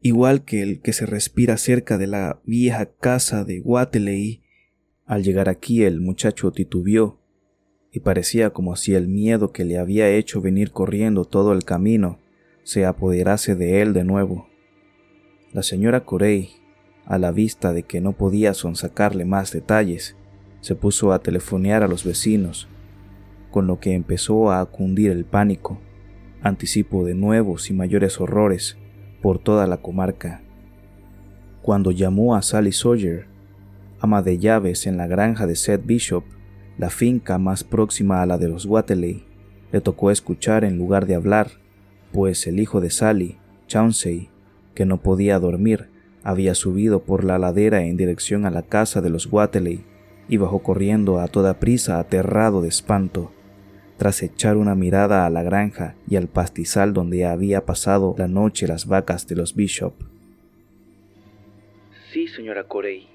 [0.03, 4.43] igual que el que se respira cerca de la vieja casa de Wateley.
[5.07, 7.19] Al llegar aquí el muchacho titubeó,
[7.93, 12.19] y parecía como si el miedo que le había hecho venir corriendo todo el camino
[12.63, 14.51] se apoderase de él de nuevo.
[15.55, 16.62] La señora Corey,
[17.07, 20.17] a la vista de que no podía sonsacarle más detalles,
[20.61, 22.69] se puso a telefonear a los vecinos
[23.53, 25.79] con lo que empezó a cundir el pánico,
[26.43, 28.79] anticipo de nuevos y mayores horrores
[29.21, 30.41] por toda la comarca.
[31.61, 33.27] Cuando llamó a Sally Sawyer,
[34.01, 36.25] ama de llaves en la granja de Seth Bishop,
[36.79, 39.25] la finca más próxima a la de los Wateley,
[39.71, 41.51] le tocó escuchar en lugar de hablar,
[42.11, 43.39] pues el hijo de Sally,
[43.69, 44.31] Chauncey,
[44.75, 45.89] que no podía dormir,
[46.25, 49.85] había subido por la ladera en dirección a la casa de los Wateley
[50.29, 53.33] y bajó corriendo a toda prisa aterrado de espanto
[54.03, 58.67] tras echar una mirada a la granja y al pastizal donde había pasado la noche
[58.67, 59.95] las vacas de los Bishop.
[62.13, 63.07] Sí, señora Corey,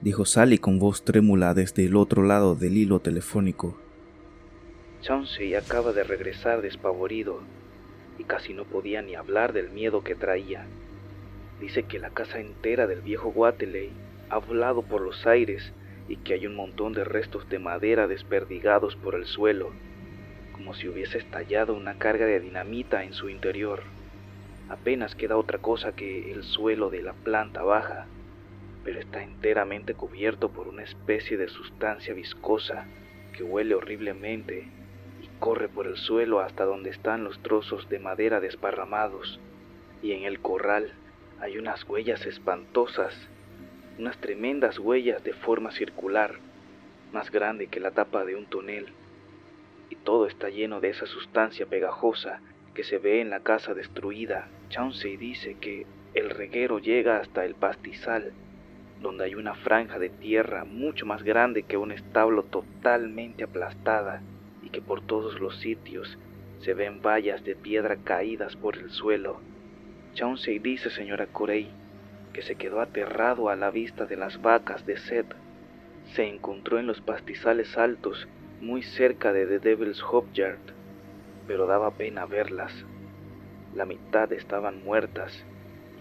[0.00, 3.78] dijo Sally con voz trémula desde el otro lado del hilo telefónico.
[5.02, 7.40] Chauncey acaba de regresar despavorido
[8.18, 10.66] y casi no podía ni hablar del miedo que traía.
[11.60, 13.90] Dice que la casa entera del viejo Wateley
[14.30, 15.72] ha volado por los aires
[16.08, 19.72] y que hay un montón de restos de madera desperdigados por el suelo,
[20.52, 23.82] como si hubiese estallado una carga de dinamita en su interior.
[24.68, 28.06] Apenas queda otra cosa que el suelo de la planta baja,
[28.84, 32.86] pero está enteramente cubierto por una especie de sustancia viscosa
[33.32, 34.68] que huele horriblemente
[35.22, 39.40] y corre por el suelo hasta donde están los trozos de madera desparramados,
[40.02, 40.92] y en el corral
[41.40, 43.14] hay unas huellas espantosas,
[43.98, 46.34] unas tremendas huellas de forma circular,
[47.12, 48.86] más grande que la tapa de un tonel,
[49.90, 52.40] y todo está lleno de esa sustancia pegajosa
[52.74, 54.48] que se ve en la casa destruida.
[54.68, 58.32] Chauncey dice que el reguero llega hasta el pastizal,
[59.00, 64.22] donde hay una franja de tierra mucho más grande que un establo totalmente aplastada
[64.62, 66.18] y que por todos los sitios
[66.60, 69.40] se ven vallas de piedra caídas por el suelo.
[70.18, 71.70] Chauncey dice, señora Corey,
[72.32, 75.32] que se quedó aterrado a la vista de las vacas de Seth.
[76.12, 78.26] Se encontró en los pastizales altos,
[78.60, 80.58] muy cerca de The Devil's Hope Yard,
[81.46, 82.84] pero daba pena verlas.
[83.76, 85.44] La mitad estaban muertas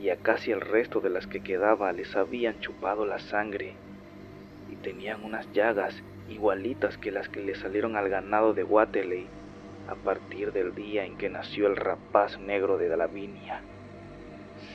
[0.02, 3.76] y a casi el resto de las que quedaba les habían chupado la sangre
[4.72, 5.94] y tenían unas llagas
[6.28, 9.28] igualitas que las que le salieron al ganado de Waterley
[9.88, 13.62] a partir del día en que nació el rapaz negro de Davinia.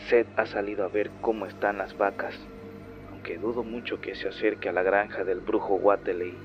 [0.09, 2.39] Seth ha salido a ver cómo están las vacas,
[3.11, 6.37] aunque dudo mucho que se acerque a la granja del brujo Waterley.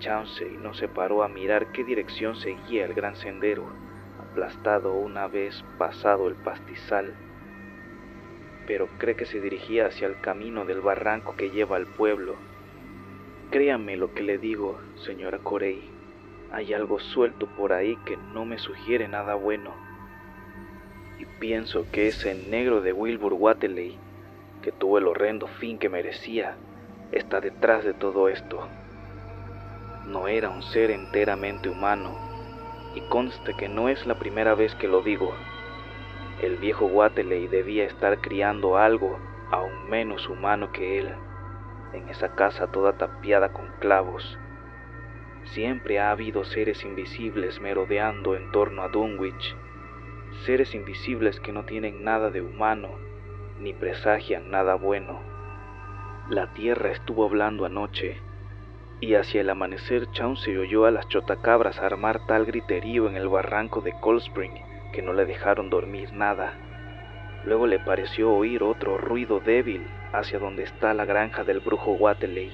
[0.00, 3.64] Chauncey no se paró a mirar qué dirección seguía el gran sendero,
[4.18, 7.14] aplastado una vez pasado el pastizal,
[8.66, 12.36] pero cree que se dirigía hacia el camino del barranco que lleva al pueblo.
[13.50, 15.90] Créame lo que le digo, señora Corey.
[16.52, 19.91] Hay algo suelto por ahí que no me sugiere nada bueno.
[21.42, 23.98] Pienso que ese negro de Wilbur Watley,
[24.62, 26.54] que tuvo el horrendo fin que merecía,
[27.10, 28.68] está detrás de todo esto.
[30.06, 32.16] No era un ser enteramente humano,
[32.94, 35.34] y conste que no es la primera vez que lo digo.
[36.40, 39.18] El viejo Watley debía estar criando algo
[39.50, 41.12] aún menos humano que él,
[41.92, 44.38] en esa casa toda tapiada con clavos.
[45.46, 49.56] Siempre ha habido seres invisibles merodeando en torno a Dunwich,
[50.44, 52.90] seres invisibles que no tienen nada de humano
[53.58, 55.20] ni presagian nada bueno.
[56.28, 58.20] La tierra estuvo hablando anoche,
[59.00, 63.80] y hacia el amanecer Chauncey oyó a las chotacabras armar tal griterío en el barranco
[63.80, 64.52] de Cold Spring
[64.92, 66.52] que no le dejaron dormir nada.
[67.44, 72.52] Luego le pareció oír otro ruido débil hacia donde está la granja del brujo Watley,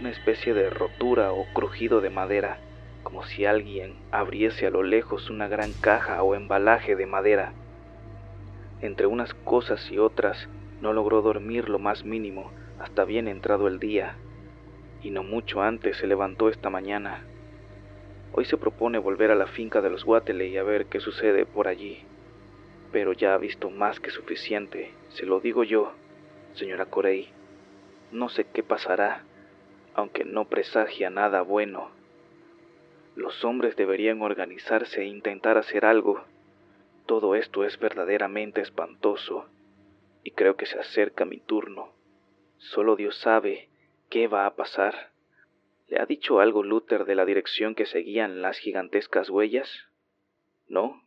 [0.00, 2.58] una especie de rotura o crujido de madera,
[3.04, 7.52] como si alguien abriese a lo lejos una gran caja o embalaje de madera.
[8.80, 10.48] Entre unas cosas y otras,
[10.80, 12.50] no logró dormir lo más mínimo
[12.80, 14.16] hasta bien entrado el día,
[15.02, 17.24] y no mucho antes se levantó esta mañana.
[18.32, 21.68] Hoy se propone volver a la finca de los Watley a ver qué sucede por
[21.68, 22.02] allí.
[22.90, 25.92] Pero ya ha visto más que suficiente, se lo digo yo,
[26.54, 27.28] señora Corey.
[28.10, 29.24] No sé qué pasará,
[29.94, 31.90] aunque no presagia nada bueno.
[33.16, 36.24] Los hombres deberían organizarse e intentar hacer algo.
[37.06, 39.48] Todo esto es verdaderamente espantoso,
[40.22, 41.92] y creo que se acerca mi turno.
[42.58, 43.68] Solo Dios sabe
[44.10, 45.10] qué va a pasar.
[45.88, 49.68] ¿Le ha dicho algo Luther de la dirección que seguían las gigantescas huellas?
[50.66, 51.02] ¿No?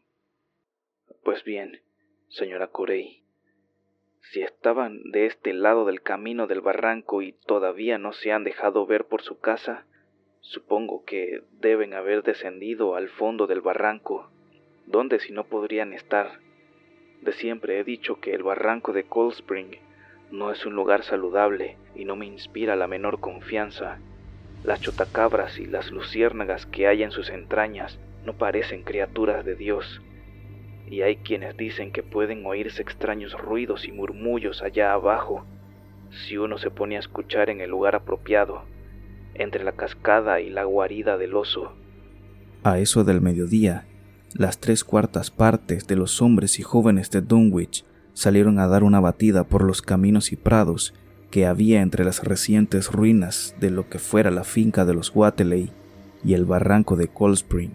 [1.23, 1.81] Pues bien,
[2.29, 3.23] señora Corey,
[4.21, 8.85] si estaban de este lado del camino del barranco y todavía no se han dejado
[8.85, 9.85] ver por su casa,
[10.47, 14.29] supongo que deben haber descendido al fondo del barranco,
[14.85, 16.39] donde si no podrían estar.
[17.21, 19.75] De siempre he dicho que el barranco de Cold Spring
[20.31, 23.99] no es un lugar saludable y no me inspira la menor confianza.
[24.63, 30.01] Las chotacabras y las luciérnagas que hay en sus entrañas no parecen criaturas de Dios.
[30.89, 35.45] Y hay quienes dicen que pueden oírse extraños ruidos y murmullos allá abajo,
[36.09, 38.63] si uno se pone a escuchar en el lugar apropiado,
[39.37, 41.73] entre la cascada y la guarida del oso.
[42.63, 43.85] A eso del mediodía,
[44.33, 48.99] las tres cuartas partes de los hombres y jóvenes de Dunwich salieron a dar una
[48.99, 50.93] batida por los caminos y prados
[51.31, 55.71] que había entre las recientes ruinas de lo que fuera la finca de los Watley
[56.23, 57.71] y el barranco de Cold Spring,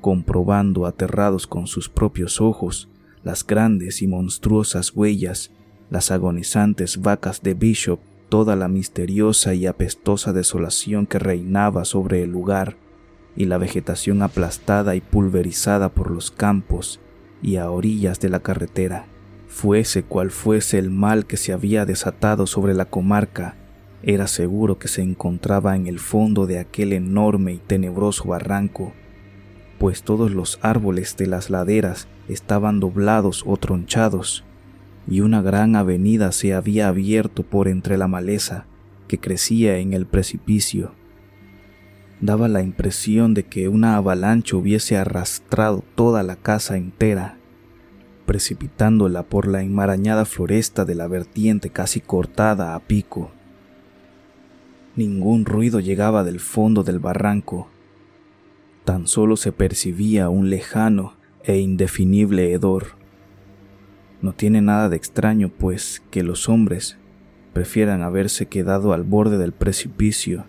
[0.00, 2.88] comprobando aterrados con sus propios ojos
[3.24, 5.50] las grandes y monstruosas huellas,
[5.90, 12.30] las agonizantes vacas de Bishop, toda la misteriosa y apestosa desolación que reinaba sobre el
[12.30, 12.76] lugar,
[13.36, 17.00] y la vegetación aplastada y pulverizada por los campos
[17.42, 19.06] y a orillas de la carretera.
[19.46, 23.56] Fuese cual fuese el mal que se había desatado sobre la comarca,
[24.02, 28.92] era seguro que se encontraba en el fondo de aquel enorme y tenebroso barranco,
[29.78, 34.44] pues todos los árboles de las laderas estaban doblados o tronchados,
[35.08, 38.66] y una gran avenida se había abierto por entre la maleza
[39.06, 40.92] que crecía en el precipicio.
[42.20, 47.38] Daba la impresión de que una avalancha hubiese arrastrado toda la casa entera,
[48.24, 53.30] precipitándola por la enmarañada floresta de la vertiente casi cortada a pico.
[54.96, 57.68] Ningún ruido llegaba del fondo del barranco.
[58.84, 61.14] Tan solo se percibía un lejano
[61.44, 62.95] e indefinible hedor.
[64.26, 66.98] No tiene nada de extraño, pues, que los hombres
[67.52, 70.46] prefieran haberse quedado al borde del precipicio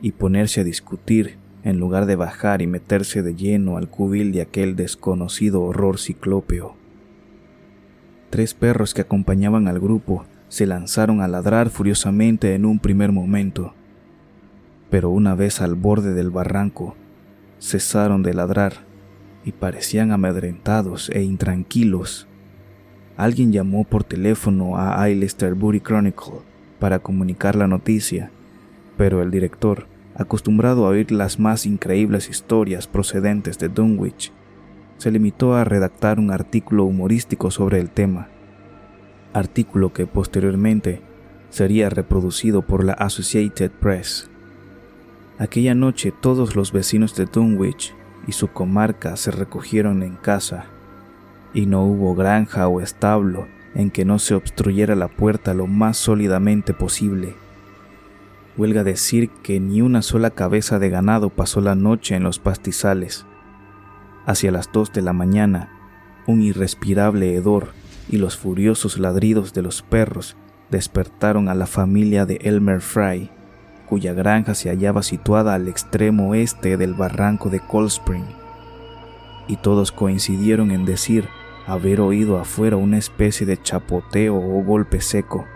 [0.00, 4.40] y ponerse a discutir en lugar de bajar y meterse de lleno al cubil de
[4.40, 6.76] aquel desconocido horror ciclópeo.
[8.30, 13.74] Tres perros que acompañaban al grupo se lanzaron a ladrar furiosamente en un primer momento,
[14.88, 16.96] pero una vez al borde del barranco,
[17.60, 18.86] cesaron de ladrar
[19.44, 22.28] y parecían amedrentados e intranquilos.
[23.16, 25.06] Alguien llamó por teléfono a
[25.56, 26.40] Booty Chronicle
[26.78, 28.30] para comunicar la noticia,
[28.96, 34.32] pero el director, acostumbrado a oír las más increíbles historias procedentes de Dunwich,
[34.98, 38.28] se limitó a redactar un artículo humorístico sobre el tema
[39.34, 41.02] artículo que posteriormente
[41.50, 44.30] sería reproducido por la Associated Press.
[45.38, 47.94] Aquella noche todos los vecinos de Dunwich
[48.26, 50.66] y su comarca se recogieron en casa,
[51.54, 55.96] y no hubo granja o establo en que no se obstruyera la puerta lo más
[55.96, 57.36] sólidamente posible.
[58.56, 63.26] Huelga decir que ni una sola cabeza de ganado pasó la noche en los pastizales.
[64.26, 65.70] Hacia las dos de la mañana,
[66.26, 67.72] un irrespirable hedor
[68.08, 70.36] y los furiosos ladridos de los perros
[70.70, 73.30] despertaron a la familia de Elmer Fry,
[73.88, 78.24] cuya granja se hallaba situada al extremo oeste del barranco de Cold Spring.
[79.46, 81.28] Y todos coincidieron en decir
[81.66, 85.46] haber oído afuera una especie de chapoteo o golpe seco.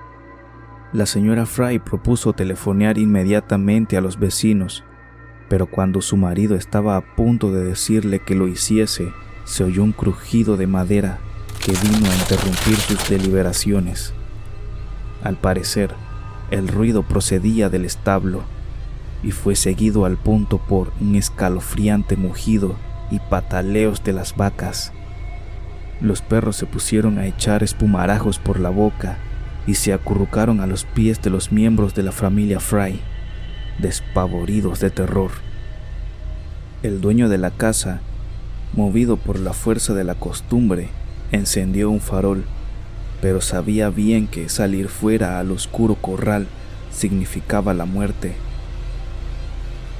[0.93, 4.85] La señora Fry propuso telefonear inmediatamente a los vecinos,
[5.48, 9.12] pero cuando su marido estaba a punto de decirle que lo hiciese,
[9.44, 11.18] se oyó un crujido de madera
[11.64, 14.14] que vino a interrumpir sus deliberaciones.
[15.22, 15.94] Al parecer,
[16.51, 18.43] el ruido procedía del establo
[19.22, 22.76] y fue seguido al punto por un escalofriante mugido
[23.10, 24.93] y pataleos de las vacas.
[26.00, 29.18] Los perros se pusieron a echar espumarajos por la boca
[29.66, 33.00] y se acurrucaron a los pies de los miembros de la familia Fry,
[33.78, 35.30] despavoridos de terror.
[36.82, 38.00] El dueño de la casa,
[38.74, 40.90] movido por la fuerza de la costumbre,
[41.30, 42.44] Encendió un farol,
[43.20, 46.46] pero sabía bien que salir fuera al oscuro corral
[46.90, 48.34] significaba la muerte.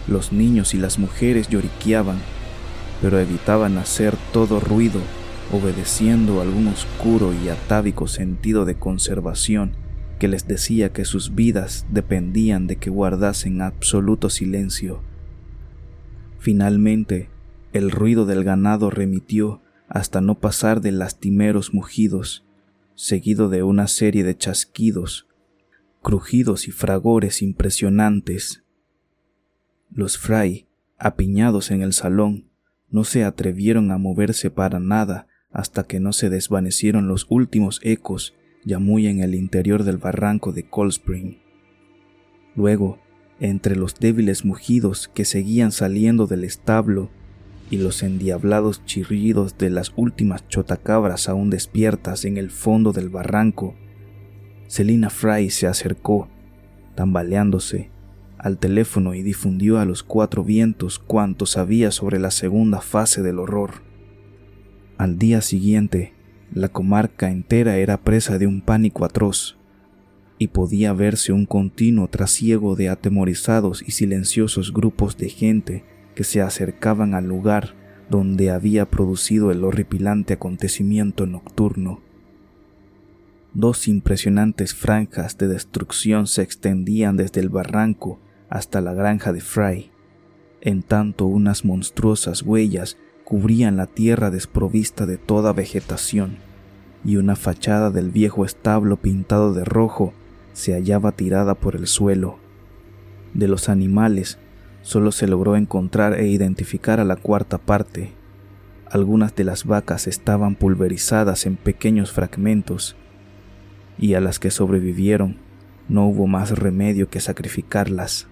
[0.06, 2.16] Los niños y las mujeres lloriqueaban,
[3.02, 5.00] pero evitaban hacer todo ruido,
[5.52, 9.72] obedeciendo algún oscuro y atávico sentido de conservación
[10.18, 15.00] que les decía que sus vidas dependían de que guardasen absoluto silencio.
[16.38, 17.30] Finalmente,
[17.72, 22.44] el ruido del ganado remitió hasta no pasar de lastimeros mugidos,
[22.94, 25.28] seguido de una serie de chasquidos,
[26.02, 28.64] crujidos y fragores impresionantes.
[29.90, 30.66] Los fray,
[30.98, 32.50] apiñados en el salón,
[32.90, 38.34] no se atrevieron a moverse para nada hasta que no se desvanecieron los últimos ecos
[38.64, 41.38] ya muy en el interior del barranco de Cold Spring.
[42.54, 42.98] Luego,
[43.40, 47.10] entre los débiles mugidos que seguían saliendo del establo
[47.70, 53.76] y los endiablados chirridos de las últimas chotacabras aún despiertas en el fondo del barranco,
[54.66, 56.28] Selina Fry se acercó,
[56.94, 57.90] tambaleándose,
[58.38, 63.38] al teléfono y difundió a los cuatro vientos cuanto sabía sobre la segunda fase del
[63.38, 63.88] horror.
[64.98, 66.12] Al día siguiente,
[66.52, 69.56] la comarca entera era presa de un pánico atroz,
[70.38, 75.84] y podía verse un continuo trasiego de atemorizados y silenciosos grupos de gente
[76.16, 77.76] que se acercaban al lugar
[78.10, 82.00] donde había producido el horripilante acontecimiento nocturno.
[83.54, 88.18] Dos impresionantes franjas de destrucción se extendían desde el barranco
[88.48, 89.92] hasta la granja de Fry,
[90.60, 92.96] en tanto unas monstruosas huellas
[93.28, 96.38] cubrían la tierra desprovista de toda vegetación,
[97.05, 100.14] y una fachada del viejo establo pintado de rojo
[100.55, 102.38] se hallaba tirada por el suelo.
[103.34, 104.38] De los animales
[104.80, 108.12] Solo se logró encontrar e identificar a la cuarta parte.
[108.90, 112.96] Algunas de las vacas estaban pulverizadas en pequeños fragmentos
[113.98, 115.36] y a las que sobrevivieron
[115.90, 118.27] no hubo más remedio que sacrificarlas.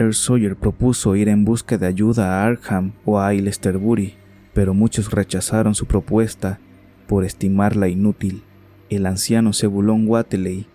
[0.00, 4.14] Earl Sawyer propuso ir en busca de ayuda a Arkham o a Aylesbury,
[4.54, 6.58] pero muchos rechazaron su propuesta
[7.06, 8.42] por estimarla inútil.
[8.88, 10.66] El anciano Sebulón Wateley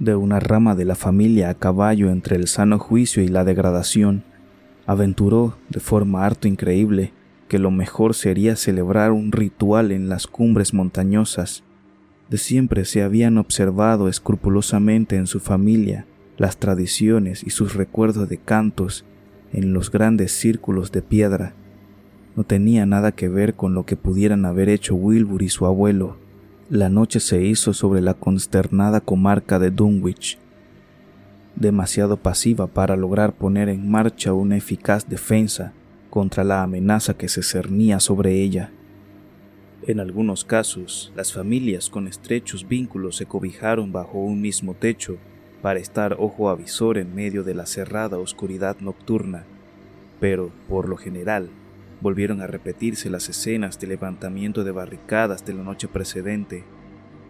[0.00, 4.24] de una rama de la familia a caballo entre el sano juicio y la degradación,
[4.86, 7.12] aventuró de forma harto increíble
[7.46, 11.62] que lo mejor sería celebrar un ritual en las cumbres montañosas.
[12.28, 16.06] De siempre se habían observado escrupulosamente en su familia
[16.36, 19.04] las tradiciones y sus recuerdos de cantos
[19.52, 21.54] en los grandes círculos de piedra.
[22.36, 26.16] No tenía nada que ver con lo que pudieran haber hecho Wilbur y su abuelo.
[26.68, 30.38] La noche se hizo sobre la consternada comarca de Dunwich,
[31.54, 35.72] demasiado pasiva para lograr poner en marcha una eficaz defensa
[36.10, 38.72] contra la amenaza que se cernía sobre ella.
[39.86, 45.18] En algunos casos, las familias con estrechos vínculos se cobijaron bajo un mismo techo
[45.64, 49.46] para estar ojo avisor en medio de la cerrada oscuridad nocturna,
[50.20, 51.48] pero, por lo general,
[52.02, 56.64] volvieron a repetirse las escenas de levantamiento de barricadas de la noche precedente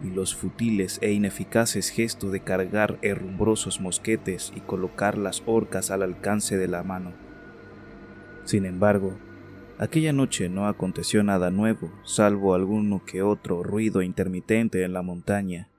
[0.03, 6.01] y los futiles e ineficaces gestos de cargar herrumbrosos mosquetes y colocar las horcas al
[6.01, 7.13] alcance de la mano.
[8.43, 9.13] Sin embargo,
[9.77, 15.69] aquella noche no aconteció nada nuevo, salvo alguno que otro ruido intermitente en la montaña,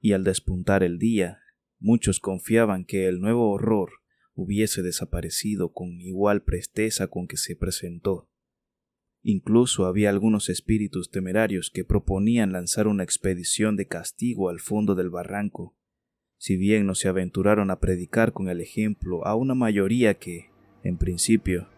[0.00, 1.40] y al despuntar el día,
[1.80, 3.90] Muchos confiaban que el nuevo horror
[4.34, 8.28] hubiese desaparecido con igual presteza con que se presentó.
[9.22, 15.10] Incluso había algunos espíritus temerarios que proponían lanzar una expedición de castigo al fondo del
[15.10, 15.76] barranco,
[16.36, 20.50] si bien no se aventuraron a predicar con el ejemplo a una mayoría que,
[20.84, 21.68] en principio,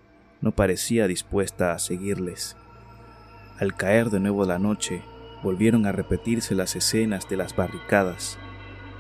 [0.43, 2.57] no parecía dispuesta a seguirles.
[3.59, 5.03] Al caer de nuevo la noche,
[5.43, 8.39] volvieron a repetirse las escenas de las barricadas,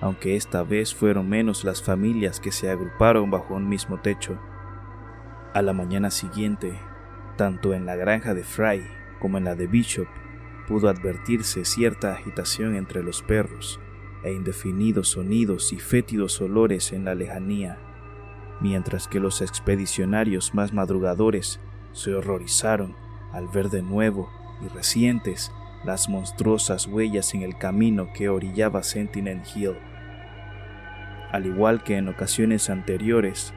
[0.00, 4.38] aunque esta vez fueron menos las familias que se agruparon bajo un mismo techo.
[5.52, 6.78] A la mañana siguiente,
[7.36, 8.86] tanto en la granja de Fry
[9.20, 10.08] como en la de Bishop,
[10.66, 13.80] pudo advertirse cierta agitación entre los perros
[14.22, 17.78] e indefinidos sonidos y fétidos olores en la lejanía,
[18.60, 21.60] mientras que los expedicionarios más madrugadores
[21.92, 22.94] se horrorizaron
[23.32, 24.30] al ver de nuevo
[24.64, 25.52] y recientes
[25.84, 29.76] las monstruosas huellas en el camino que orillaba Sentinel Hill.
[31.32, 33.52] Al igual que en ocasiones anteriores,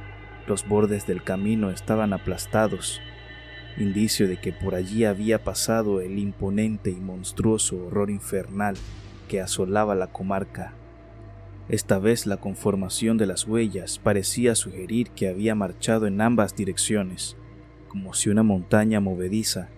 [0.48, 3.02] los bordes del camino estaban aplastados,
[3.78, 8.76] indicio de que por allí había pasado el imponente y monstruoso horror infernal
[9.28, 10.74] que asolaba la comarca.
[11.70, 17.38] Esta vez la conformación de las huellas parecía sugerir que había marchado en ambas direcciones,
[17.88, 19.70] como si una montaña movediza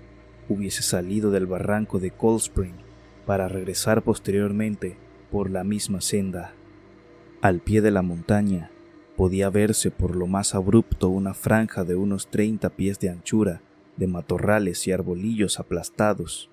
[0.49, 2.75] hubiese salido del barranco de Cold Spring
[3.25, 4.97] para regresar posteriormente
[5.31, 6.54] por la misma senda.
[7.45, 8.71] Al pie de la montaña
[9.15, 13.61] podía verse por lo más abrupto una franja de unos 30 pies de anchura
[13.97, 16.49] de matorrales y arbolillos aplastados,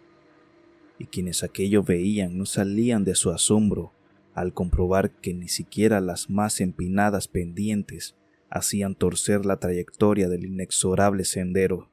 [0.99, 3.95] y quienes aquello veían no salían de su asombro
[4.35, 8.15] al comprobar que ni siquiera las más empinadas pendientes
[8.51, 11.89] hacían torcer la trayectoria del inexorable sendero.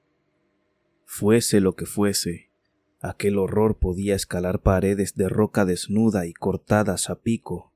[1.06, 2.50] Fuese lo que fuese,
[3.00, 7.69] aquel horror podía escalar paredes de roca desnuda y cortadas a pico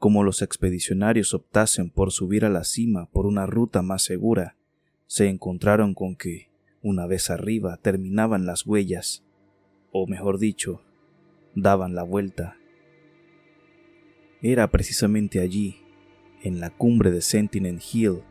[0.00, 4.56] como los expedicionarios optasen por subir a la cima por una ruta más segura,
[5.06, 6.48] se encontraron con que,
[6.82, 9.22] una vez arriba, terminaban las huellas,
[9.92, 10.80] o mejor dicho,
[11.54, 12.56] daban la vuelta.
[14.40, 15.82] Era precisamente allí,
[16.42, 18.22] en la cumbre de Sentinel Hill,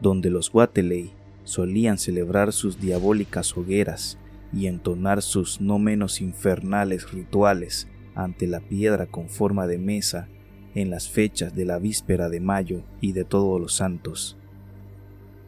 [0.00, 1.12] donde los Wateley
[1.44, 4.18] solían celebrar sus diabólicas hogueras
[4.52, 7.86] y entonar sus no menos infernales rituales
[8.16, 10.28] ante la piedra con forma de mesa
[10.74, 14.36] en las fechas de la víspera de mayo y de todos los santos.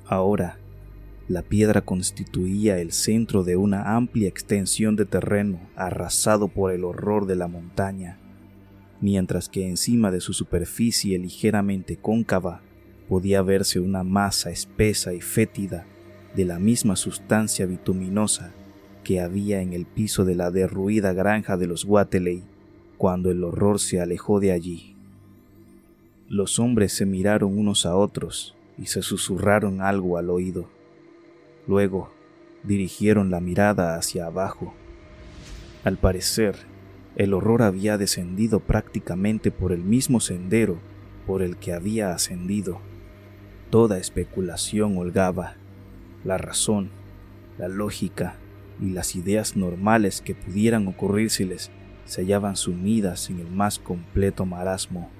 [0.07, 0.59] Ahora,
[1.27, 7.27] la piedra constituía el centro de una amplia extensión de terreno arrasado por el horror
[7.27, 8.19] de la montaña,
[9.01, 12.61] mientras que encima de su superficie ligeramente cóncava
[13.09, 15.87] podía verse una masa espesa y fétida
[16.37, 18.53] de la misma sustancia bituminosa
[19.03, 22.43] que había en el piso de la derruida granja de los Wateley
[22.99, 24.94] cuando el horror se alejó de allí.
[26.29, 30.71] Los hombres se miraron unos a otros y se susurraron algo al oído.
[31.67, 32.11] Luego
[32.63, 34.73] dirigieron la mirada hacia abajo.
[35.85, 36.57] Al parecer,
[37.17, 40.79] el horror había descendido prácticamente por el mismo sendero
[41.27, 42.81] por el que había ascendido.
[43.69, 45.57] Toda especulación holgaba.
[46.25, 46.91] La razón,
[47.59, 48.37] la lógica
[48.81, 51.71] y las ideas normales que pudieran ocurrírseles
[52.07, 55.11] se hallaban sumidas en el más completo marasmo.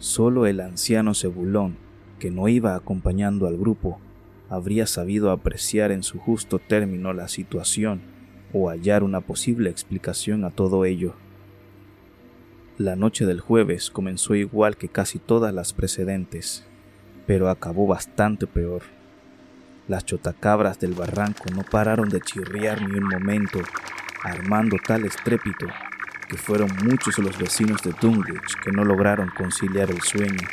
[0.00, 1.76] Solo el anciano Cebulón,
[2.18, 4.00] que no iba acompañando al grupo,
[4.48, 8.00] habría sabido apreciar en su justo término la situación
[8.54, 11.16] o hallar una posible explicación a todo ello.
[12.78, 16.64] La noche del jueves comenzó igual que casi todas las precedentes,
[17.26, 18.80] pero acabó bastante peor.
[19.86, 23.58] Las chotacabras del barranco no pararon de chirriar ni un momento,
[24.24, 25.66] armando tal estrépito
[26.30, 30.46] que fueron muchos los vecinos de Dunwich que no lograron conciliar el sueño.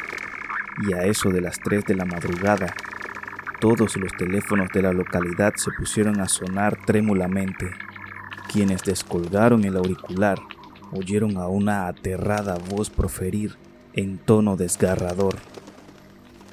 [0.87, 2.73] Y a eso de las 3 de la madrugada,
[3.59, 7.69] todos los teléfonos de la localidad se pusieron a sonar trémulamente.
[8.51, 10.39] Quienes descolgaron el auricular
[10.91, 13.55] oyeron a una aterrada voz proferir
[13.93, 15.35] en tono desgarrador.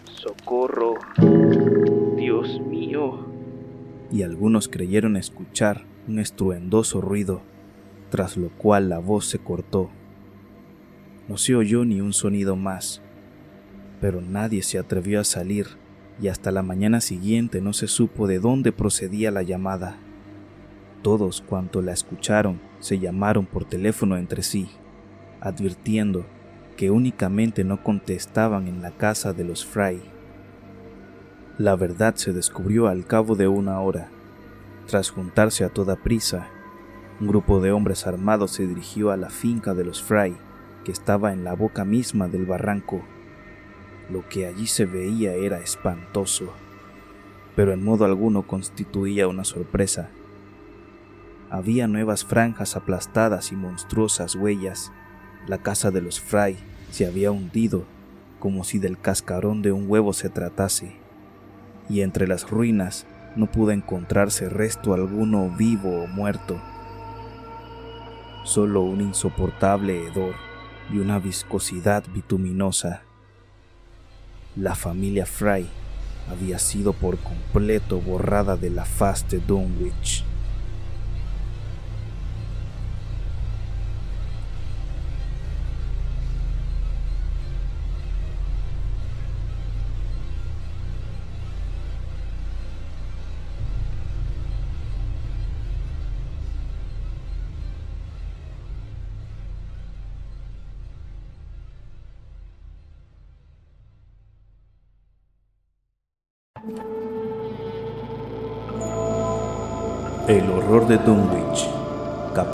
[0.05, 0.97] Socorro.
[2.17, 3.27] Dios mío.
[4.11, 7.43] Y algunos creyeron escuchar un estruendoso ruido,
[8.15, 9.91] tras lo cual la voz se cortó.
[11.27, 13.03] No se oyó ni un sonido más,
[14.01, 15.67] pero nadie se atrevió a salir
[16.23, 19.97] y hasta la mañana siguiente no se supo de dónde procedía la llamada.
[21.03, 24.69] Todos cuanto la escucharon se llamaron por teléfono entre sí,
[25.41, 26.25] advirtiendo
[26.77, 30.01] que únicamente no contestaban en la casa de los Fry.
[31.59, 34.09] La verdad se descubrió al cabo de una hora.
[34.87, 36.49] Tras juntarse a toda prisa,
[37.21, 40.37] un grupo de hombres armados se dirigió a la finca de los Fry,
[40.85, 43.03] que estaba en la boca misma del barranco.
[44.11, 46.53] Lo que allí se veía era espantoso,
[47.55, 50.11] pero en modo alguno constituía una sorpresa.
[51.51, 54.93] Había nuevas franjas aplastadas y monstruosas huellas.
[55.47, 56.57] La casa de los Fry
[56.91, 57.85] se había hundido
[58.45, 60.97] como si del cascarón de un huevo se tratase,
[61.89, 66.61] y entre las ruinas no pudo encontrarse resto alguno vivo o muerto,
[68.45, 70.35] solo un insoportable hedor
[70.93, 73.03] y una viscosidad bituminosa.
[74.55, 75.67] La familia Fry
[76.31, 80.25] había sido por completo borrada de la faz de Dunwich.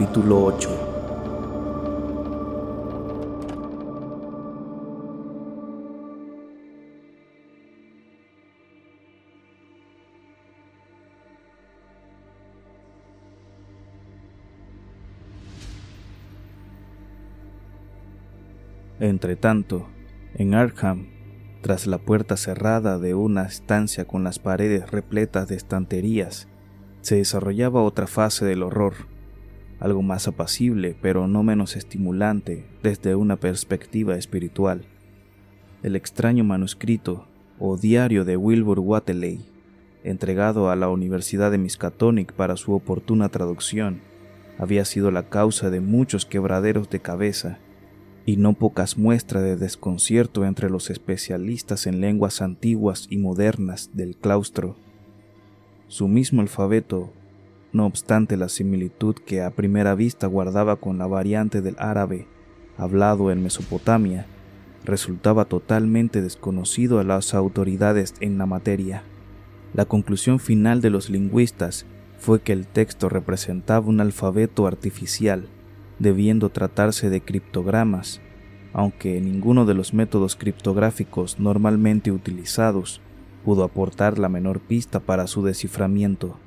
[0.00, 0.70] Capítulo 8.
[19.00, 19.86] Entretanto,
[20.34, 21.08] en Arkham,
[21.60, 26.48] tras la puerta cerrada de una estancia con las paredes repletas de estanterías,
[27.02, 28.94] se desarrollaba otra fase del horror,
[29.80, 34.84] algo más apacible pero no menos estimulante desde una perspectiva espiritual.
[35.82, 37.26] El extraño manuscrito
[37.58, 39.44] o diario de Wilbur Wateley,
[40.04, 44.00] entregado a la Universidad de Miskatonic para su oportuna traducción,
[44.58, 47.58] había sido la causa de muchos quebraderos de cabeza
[48.26, 54.16] y no pocas muestras de desconcierto entre los especialistas en lenguas antiguas y modernas del
[54.16, 54.76] claustro
[55.90, 57.12] su mismo alfabeto,
[57.72, 62.26] no obstante la similitud que a primera vista guardaba con la variante del árabe
[62.80, 64.26] hablado en Mesopotamia,
[64.84, 69.02] resultaba totalmente desconocido a las autoridades en la materia.
[69.74, 71.84] La conclusión final de los lingüistas
[72.18, 75.48] fue que el texto representaba un alfabeto artificial,
[75.98, 78.20] debiendo tratarse de criptogramas,
[78.72, 83.00] aunque ninguno de los métodos criptográficos normalmente utilizados
[83.44, 86.38] pudo aportar la menor pista para su desciframiento.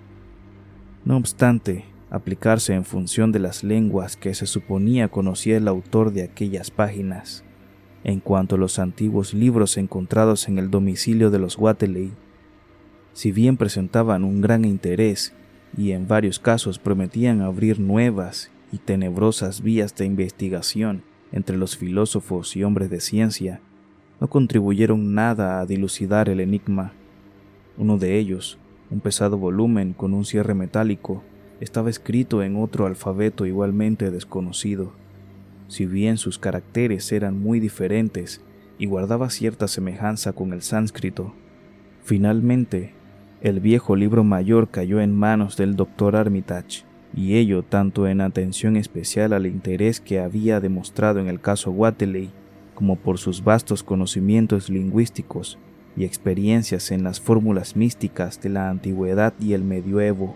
[1.06, 6.24] No obstante, aplicarse en función de las lenguas que se suponía conocía el autor de
[6.24, 7.44] aquellas páginas.
[8.06, 12.12] En cuanto a los antiguos libros encontrados en el domicilio de los Wateley,
[13.12, 15.34] si bien presentaban un gran interés
[15.78, 22.56] y en varios casos prometían abrir nuevas y tenebrosas vías de investigación entre los filósofos
[22.56, 23.60] y hombres de ciencia,
[24.22, 26.94] no contribuyeron nada a dilucidar el enigma.
[27.78, 28.58] Uno de ellos,
[28.94, 31.24] un pesado volumen con un cierre metálico,
[31.60, 34.94] estaba escrito en otro alfabeto igualmente desconocido.
[35.68, 38.42] Si bien sus caracteres eran muy diferentes
[38.78, 41.34] y guardaba cierta semejanza con el sánscrito,
[42.04, 42.94] finalmente
[43.42, 48.76] el viejo libro mayor cayó en manos del doctor Armitage, y ello tanto en atención
[48.76, 52.30] especial al interés que había demostrado en el caso Wateley
[52.76, 55.58] como por sus vastos conocimientos lingüísticos
[55.96, 60.36] y experiencias en las fórmulas místicas de la antigüedad y el medioevo.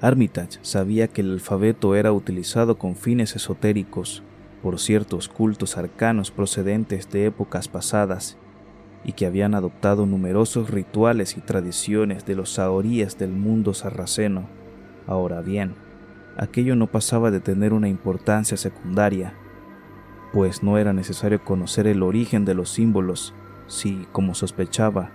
[0.00, 4.22] Armitage sabía que el alfabeto era utilizado con fines esotéricos
[4.62, 8.36] por ciertos cultos arcanos procedentes de épocas pasadas,
[9.06, 14.48] y que habían adoptado numerosos rituales y tradiciones de los saoríes del mundo sarraceno.
[15.06, 15.76] Ahora bien,
[16.36, 19.34] aquello no pasaba de tener una importancia secundaria,
[20.32, 23.32] pues no era necesario conocer el origen de los símbolos
[23.66, 25.10] si, como sospechaba,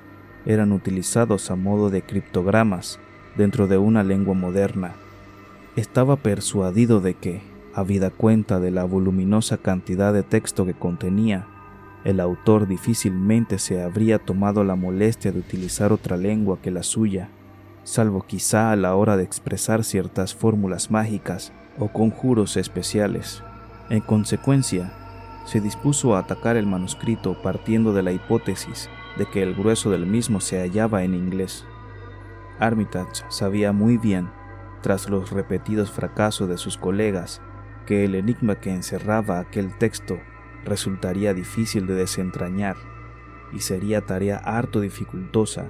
[0.45, 2.99] eran utilizados a modo de criptogramas
[3.35, 4.93] dentro de una lengua moderna.
[5.75, 7.41] Estaba persuadido de que,
[7.73, 11.47] habida cuenta de la voluminosa cantidad de texto que contenía,
[12.03, 17.29] el autor difícilmente se habría tomado la molestia de utilizar otra lengua que la suya,
[17.83, 23.43] salvo quizá a la hora de expresar ciertas fórmulas mágicas o conjuros especiales.
[23.89, 24.93] En consecuencia,
[25.45, 30.05] se dispuso a atacar el manuscrito partiendo de la hipótesis de que el grueso del
[30.05, 31.65] mismo se hallaba en inglés.
[32.59, 34.29] Armitage sabía muy bien,
[34.81, 37.41] tras los repetidos fracasos de sus colegas,
[37.85, 40.19] que el enigma que encerraba aquel texto
[40.63, 42.77] resultaría difícil de desentrañar
[43.51, 45.67] y sería tarea harto dificultosa,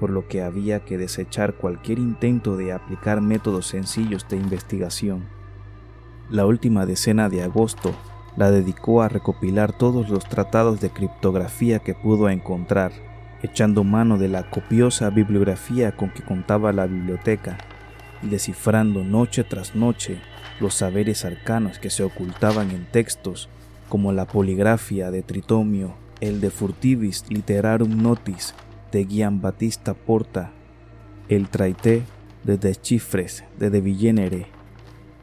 [0.00, 5.24] por lo que había que desechar cualquier intento de aplicar métodos sencillos de investigación.
[6.30, 7.94] La última decena de agosto
[8.36, 12.92] la dedicó a recopilar todos los tratados de criptografía que pudo encontrar,
[13.42, 17.58] echando mano de la copiosa bibliografía con que contaba la biblioteca
[18.22, 20.20] y descifrando noche tras noche
[20.60, 23.48] los saberes arcanos que se ocultaban en textos
[23.88, 28.54] como la poligrafia de Tritomio, el de Furtivis Literarum Notis
[28.90, 30.52] de Gian Battista Porta,
[31.28, 32.02] el Traité
[32.44, 34.46] de Deschifres de De Villenere,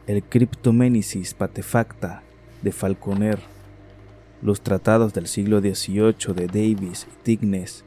[0.08, 2.24] el Cryptomenesis Patefacta
[2.62, 3.40] de Falconer,
[4.42, 7.86] los tratados del siglo XVIII de Davis y Tignes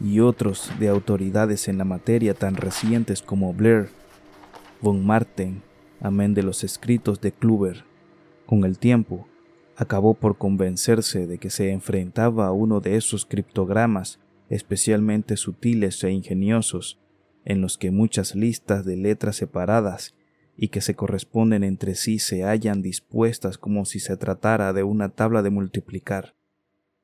[0.00, 3.88] y otros de autoridades en la materia tan recientes como Blair,
[4.80, 5.62] von Marten,
[6.00, 7.84] amén de los escritos de Kluber.
[8.46, 9.26] Con el tiempo,
[9.76, 14.18] acabó por convencerse de que se enfrentaba a uno de esos criptogramas
[14.48, 16.98] especialmente sutiles e ingeniosos,
[17.44, 20.14] en los que muchas listas de letras separadas
[20.60, 25.10] y que se corresponden entre sí se hallan dispuestas como si se tratara de una
[25.10, 26.34] tabla de multiplicar,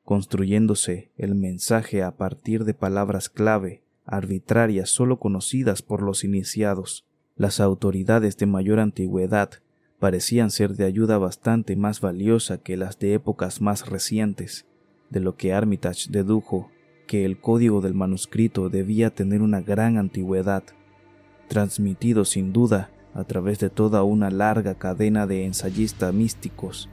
[0.03, 7.07] construyéndose el mensaje a partir de palabras clave, arbitrarias sólo conocidas por los iniciados.
[7.37, 9.51] Las autoridades de mayor antigüedad
[10.01, 14.67] parecían ser de ayuda bastante más valiosa que las de épocas más recientes,
[15.11, 16.71] de lo que Armitage dedujo
[17.07, 20.65] que el código del manuscrito debía tener una gran antigüedad,
[21.49, 26.91] transmitido sin duda a través de toda una larga cadena de ensayistas místicos.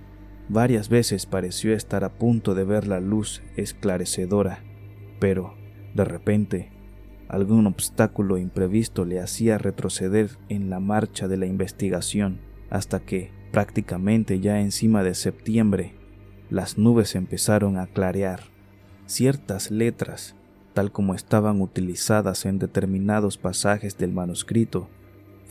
[0.50, 4.64] Varias veces pareció estar a punto de ver la luz esclarecedora,
[5.20, 5.56] pero,
[5.96, 6.72] de repente,
[7.28, 12.40] algún obstáculo imprevisto le hacía retroceder en la marcha de la investigación
[12.70, 15.96] hasta que, prácticamente ya encima de septiembre,
[16.50, 18.42] las nubes empezaron a clarear.
[19.06, 20.36] Ciertas letras,
[20.74, 24.90] tal como estaban utilizadas en determinados pasajes del manuscrito,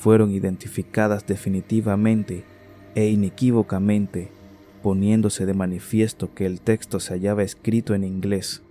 [0.01, 2.43] fueron identificadas definitivamente
[2.95, 4.31] e inequívocamente,
[4.83, 8.63] poniéndose de manifiesto que el texto se hallaba escrito en inglés.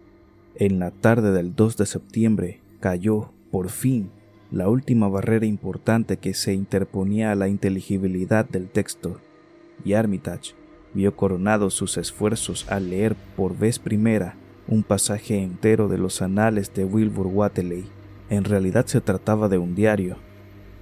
[0.55, 4.09] En la tarde del 2 de septiembre cayó, por fin,
[4.49, 9.21] la última barrera importante que se interponía a la inteligibilidad del texto,
[9.85, 10.55] y Armitage
[10.95, 14.35] vio coronados sus esfuerzos al leer por vez primera
[14.67, 17.85] un pasaje entero de los anales de Wilbur Wateley.
[18.31, 20.17] En realidad se trataba de un diario,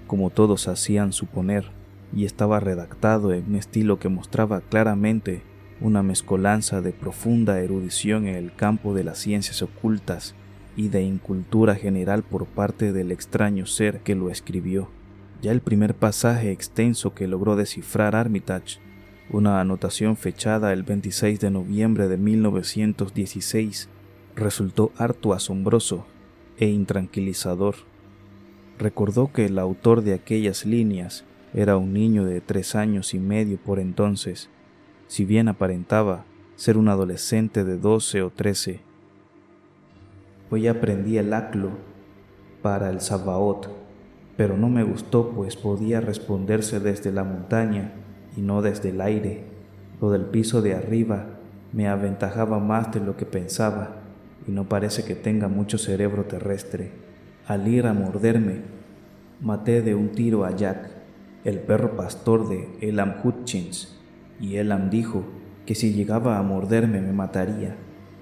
[0.08, 1.72] como todos hacían suponer,
[2.16, 5.42] y estaba redactado en un estilo que mostraba claramente
[5.82, 10.34] una mezcolanza de profunda erudición en el campo de las ciencias ocultas
[10.76, 14.90] y de incultura general por parte del extraño ser que lo escribió.
[15.42, 18.80] Ya el primer pasaje extenso que logró descifrar Armitage,
[19.30, 23.90] una anotación fechada el 26 de noviembre de 1916,
[24.36, 26.06] resultó harto asombroso
[26.58, 27.76] e intranquilizador.
[28.80, 31.24] Recordó que el autor de aquellas líneas
[31.54, 34.50] era un niño de tres años y medio por entonces,
[35.08, 36.26] si bien aparentaba
[36.56, 38.82] ser un adolescente de doce o trece.
[40.52, 41.72] Hoy aprendí el aclo
[42.62, 43.70] para el Sabaot,
[44.36, 47.94] pero no me gustó pues podía responderse desde la montaña
[48.36, 49.46] y no desde el aire.
[50.00, 51.26] Lo del piso de arriba
[51.74, 54.02] me aventajaba más de lo que pensaba
[54.48, 57.07] y no parece que tenga mucho cerebro terrestre.
[57.48, 58.62] Al ir a morderme,
[59.42, 60.90] maté de un tiro a Jack,
[61.44, 63.98] el perro pastor de Elam Hutchins,
[64.40, 65.24] y Elam dijo
[65.66, 67.78] que si llegaba a morderme me mataría.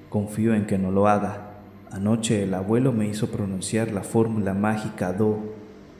[0.09, 1.55] Confío en que no lo haga
[1.95, 5.39] Anoche el abuelo me hizo pronunciar la fórmula mágica Do,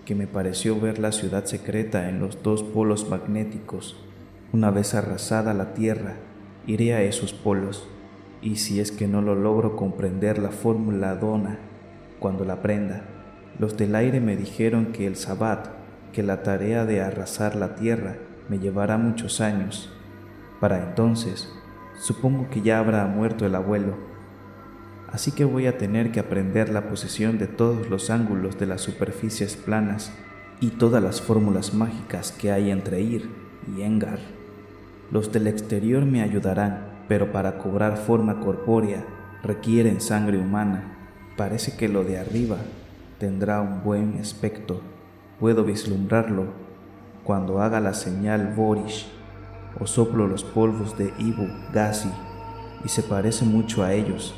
[0.04, 3.96] que me pareció ver la ciudad secreta en los dos polos magnéticos.
[4.52, 6.16] Una vez arrasada la Tierra,
[6.68, 7.88] iré a esos polos
[8.42, 11.60] Y si es que no lo logro comprender la fórmula dona
[12.20, 13.06] cuando la aprenda,
[13.58, 15.68] los del aire me dijeron que el sabbat,
[16.12, 18.18] que la tarea de arrasar la tierra
[18.50, 19.90] me llevará muchos años.
[20.60, 21.50] Para entonces,
[21.98, 23.96] supongo que ya habrá muerto el abuelo.
[25.10, 28.82] Así que voy a tener que aprender la posición de todos los ángulos de las
[28.82, 30.12] superficies planas
[30.60, 33.30] y todas las fórmulas mágicas que hay entre Ir
[33.74, 34.20] y Engar.
[35.12, 39.06] Los del exterior me ayudarán, pero para cobrar forma corpórea
[39.44, 40.98] requieren sangre humana.
[41.38, 42.58] Parece que lo de arriba
[43.20, 44.82] tendrá un buen aspecto.
[45.40, 46.48] Puedo vislumbrarlo
[47.24, 49.12] cuando haga la señal Borish
[49.80, 52.12] o soplo los polvos de Ibu Gasi
[52.84, 54.36] y se parece mucho a ellos.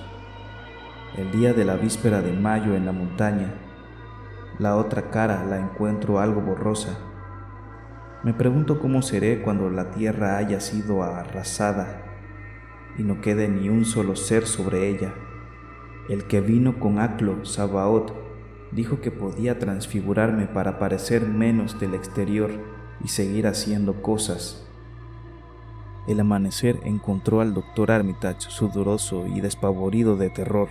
[1.16, 3.54] El día de la víspera de mayo en la montaña,
[4.60, 6.98] la otra cara la encuentro algo borrosa.
[8.24, 12.04] Me pregunto cómo seré cuando la tierra haya sido arrasada
[12.98, 15.14] y no quede ni un solo ser sobre ella.
[16.10, 18.27] El que vino con Aclo, Sabaoth,
[18.72, 22.52] dijo que podía transfigurarme para parecer menos del exterior
[23.04, 24.66] y seguir haciendo cosas.
[26.08, 30.70] El amanecer encontró al doctor Armitage sudoroso y despavorido de terror,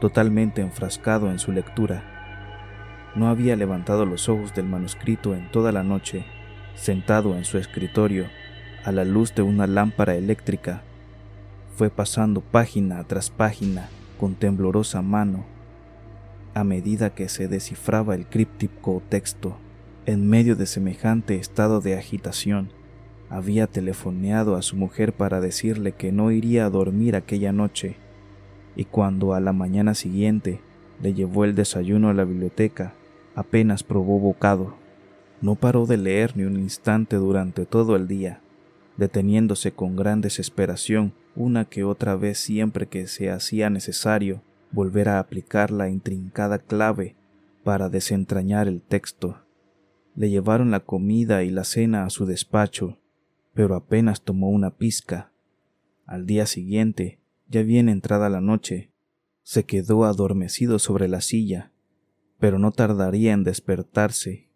[0.00, 3.10] totalmente enfrascado en su lectura.
[3.14, 6.24] No había levantado los ojos del manuscrito en toda la noche,
[6.74, 8.26] sentado en su escritorio,
[8.84, 10.82] a la luz de una lámpara eléctrica
[11.76, 13.88] fue pasando página tras página
[14.20, 15.44] con temblorosa mano
[16.54, 19.56] a medida que se descifraba el críptico texto.
[20.04, 22.72] En medio de semejante estado de agitación,
[23.30, 27.96] había telefoneado a su mujer para decirle que no iría a dormir aquella noche,
[28.76, 30.60] y cuando a la mañana siguiente
[31.00, 32.94] le llevó el desayuno a la biblioteca,
[33.34, 34.74] apenas probó bocado.
[35.40, 38.40] No paró de leer ni un instante durante todo el día,
[38.96, 44.42] deteniéndose con gran desesperación una que otra vez siempre que se hacía necesario
[44.72, 47.14] volver a aplicar la intrincada clave
[47.62, 49.38] para desentrañar el texto.
[50.14, 52.98] Le llevaron la comida y la cena a su despacho,
[53.54, 55.30] pero apenas tomó una pizca.
[56.06, 58.90] Al día siguiente, ya bien entrada la noche,
[59.42, 61.72] se quedó adormecido sobre la silla,
[62.38, 64.48] pero no tardaría en despertarse,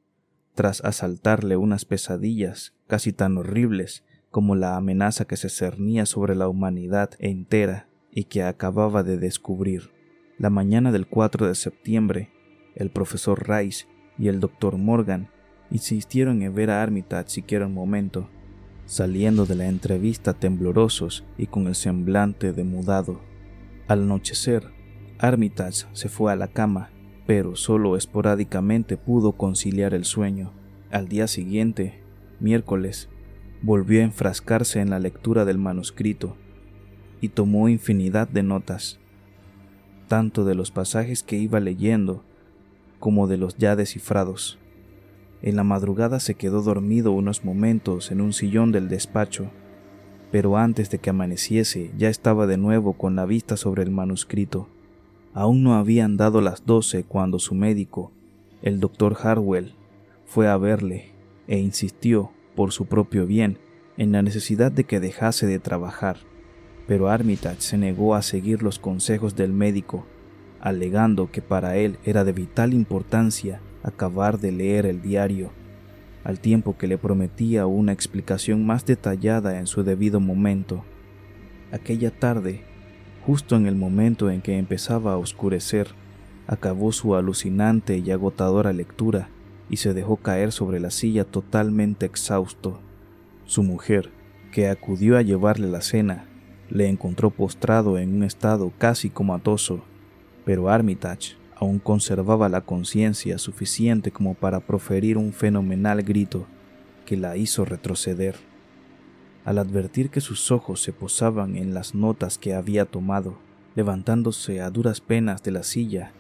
[0.55, 6.48] tras asaltarle unas pesadillas casi tan horribles como la amenaza que se cernía sobre la
[6.48, 9.95] humanidad entera y que acababa de descubrir.
[10.38, 12.30] La mañana del 4 de septiembre,
[12.74, 13.86] el profesor Rice
[14.18, 15.30] y el doctor Morgan
[15.70, 18.28] insistieron en ver a Armitage siquiera un momento,
[18.84, 23.22] saliendo de la entrevista temblorosos y con el semblante demudado.
[23.88, 24.72] Al anochecer,
[25.18, 26.90] Armitage se fue a la cama,
[27.26, 30.52] pero solo esporádicamente pudo conciliar el sueño.
[30.90, 32.02] Al día siguiente,
[32.40, 33.08] miércoles,
[33.62, 36.36] volvió a enfrascarse en la lectura del manuscrito
[37.22, 39.00] y tomó infinidad de notas,
[40.06, 42.22] tanto de los pasajes que iba leyendo
[42.98, 44.58] como de los ya descifrados.
[45.42, 49.50] En la madrugada se quedó dormido unos momentos en un sillón del despacho,
[50.32, 54.68] pero antes de que amaneciese ya estaba de nuevo con la vista sobre el manuscrito.
[55.34, 58.10] Aún no habían dado las doce cuando su médico,
[58.62, 59.74] el doctor Harwell,
[60.24, 61.12] fue a verle
[61.46, 63.58] e insistió por su propio bien
[63.96, 66.18] en la necesidad de que dejase de trabajar,
[66.86, 70.06] pero Armitage se negó a seguir los consejos del médico,
[70.60, 75.50] alegando que para él era de vital importancia acabar de leer el diario,
[76.24, 80.84] al tiempo que le prometía una explicación más detallada en su debido momento.
[81.72, 82.64] Aquella tarde,
[83.24, 85.88] justo en el momento en que empezaba a oscurecer,
[86.46, 89.28] acabó su alucinante y agotadora lectura
[89.68, 92.80] y se dejó caer sobre la silla totalmente exhausto.
[93.44, 94.10] Su mujer,
[94.52, 96.26] que acudió a llevarle la cena,
[96.70, 99.82] le encontró postrado en un estado casi comatoso,
[100.44, 106.47] pero Armitage aún conservaba la conciencia suficiente como para proferir un fenomenal grito
[107.06, 108.36] que la hizo retroceder.
[109.44, 113.38] Al advertir que sus ojos se posaban en las notas que había tomado,
[113.74, 116.12] levantándose a duras penas de la silla,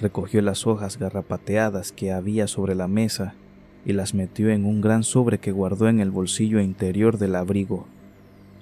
[0.00, 3.34] recogió las hojas garrapateadas que había sobre la mesa
[3.84, 7.86] y las metió en un gran sobre que guardó en el bolsillo interior del abrigo.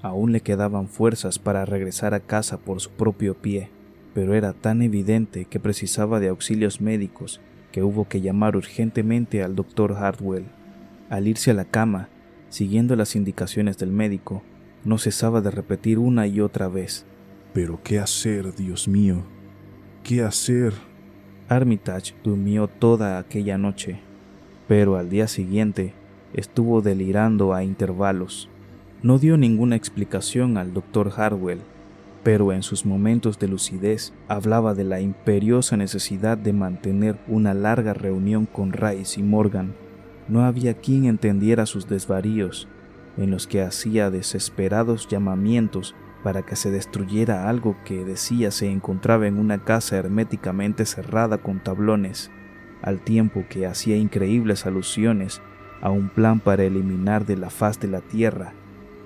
[0.02, 3.70] Aún le quedaban fuerzas para regresar a casa por su propio pie,
[4.14, 7.40] pero era tan evidente que precisaba de auxilios médicos
[7.72, 10.46] que hubo que llamar urgentemente al doctor Hardwell.
[11.10, 12.08] Al irse a la cama,
[12.48, 14.42] siguiendo las indicaciones del médico,
[14.84, 17.04] no cesaba de repetir una y otra vez.
[17.52, 19.24] Pero ¿qué hacer, Dios mío?
[20.02, 20.74] ¿Qué hacer?
[21.48, 24.00] Armitage durmió toda aquella noche,
[24.68, 25.94] pero al día siguiente
[26.34, 28.48] estuvo delirando a intervalos.
[29.00, 31.60] No dio ninguna explicación al doctor Harwell,
[32.24, 37.94] pero en sus momentos de lucidez hablaba de la imperiosa necesidad de mantener una larga
[37.94, 39.72] reunión con Rice y Morgan.
[40.26, 42.66] No había quien entendiera sus desvaríos,
[43.16, 45.94] en los que hacía desesperados llamamientos
[46.24, 51.62] para que se destruyera algo que decía se encontraba en una casa herméticamente cerrada con
[51.62, 52.32] tablones,
[52.82, 55.40] al tiempo que hacía increíbles alusiones
[55.80, 58.54] a un plan para eliminar de la faz de la tierra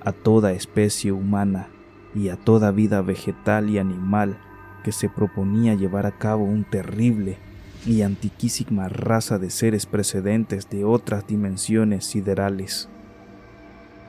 [0.05, 1.69] a toda especie humana
[2.15, 4.39] y a toda vida vegetal y animal
[4.83, 7.39] que se proponía llevar a cabo un terrible
[7.87, 12.89] y antiquísima raza de seres precedentes de otras dimensiones siderales.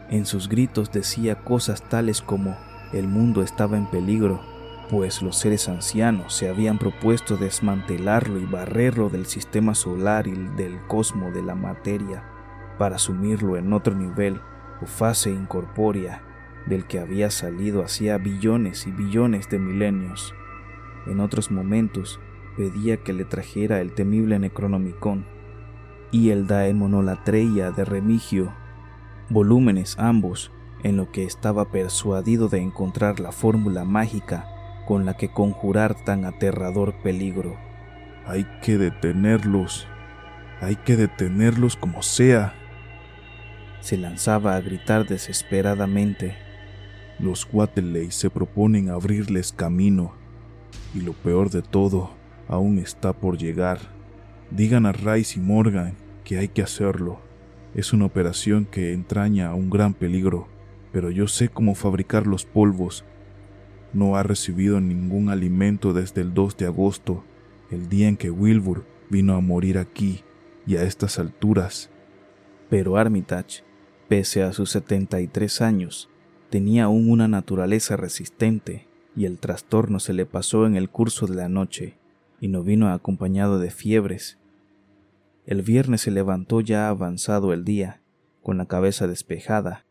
[0.10, 2.56] En sus gritos decía cosas tales como
[2.92, 4.42] el mundo estaba en peligro,
[4.90, 10.78] pues los seres ancianos se habían propuesto desmantelarlo y barrerlo del sistema solar y del
[10.88, 12.24] cosmo de la materia
[12.78, 14.40] para sumirlo en otro nivel
[14.86, 16.22] fase incorpórea
[16.66, 20.34] del que había salido hacía billones y billones de milenios.
[21.08, 22.20] En otros momentos
[22.56, 25.26] pedía que le trajera el temible Necronomicon
[26.12, 28.54] y el Daemonolatreia de Remigio,
[29.30, 30.52] volúmenes ambos
[30.84, 34.48] en lo que estaba persuadido de encontrar la fórmula mágica
[34.86, 37.58] con la que conjurar tan aterrador peligro.
[38.26, 39.88] Hay que detenerlos,
[40.62, 42.54] hay que detenerlos como sea.
[43.84, 46.36] Se lanzaba a gritar desesperadamente.
[47.20, 50.16] Los Wateley se proponen abrirles camino,
[50.96, 52.16] y lo peor de todo
[52.48, 53.78] aún está por llegar.
[54.50, 57.20] Digan a Rice y Morgan que hay que hacerlo.
[57.76, 60.48] Es una operación que entraña un gran peligro
[60.94, 63.04] pero yo sé cómo fabricar los polvos.
[63.92, 67.24] No ha recibido ningún alimento desde el 2 de agosto,
[67.72, 70.24] el día en que Wilbur vino a morir aquí
[70.68, 71.90] y a estas alturas.
[72.70, 73.64] Pero Armitage,
[74.14, 76.08] pese a sus 73 años,
[76.52, 81.34] tenía aún una naturaleza resistente y el trastorno se le pasó en el curso de
[81.34, 81.98] la noche
[82.40, 84.38] y no vino acompañado de fiebres.
[85.48, 88.04] El viernes se levantó ya avanzado el día,
[88.44, 89.88] con la cabeza despejada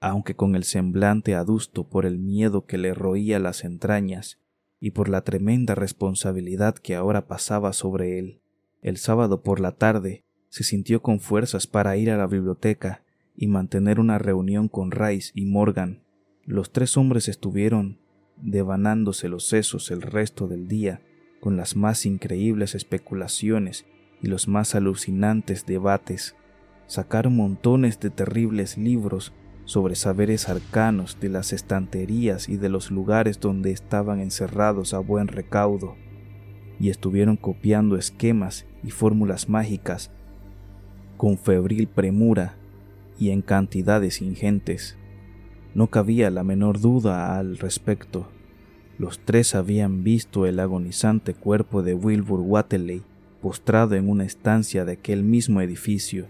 [0.00, 4.38] aunque con el semblante adusto por el miedo que le roía las entrañas
[4.80, 8.40] y por la tremenda responsabilidad que ahora pasaba sobre él.
[8.80, 13.02] El sábado por la tarde se sintió con fuerzas para ir a la biblioteca
[13.42, 16.04] y mantener una reunión con Rice y Morgan.
[16.44, 17.98] Los tres hombres estuvieron
[18.36, 21.02] devanándose los sesos el resto del día
[21.40, 23.84] con las más increíbles especulaciones
[24.22, 26.36] y los más alucinantes debates.
[26.86, 29.32] Sacaron montones de terribles libros
[29.64, 35.26] sobre saberes arcanos de las estanterías y de los lugares donde estaban encerrados a buen
[35.26, 35.96] recaudo,
[36.78, 40.12] y estuvieron copiando esquemas y fórmulas mágicas
[41.16, 42.61] con febril premura
[43.18, 44.96] y en cantidades ingentes.
[45.74, 48.28] No cabía la menor duda al respecto.
[48.98, 53.02] Los tres habían visto el agonizante cuerpo de Wilbur Wateley
[53.40, 56.28] postrado en una estancia de aquel mismo edificio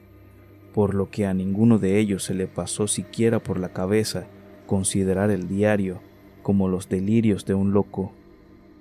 [0.73, 4.27] por lo que a ninguno de ellos se le pasó siquiera por la cabeza
[4.67, 6.01] considerar el diario
[6.43, 8.13] como los delirios de un loco.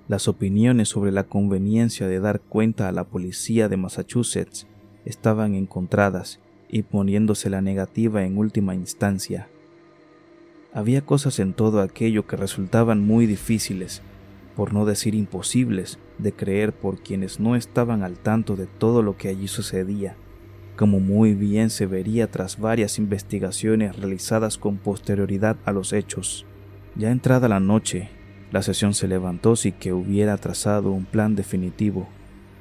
[0.08, 4.66] Las opiniones sobre la conveniencia de dar cuenta a la policía de Massachusetts
[5.04, 6.40] estaban encontradas
[6.72, 9.46] y poniéndose la negativa en última instancia.
[10.72, 14.02] Había cosas en todo aquello que resultaban muy difíciles,
[14.56, 19.16] por no decir imposibles, de creer por quienes no estaban al tanto de todo lo
[19.16, 20.16] que allí sucedía
[20.76, 26.46] como muy bien se vería tras varias investigaciones realizadas con posterioridad a los hechos.
[26.96, 28.08] Ya entrada la noche,
[28.50, 32.08] la sesión se levantó sin que hubiera trazado un plan definitivo,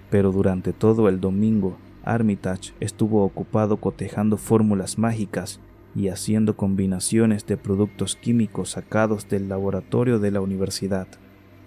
[0.09, 5.59] pero durante todo el domingo Armitage estuvo ocupado cotejando fórmulas mágicas
[5.95, 11.07] y haciendo combinaciones de productos químicos sacados del laboratorio de la universidad.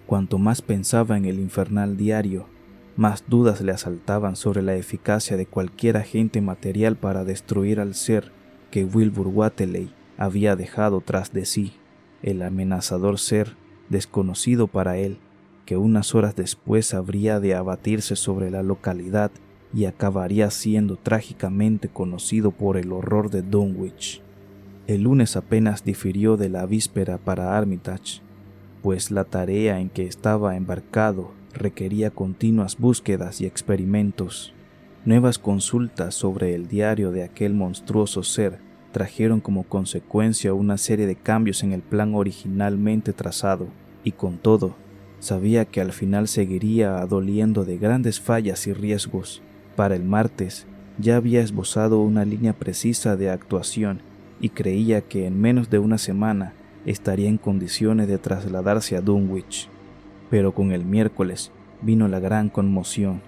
[0.07, 2.47] Cuanto más pensaba en el infernal diario,
[2.95, 8.31] más dudas le asaltaban sobre la eficacia de cualquier agente material para destruir al ser
[8.71, 11.73] que Wilbur Wateley había dejado tras de sí,
[12.23, 13.57] el amenazador ser
[13.89, 15.17] desconocido para él,
[15.65, 19.31] que unas horas después habría de abatirse sobre la localidad
[19.75, 24.21] y acabaría siendo trágicamente conocido por el horror de Dunwich.
[24.87, 28.21] El lunes apenas difirió de la víspera para Armitage,
[28.81, 34.53] pues la tarea en que estaba embarcado requería continuas búsquedas y experimentos.
[35.03, 38.59] Nuevas consultas sobre el diario de aquel monstruoso ser
[38.93, 43.67] trajeron como consecuencia una serie de cambios en el plan originalmente trazado,
[44.05, 44.75] y con todo,
[45.19, 49.41] sabía que al final seguiría adoliendo de grandes fallas y riesgos.
[49.75, 50.65] Para el martes
[50.97, 54.01] ya había esbozado una línea precisa de actuación
[54.39, 56.53] y creía que en menos de una semana
[56.85, 59.69] estaría en condiciones de trasladarse a Dunwich.
[60.29, 63.21] Pero con el miércoles vino la gran conmoción,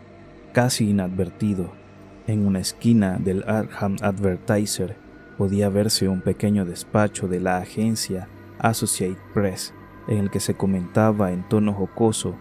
[0.53, 1.71] casi inadvertido.
[2.27, 4.95] En una esquina del Arkham Advertiser
[5.37, 8.27] podía verse un pequeño despacho de la agencia
[8.59, 9.73] Associate Press,
[10.07, 12.35] en el que se comentaba en tono jocoso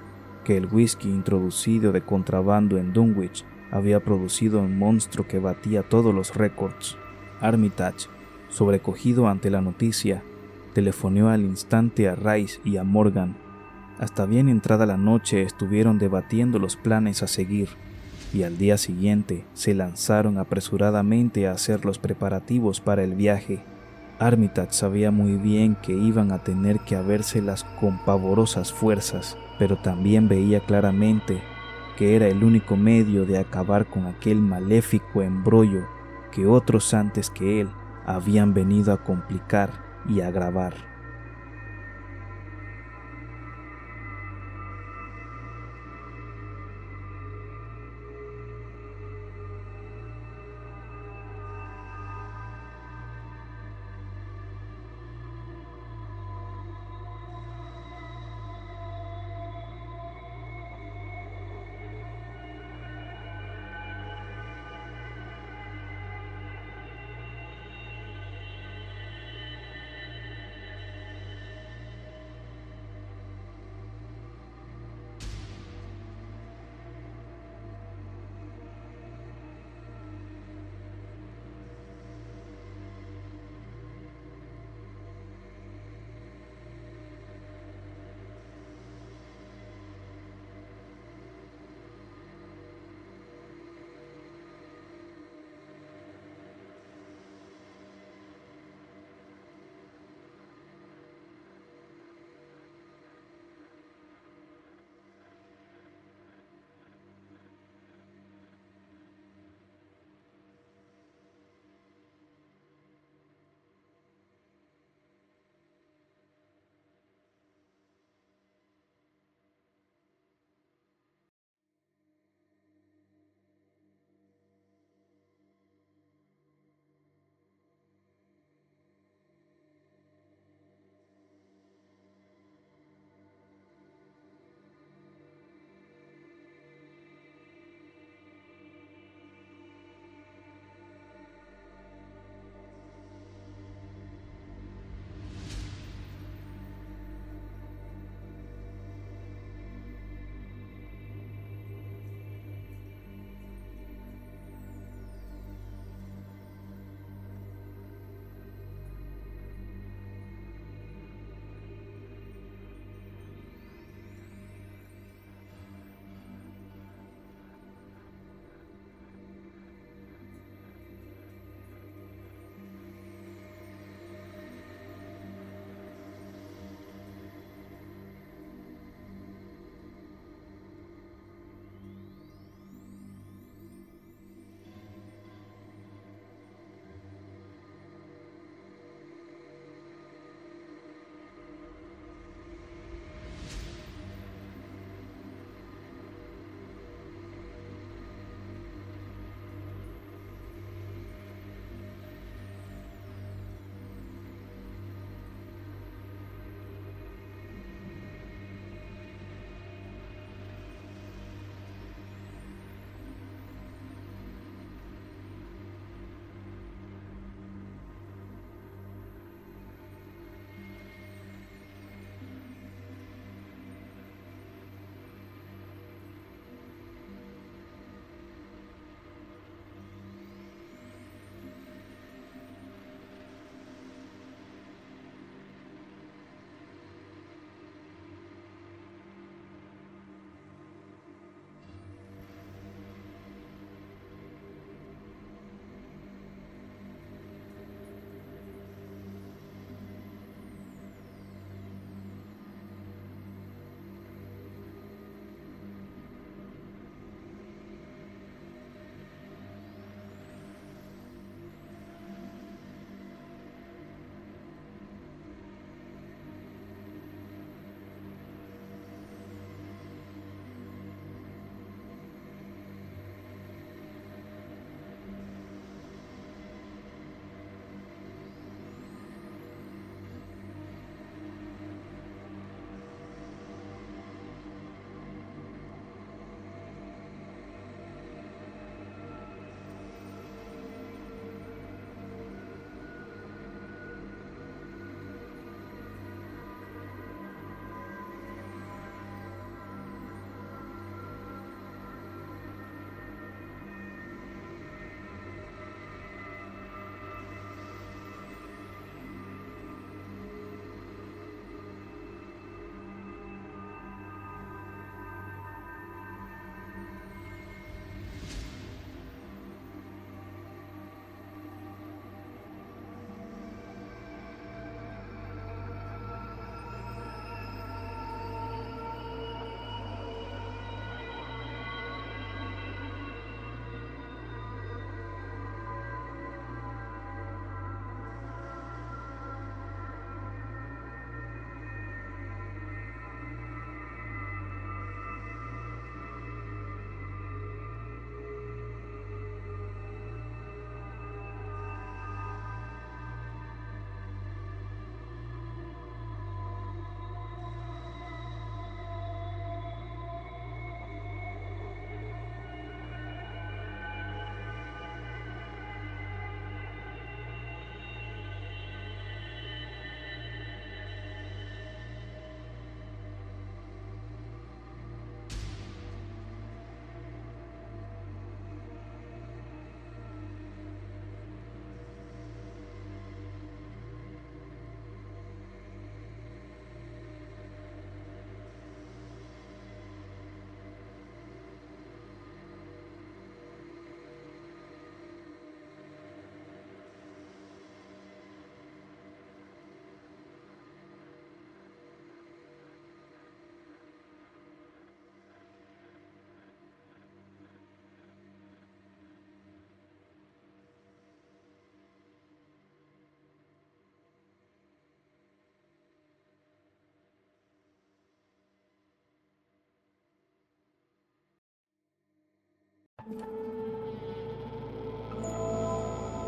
[0.45, 6.15] que el whisky introducido de contrabando en Dunwich había producido un monstruo que batía todos
[6.15, 6.97] los récords.
[7.41, 8.09] Armitage,
[8.49, 10.23] sobrecogido ante la noticia,
[10.73, 13.37] telefoneó al instante a Rice y a Morgan.
[13.99, 17.69] Hasta bien entrada la noche estuvieron debatiendo los planes a seguir
[18.35, 23.63] y al día siguiente se lanzaron apresuradamente a hacer los preparativos para el viaje.
[24.19, 30.29] Armitage sabía muy bien que iban a tener que habérselas con pavorosas fuerzas, pero también
[30.29, 31.41] veía claramente
[31.97, 35.89] que era el único medio de acabar con aquel maléfico embrollo
[36.31, 37.71] que otros antes que él
[38.05, 39.71] habían venido a complicar
[40.09, 40.96] y agravar.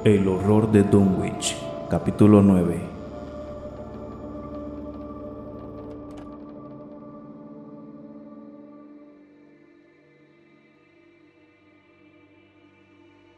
[0.04, 1.56] El horror de Dunwich,
[1.90, 2.80] capítulo 9.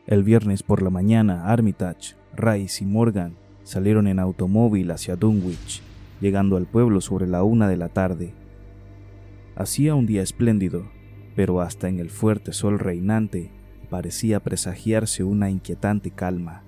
[0.07, 5.81] El viernes por la mañana, Armitage, Rice y Morgan salieron en automóvil hacia Dunwich,
[6.21, 8.35] llegando al pueblo sobre la una de la tarde.
[9.57, 11.00] Hacía un día espléndido,
[11.35, 13.51] pero hasta en el fuerte sol reinante
[13.89, 16.63] parecía presagiarse una inquietante calma,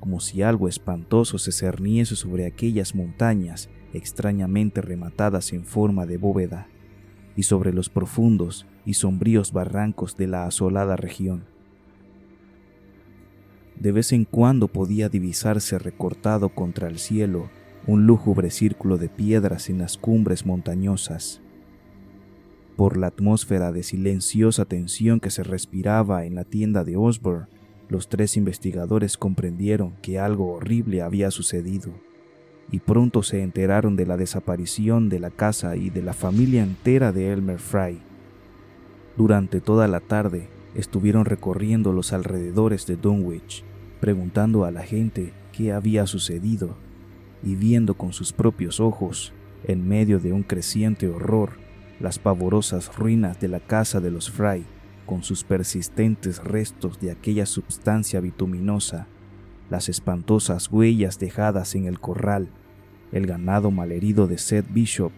[0.00, 6.66] como si algo espantoso se cerniese sobre aquellas montañas extrañamente rematadas en forma de bóveda,
[7.36, 11.44] y sobre los profundos y sombríos barrancos de la asolada región.
[13.78, 17.50] De vez en cuando podía divisarse recortado contra el cielo
[17.86, 21.42] un lúgubre círculo de piedras en las cumbres montañosas,
[22.76, 27.46] por la atmósfera de silenciosa tensión que se respiraba en la tienda de Osborne,
[27.88, 31.92] los tres investigadores comprendieron que algo horrible había sucedido,
[32.70, 37.12] y pronto se enteraron de la desaparición de la casa y de la familia entera
[37.12, 38.00] de Elmer Fry.
[39.16, 43.64] Durante toda la tarde estuvieron recorriendo los alrededores de Dunwich,
[44.00, 46.76] preguntando a la gente qué había sucedido,
[47.44, 49.32] y viendo con sus propios ojos,
[49.64, 51.63] en medio de un creciente horror,
[52.00, 54.64] las pavorosas ruinas de la casa de los Fry,
[55.06, 59.06] con sus persistentes restos de aquella substancia bituminosa,
[59.70, 62.48] las espantosas huellas dejadas en el corral,
[63.12, 65.12] el ganado malherido de Seth Bishop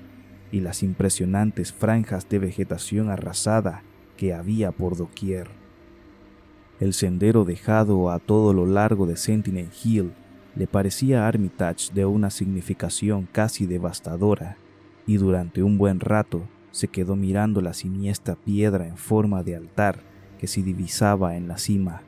[0.52, 3.82] y las impresionantes franjas de vegetación arrasada
[4.16, 5.48] que había por doquier.
[6.78, 10.12] El sendero dejado a todo lo largo de Sentinel Hill
[10.54, 14.56] le parecía a Armitage de una significación casi devastadora,
[15.06, 20.00] y durante un buen rato se quedó mirando la siniestra piedra en forma de altar
[20.38, 22.02] que se divisaba en la cima.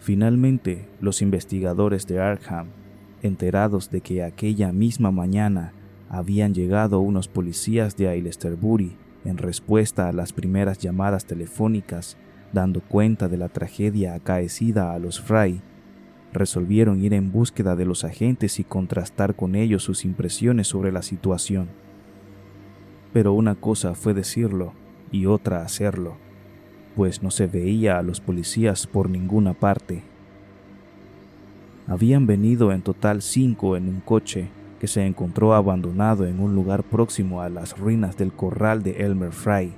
[0.00, 2.66] Finalmente, los investigadores de Arkham,
[3.22, 5.72] enterados de que aquella misma mañana
[6.10, 12.18] habían llegado unos policías de Aylesbury en respuesta a las primeras llamadas telefónicas
[12.52, 15.62] dando cuenta de la tragedia acaecida a los Fry,
[16.34, 21.00] resolvieron ir en búsqueda de los agentes y contrastar con ellos sus impresiones sobre la
[21.00, 21.82] situación
[23.14, 24.72] pero una cosa fue decirlo
[25.12, 26.16] y otra hacerlo,
[26.96, 30.02] pues no se veía a los policías por ninguna parte.
[31.86, 36.82] Habían venido en total cinco en un coche que se encontró abandonado en un lugar
[36.82, 39.72] próximo a las ruinas del corral de Elmer Fry.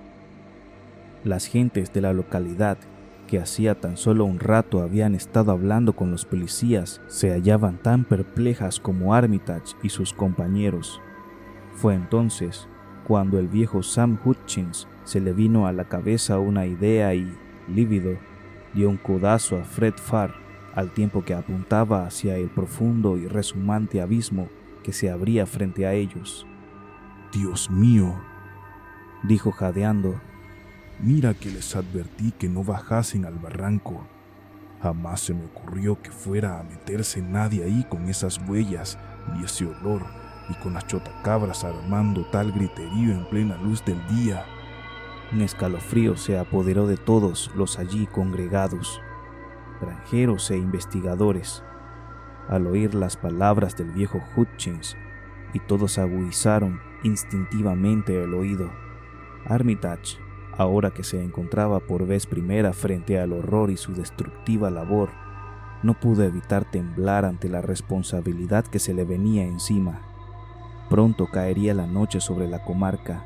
[1.22, 2.78] Las gentes de la localidad,
[3.26, 8.04] que hacía tan solo un rato habían estado hablando con los policías, se hallaban tan
[8.04, 11.02] perplejas como Armitage y sus compañeros.
[11.74, 12.66] Fue entonces
[13.06, 17.32] cuando el viejo Sam Hutchins se le vino a la cabeza una idea y,
[17.68, 18.18] lívido,
[18.74, 20.34] dio un codazo a Fred Farr
[20.74, 24.48] al tiempo que apuntaba hacia el profundo y resumante abismo
[24.82, 26.48] que se abría frente a ellos.
[27.32, 28.20] Dios mío,
[29.22, 30.20] dijo jadeando,
[30.98, 34.04] mira que les advertí que no bajasen al barranco.
[34.82, 38.98] Jamás se me ocurrió que fuera a meterse nadie ahí con esas huellas
[39.38, 44.44] y ese olor y con las chotacabras armando tal griterío en plena luz del día.
[45.32, 49.00] Un escalofrío se apoderó de todos los allí congregados,
[49.80, 51.64] granjeros e investigadores,
[52.48, 54.96] al oír las palabras del viejo Hutchins,
[55.52, 58.70] y todos agudizaron instintivamente el oído.
[59.46, 60.18] Armitage,
[60.56, 65.10] ahora que se encontraba por vez primera frente al horror y su destructiva labor,
[65.82, 70.00] no pudo evitar temblar ante la responsabilidad que se le venía encima.
[70.88, 73.24] Pronto caería la noche sobre la comarca,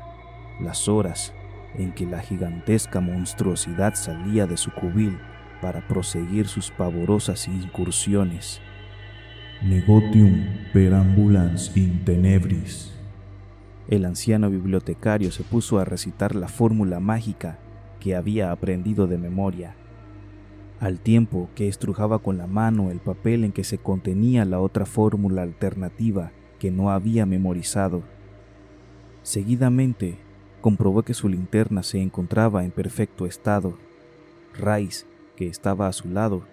[0.59, 1.33] las horas
[1.75, 5.19] en que la gigantesca monstruosidad salía de su cubil
[5.61, 8.61] para proseguir sus pavorosas incursiones.
[9.61, 12.91] Negotium perambulans in tenebris.
[13.87, 17.59] El anciano bibliotecario se puso a recitar la fórmula mágica
[17.99, 19.75] que había aprendido de memoria,
[20.79, 24.87] al tiempo que estrujaba con la mano el papel en que se contenía la otra
[24.87, 26.31] fórmula alternativa
[26.61, 28.03] que no había memorizado.
[29.23, 30.19] Seguidamente,
[30.61, 33.79] comprobó que su linterna se encontraba en perfecto estado.
[34.53, 36.43] Rice, que estaba a su lado,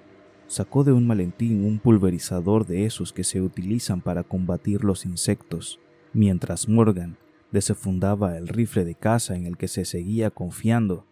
[0.46, 5.78] sacó de un maletín un pulverizador de esos que se utilizan para combatir los insectos,
[6.14, 7.18] mientras Morgan
[7.52, 11.04] desfundaba el rifle de caza en el que se seguía confiando,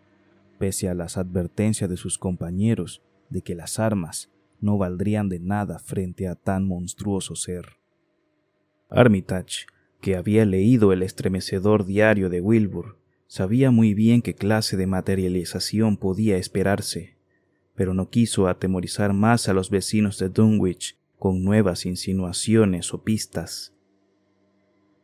[0.59, 5.79] pese a las advertencias de sus compañeros de que las armas no valdrían de nada
[5.81, 7.77] frente a tan monstruoso ser.
[8.89, 9.67] Armitage,
[10.01, 12.97] que había leído el estremecedor diario de Wilbur,
[13.29, 17.17] Sabía muy bien qué clase de materialización podía esperarse,
[17.75, 23.73] pero no quiso atemorizar más a los vecinos de Dunwich con nuevas insinuaciones o pistas.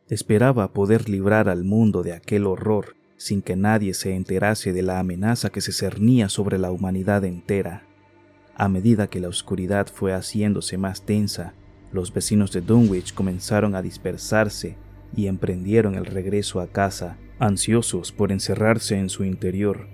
[0.07, 4.99] Esperaba poder librar al mundo de aquel horror sin que nadie se enterase de la
[4.99, 7.85] amenaza que se cernía sobre la humanidad entera.
[8.55, 11.53] A medida que la oscuridad fue haciéndose más tensa,
[11.93, 14.75] los vecinos de Dunwich comenzaron a dispersarse
[15.15, 19.87] y emprendieron el regreso a casa ansiosos por encerrarse en su interior,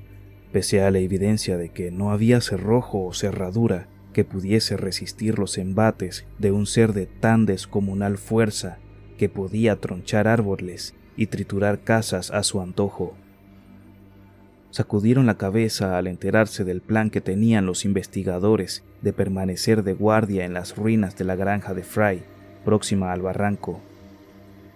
[0.51, 5.57] pese a la evidencia de que no había cerrojo o cerradura que pudiese resistir los
[5.57, 8.79] embates de un ser de tan descomunal fuerza
[9.17, 13.15] que podía tronchar árboles y triturar casas a su antojo.
[14.71, 20.45] Sacudieron la cabeza al enterarse del plan que tenían los investigadores de permanecer de guardia
[20.45, 22.23] en las ruinas de la granja de Fry,
[22.65, 23.79] próxima al barranco.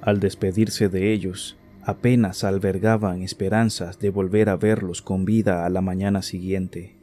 [0.01, 5.81] Al despedirse de ellos, apenas albergaban esperanzas de volver a verlos con vida a la
[5.81, 6.95] mañana siguiente.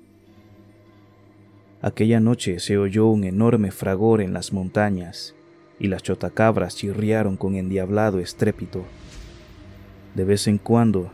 [1.83, 5.35] Aquella noche se oyó un enorme fragor en las montañas
[5.79, 8.85] y las chotacabras chirriaron con endiablado estrépito.
[10.15, 11.11] De vez en cuando,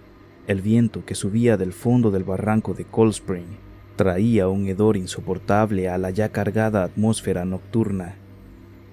[0.48, 3.65] el viento que subía del fondo del barranco de Cold Spring
[3.96, 8.16] traía un hedor insoportable a la ya cargada atmósfera nocturna,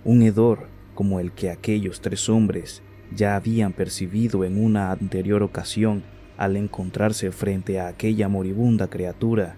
[0.06, 2.82] un hedor como el que aquellos tres hombres
[3.14, 6.03] ya habían percibido en una anterior ocasión
[6.38, 9.56] al encontrarse frente a aquella moribunda criatura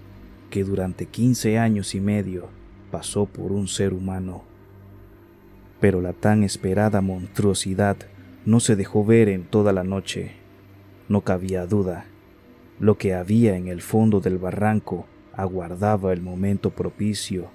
[0.50, 2.50] que durante quince años y medio
[2.92, 4.44] pasó por un ser humano.
[5.80, 7.98] Pero la tan esperada monstruosidad
[8.46, 10.32] no se dejó ver en toda la noche.
[11.10, 12.06] No cabía duda.
[12.80, 15.06] Lo que había en el fondo del barranco
[15.38, 17.50] aguardaba el momento propicio,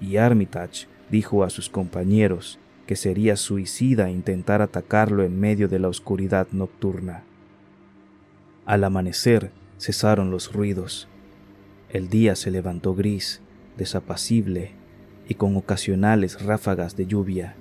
[0.00, 5.88] y Armitage dijo a sus compañeros que sería suicida intentar atacarlo en medio de la
[5.88, 7.24] oscuridad nocturna.
[8.64, 11.08] Al amanecer cesaron los ruidos.
[11.90, 13.40] El día se levantó gris,
[13.76, 14.72] desapacible
[15.28, 17.56] y con ocasionales ráfagas de lluvia,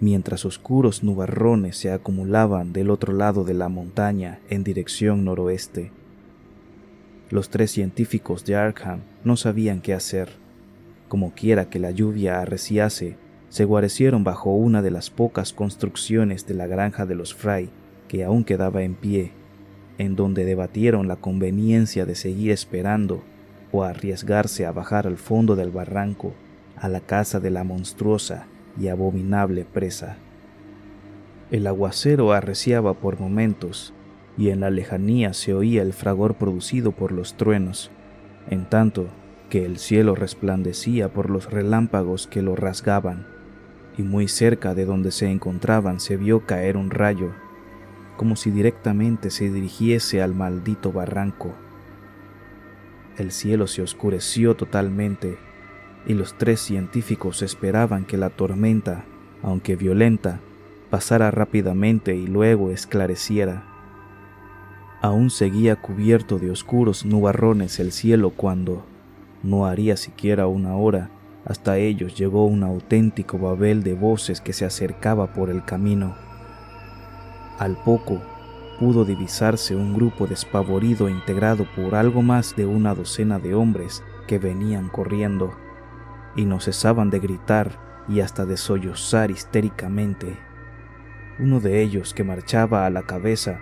[0.00, 5.92] mientras oscuros nubarrones se acumulaban del otro lado de la montaña en dirección noroeste.
[7.32, 10.28] Los tres científicos de Arkham no sabían qué hacer.
[11.08, 13.16] Como quiera que la lluvia arreciase,
[13.48, 17.70] se guarecieron bajo una de las pocas construcciones de la granja de los Fry
[18.06, 19.32] que aún quedaba en pie,
[19.96, 23.22] en donde debatieron la conveniencia de seguir esperando
[23.72, 26.34] o arriesgarse a bajar al fondo del barranco
[26.76, 28.44] a la casa de la monstruosa
[28.78, 30.18] y abominable presa.
[31.50, 33.94] El aguacero arreciaba por momentos
[34.36, 37.90] y en la lejanía se oía el fragor producido por los truenos,
[38.48, 39.08] en tanto
[39.50, 43.26] que el cielo resplandecía por los relámpagos que lo rasgaban
[43.98, 47.32] y muy cerca de donde se encontraban se vio caer un rayo,
[48.16, 51.54] como si directamente se dirigiese al maldito barranco.
[53.18, 55.36] El cielo se oscureció totalmente
[56.06, 59.04] y los tres científicos esperaban que la tormenta,
[59.42, 60.40] aunque violenta,
[60.90, 63.71] pasara rápidamente y luego esclareciera.
[65.02, 68.84] Aún seguía cubierto de oscuros nubarrones el cielo cuando,
[69.42, 71.10] no haría siquiera una hora,
[71.44, 76.14] hasta ellos llegó un auténtico babel de voces que se acercaba por el camino.
[77.58, 78.22] Al poco
[78.78, 84.38] pudo divisarse un grupo despavorido integrado por algo más de una docena de hombres que
[84.38, 85.52] venían corriendo
[86.36, 90.36] y no cesaban de gritar y hasta de sollozar histéricamente.
[91.40, 93.58] Uno de ellos, que marchaba a la cabeza,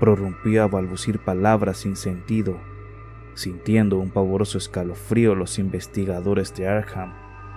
[0.00, 2.58] prorrumpió a balbucir palabras sin sentido.
[3.34, 7.12] Sintiendo un pavoroso escalofrío los investigadores de Arkham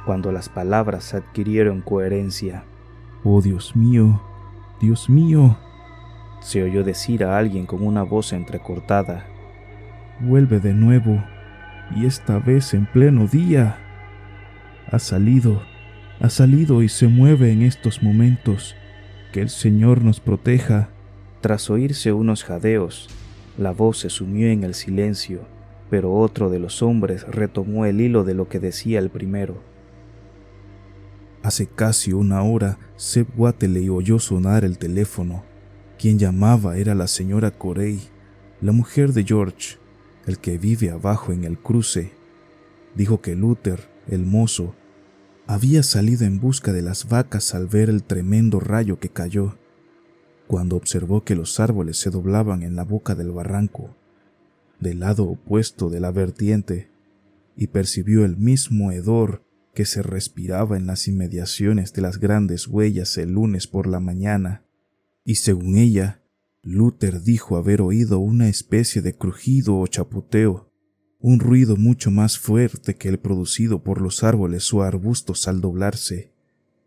[0.06, 2.64] cuando las palabras adquirieron coherencia.
[3.24, 4.22] Oh Dios mío,
[4.80, 5.58] Dios mío,
[6.40, 9.26] se oyó decir a alguien con una voz entrecortada.
[10.22, 11.22] Vuelve de nuevo,
[11.96, 13.78] y esta vez en pleno día.
[14.90, 15.62] Ha salido,
[16.22, 18.76] ha salido y se mueve en estos momentos.
[19.34, 20.90] Que el Señor nos proteja.
[21.42, 23.10] Tras oírse unos jadeos,
[23.58, 25.42] la voz se sumió en el silencio,
[25.90, 29.62] pero otro de los hombres retomó el hilo de lo que decía el primero.
[31.44, 35.44] Hace casi una hora, Seb Wateley oyó sonar el teléfono.
[35.98, 38.02] Quien llamaba era la señora Corey,
[38.60, 39.78] la mujer de George,
[40.26, 42.12] el que vive abajo en el cruce.
[42.96, 44.76] Dijo que Luther, el mozo,
[45.46, 49.56] había salido en busca de las vacas al ver el tremendo rayo que cayó,
[50.48, 53.96] cuando observó que los árboles se doblaban en la boca del barranco,
[54.80, 56.90] del lado opuesto de la vertiente,
[57.56, 59.44] y percibió el mismo hedor
[59.74, 64.64] que se respiraba en las inmediaciones de las grandes huellas el lunes por la mañana,
[65.24, 66.22] y según ella,
[66.64, 70.72] Luther dijo haber oído una especie de crujido o chapoteo,
[71.20, 76.32] un ruido mucho más fuerte que el producido por los árboles o arbustos al doblarse,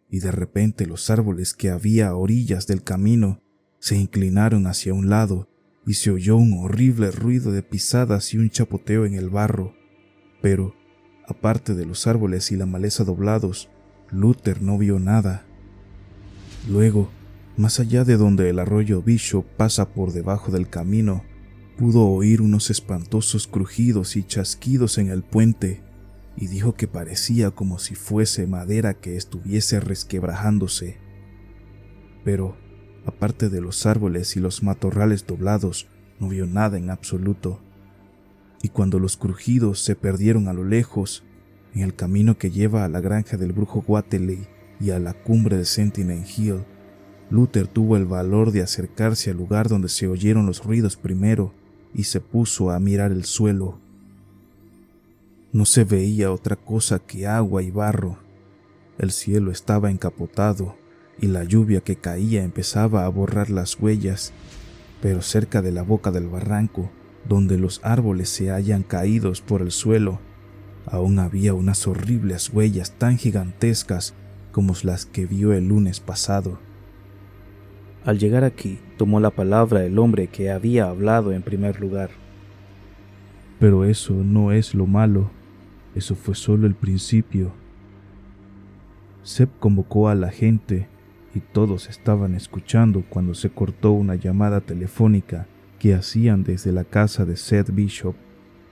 [0.09, 3.43] y de repente los árboles que había a orillas del camino
[3.81, 5.49] se inclinaron hacia un lado
[5.87, 9.75] y se oyó un horrible ruido de pisadas y un chapoteo en el barro.
[10.41, 10.75] Pero,
[11.27, 13.69] aparte de los árboles y la maleza doblados,
[14.11, 15.47] Luther no vio nada.
[16.69, 17.11] Luego,
[17.57, 21.25] más allá de donde el arroyo Bishop pasa por debajo del camino,
[21.79, 25.83] pudo oír unos espantosos crujidos y chasquidos en el puente,
[26.37, 30.99] y dijo que parecía como si fuese madera que estuviese resquebrajándose.
[32.25, 32.57] Pero,
[33.07, 35.87] aparte de los árboles y los matorrales doblados,
[36.19, 37.61] no vio nada en absoluto.
[38.63, 41.25] Y cuando los crujidos se perdieron a lo lejos,
[41.75, 44.47] en el camino que lleva a la granja del brujo Wateley
[44.81, 46.65] y a la cumbre de Sentinel Hill,
[47.31, 51.55] Luther tuvo el valor de acercarse al lugar donde se oyeron los ruidos primero
[51.95, 53.79] y se puso a mirar el suelo.
[55.53, 58.19] No se veía otra cosa que agua y barro.
[58.99, 60.80] El cielo estaba encapotado
[61.21, 64.33] y la lluvia que caía empezaba a borrar las huellas,
[65.03, 66.91] pero cerca de la boca del barranco,
[67.29, 70.19] donde los árboles se hallan caídos por el suelo,
[70.87, 74.15] aún había unas horribles huellas tan gigantescas
[74.51, 76.59] como las que vio el lunes pasado.
[78.05, 82.11] Al llegar aquí, tomó la palabra el hombre que había hablado en primer lugar.
[83.59, 85.31] Pero eso no es lo malo,
[85.95, 87.53] eso fue solo el principio.
[89.23, 90.89] Seb convocó a la gente
[91.35, 95.47] y todos estaban escuchando cuando se cortó una llamada telefónica
[95.79, 98.15] que hacían desde la casa de Seth Bishop.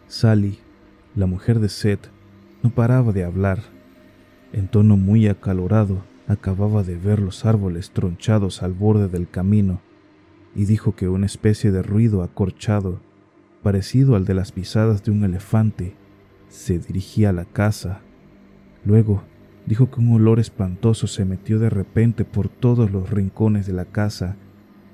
[0.06, 0.58] Sally,
[1.14, 2.08] la mujer de Seth,
[2.62, 3.60] no paraba de hablar.
[4.52, 9.80] En tono muy acalorado, acababa de ver los árboles tronchados al borde del camino
[10.54, 13.00] y dijo que una especie de ruido acorchado,
[13.62, 15.94] parecido al de las pisadas de un elefante,
[16.48, 18.00] se dirigía a la casa.
[18.84, 19.22] Luego
[19.68, 23.84] dijo que un olor espantoso se metió de repente por todos los rincones de la
[23.84, 24.36] casa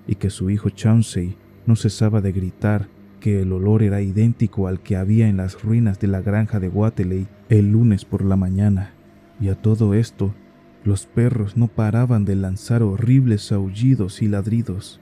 [0.09, 2.89] y que su hijo Chauncey no cesaba de gritar
[3.21, 6.69] que el olor era idéntico al que había en las ruinas de la granja de
[6.69, 8.95] Wateley el lunes por la mañana.
[9.41, 10.35] Y a todo esto,
[10.83, 15.01] los perros no paraban de lanzar horribles aullidos y ladridos.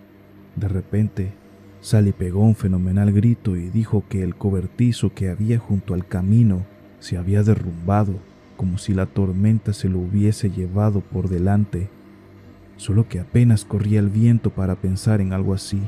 [0.54, 1.32] De repente,
[1.80, 6.64] Sally pegó un fenomenal grito y dijo que el cobertizo que había junto al camino
[7.00, 8.20] se había derrumbado
[8.62, 11.88] como si la tormenta se lo hubiese llevado por delante,
[12.76, 15.82] solo que apenas corría el viento para pensar en algo así.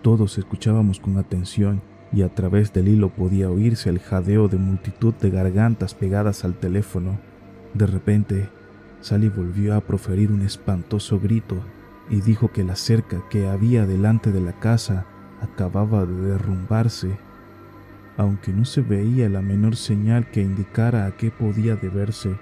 [0.00, 5.14] Todos escuchábamos con atención y a través del hilo podía oírse el jadeo de multitud
[5.14, 7.18] de gargantas pegadas al teléfono.
[7.72, 8.48] De repente,
[9.00, 11.56] Sally volvió a proferir un espantoso grito
[12.08, 15.06] y dijo que la cerca que había delante de la casa
[15.40, 17.16] acababa de derrumbarse
[18.16, 22.36] aunque no se veía la menor señal que indicara a qué podía deberse.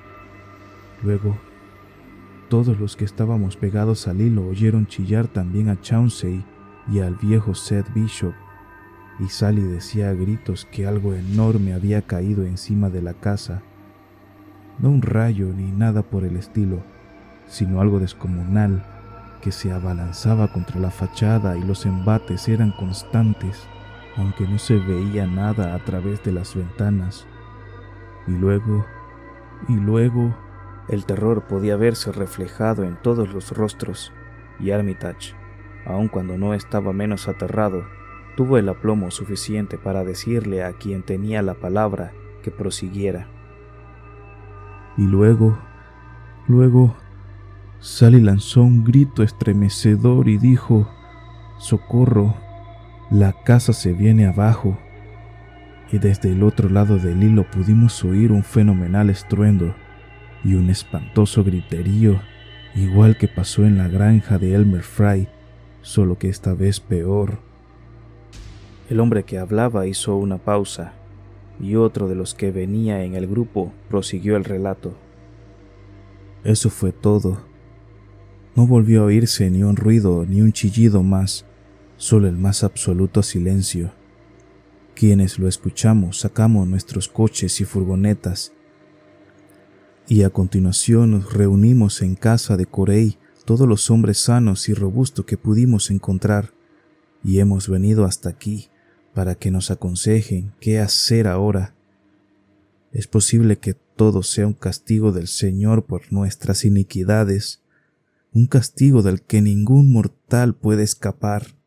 [1.02, 1.36] Luego,
[2.48, 6.44] todos los que estábamos pegados al hilo oyeron chillar también a Chauncey
[6.90, 8.34] y al viejo Seth Bishop,
[9.18, 13.62] y Sally decía a gritos que algo enorme había caído encima de la casa.
[14.78, 16.82] No un rayo ni nada por el estilo,
[17.48, 18.84] sino algo descomunal
[19.42, 23.66] que se abalanzaba contra la fachada y los embates eran constantes
[24.16, 27.26] aunque no se veía nada a través de las ventanas.
[28.26, 28.86] Y luego,
[29.68, 30.34] y luego,
[30.88, 34.12] el terror podía verse reflejado en todos los rostros,
[34.58, 35.34] y Armitage,
[35.86, 37.84] aun cuando no estaba menos aterrado,
[38.36, 43.26] tuvo el aplomo suficiente para decirle a quien tenía la palabra que prosiguiera.
[44.96, 45.58] Y luego,
[46.48, 46.94] luego,
[47.80, 50.88] Sally lanzó un grito estremecedor y dijo,
[51.58, 52.34] Socorro,
[53.12, 54.78] la casa se viene abajo
[55.90, 59.74] y desde el otro lado del hilo pudimos oír un fenomenal estruendo
[60.42, 62.22] y un espantoso griterío,
[62.74, 65.28] igual que pasó en la granja de Elmer Fry,
[65.82, 67.38] solo que esta vez peor.
[68.88, 70.94] El hombre que hablaba hizo una pausa
[71.60, 74.94] y otro de los que venía en el grupo prosiguió el relato.
[76.44, 77.42] Eso fue todo.
[78.56, 81.44] No volvió a oírse ni un ruido ni un chillido más
[82.02, 83.92] solo el más absoluto silencio.
[84.96, 88.52] Quienes lo escuchamos sacamos nuestros coches y furgonetas
[90.08, 95.26] y a continuación nos reunimos en casa de Corey todos los hombres sanos y robustos
[95.26, 96.52] que pudimos encontrar
[97.22, 98.68] y hemos venido hasta aquí
[99.14, 101.76] para que nos aconsejen qué hacer ahora.
[102.90, 107.62] Es posible que todo sea un castigo del Señor por nuestras iniquidades,
[108.32, 111.61] un castigo del que ningún mortal puede escapar.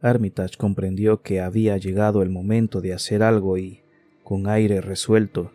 [0.00, 3.80] Armitage comprendió que había llegado el momento de hacer algo y,
[4.22, 5.50] con aire resuelto,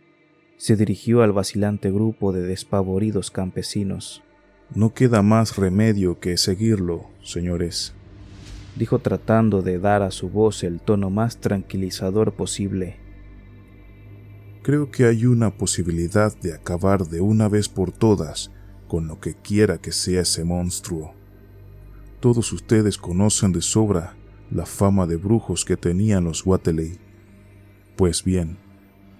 [0.57, 4.21] se dirigió al vacilante grupo de despavoridos campesinos.
[4.75, 7.93] No queda más remedio que seguirlo, señores,
[8.75, 12.97] dijo tratando de dar a su voz el tono más tranquilizador posible.
[14.61, 18.51] Creo que hay una posibilidad de acabar de una vez por todas
[18.87, 21.13] con lo que quiera que sea ese monstruo.
[22.19, 24.15] Todos ustedes conocen de sobra
[24.53, 26.99] la fama de brujos que tenían los Wateley.
[27.95, 28.57] Pues bien,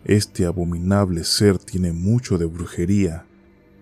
[0.06, 3.26] este abominable ser tiene mucho de brujería,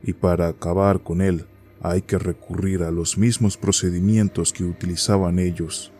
[0.01, 1.45] y para acabar con él
[1.81, 5.91] hay que recurrir a los mismos procedimientos que utilizaban ellos.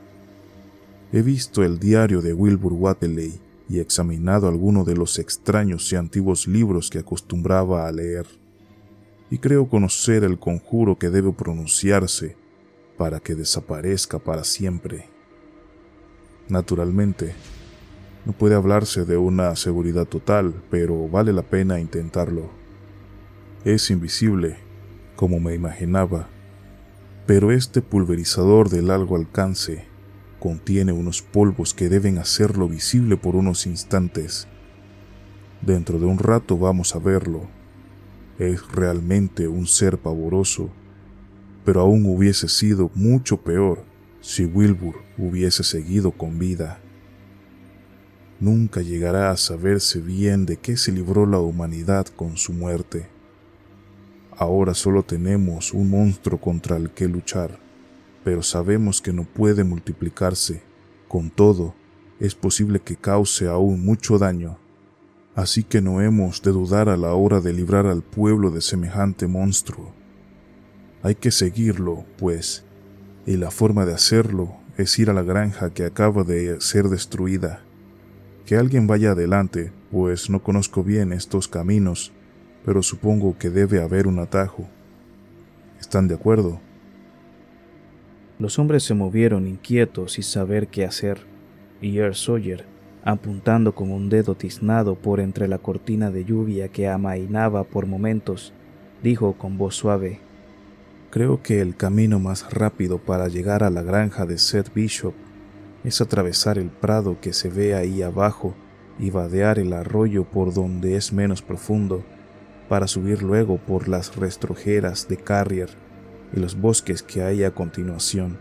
[1.11, 6.47] He visto el diario de Wilbur Wateley y examinado algunos de los extraños y antiguos
[6.47, 8.25] libros que acostumbraba a leer,
[9.29, 12.37] y creo conocer el conjuro que debe pronunciarse
[12.97, 15.10] para que desaparezca para siempre.
[16.51, 17.33] Naturalmente,
[18.25, 22.49] no puede hablarse de una seguridad total, pero vale la pena intentarlo.
[23.63, 24.57] Es invisible,
[25.15, 26.27] como me imaginaba,
[27.25, 29.85] pero este pulverizador de largo alcance
[30.41, 34.49] contiene unos polvos que deben hacerlo visible por unos instantes.
[35.61, 37.47] Dentro de un rato vamos a verlo.
[38.39, 40.69] Es realmente un ser pavoroso,
[41.63, 43.85] pero aún hubiese sido mucho peor
[44.19, 46.79] si Wilbur hubiese seguido con vida.
[48.39, 53.07] Nunca llegará a saberse bien de qué se libró la humanidad con su muerte.
[54.35, 57.59] Ahora solo tenemos un monstruo contra el que luchar,
[58.23, 60.63] pero sabemos que no puede multiplicarse.
[61.07, 61.75] Con todo,
[62.19, 64.57] es posible que cause aún mucho daño.
[65.35, 69.27] Así que no hemos de dudar a la hora de librar al pueblo de semejante
[69.27, 69.93] monstruo.
[71.03, 72.63] Hay que seguirlo, pues,
[73.25, 74.60] y la forma de hacerlo
[74.99, 77.61] ir a la granja que acaba de ser destruida.
[78.45, 82.11] Que alguien vaya adelante, pues no conozco bien estos caminos,
[82.65, 84.67] pero supongo que debe haber un atajo.
[85.79, 86.59] ¿Están de acuerdo?
[88.39, 91.19] Los hombres se movieron inquietos sin saber qué hacer,
[91.81, 92.65] y Earl Sawyer,
[93.03, 98.53] apuntando con un dedo tiznado por entre la cortina de lluvia que amainaba por momentos,
[99.03, 100.19] dijo con voz suave,
[101.11, 105.13] Creo que el camino más rápido para llegar a la granja de Seth Bishop
[105.83, 108.55] es atravesar el prado que se ve ahí abajo
[108.97, 112.01] y vadear el arroyo por donde es menos profundo,
[112.69, 115.69] para subir luego por las restrojeras de Carrier
[116.33, 118.37] y los bosques que hay a continuación.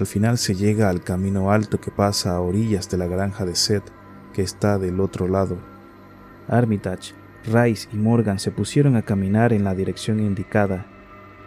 [0.00, 3.54] Al final se llega al camino alto que pasa a orillas de la granja de
[3.54, 3.84] Seth,
[4.32, 5.58] que está del otro lado.
[6.48, 10.86] Armitage, Rice y Morgan se pusieron a caminar en la dirección indicada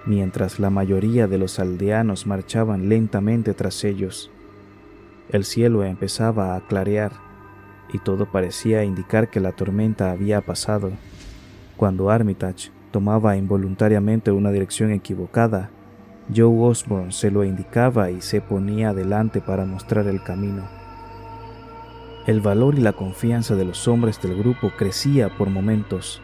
[0.07, 4.31] mientras la mayoría de los aldeanos marchaban lentamente tras ellos.
[5.29, 7.11] El cielo empezaba a clarear
[7.91, 10.91] y todo parecía indicar que la tormenta había pasado.
[11.75, 15.69] Cuando Armitage tomaba involuntariamente una dirección equivocada,
[16.33, 20.63] Joe Osborne se lo indicaba y se ponía adelante para mostrar el camino.
[22.25, 26.21] El valor y la confianza de los hombres del grupo crecía por momentos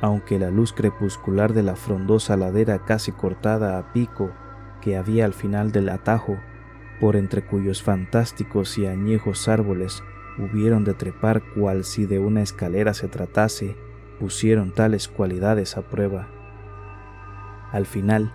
[0.00, 4.30] aunque la luz crepuscular de la frondosa ladera casi cortada a pico
[4.80, 6.36] que había al final del atajo,
[7.00, 10.02] por entre cuyos fantásticos y añejos árboles
[10.38, 13.76] hubieron de trepar cual si de una escalera se tratase,
[14.20, 16.28] pusieron tales cualidades a prueba.
[17.72, 18.32] Al final,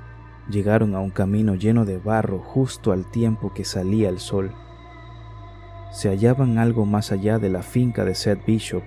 [0.50, 4.54] llegaron a un camino lleno de barro justo al tiempo que salía el sol.
[5.92, 8.84] Se hallaban algo más allá de la finca de Seth Bishop,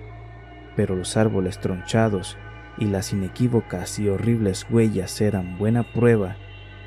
[0.75, 2.37] pero los árboles tronchados
[2.77, 6.35] y las inequívocas y horribles huellas eran buena prueba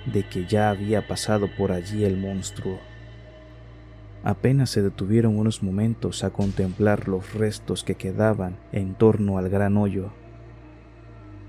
[0.07, 2.79] de que ya había pasado por allí el monstruo.
[4.23, 9.77] Apenas se detuvieron unos momentos a contemplar los restos que quedaban en torno al gran
[9.77, 10.11] hoyo.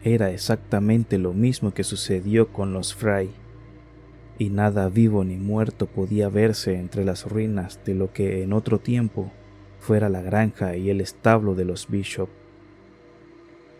[0.03, 3.31] Era exactamente lo mismo que sucedió con los Fry,
[4.37, 8.79] y nada vivo ni muerto podía verse entre las ruinas de lo que en otro
[8.79, 9.31] tiempo
[9.79, 12.29] fuera la granja y el establo de los Bishop.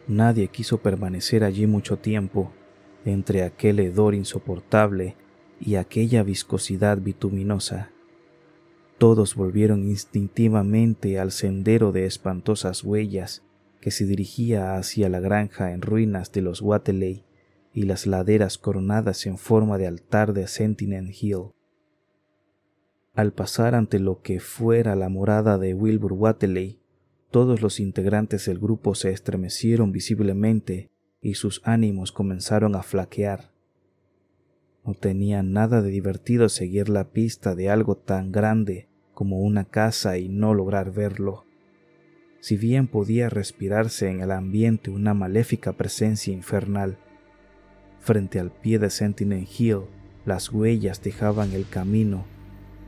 [0.09, 2.51] Nadie quiso permanecer allí mucho tiempo,
[3.05, 5.15] entre aquel hedor insoportable
[5.61, 7.91] y aquella viscosidad bituminosa.
[8.97, 13.43] Todos volvieron instintivamente al sendero de espantosas huellas
[13.81, 17.23] que se dirigía hacia la granja en ruinas de los Wateley
[17.71, 21.51] y las laderas coronadas en forma de altar de Sentinel Hill.
[23.13, 26.78] Al pasar ante lo que fuera la morada de Wilbur Wateley,
[27.31, 30.89] todos los integrantes del grupo se estremecieron visiblemente
[31.21, 33.51] y sus ánimos comenzaron a flaquear.
[34.85, 40.17] No tenía nada de divertido seguir la pista de algo tan grande como una casa
[40.17, 41.45] y no lograr verlo.
[42.39, 46.97] Si bien podía respirarse en el ambiente una maléfica presencia infernal,
[47.99, 49.81] frente al pie de Sentinel Hill
[50.25, 52.25] las huellas dejaban el camino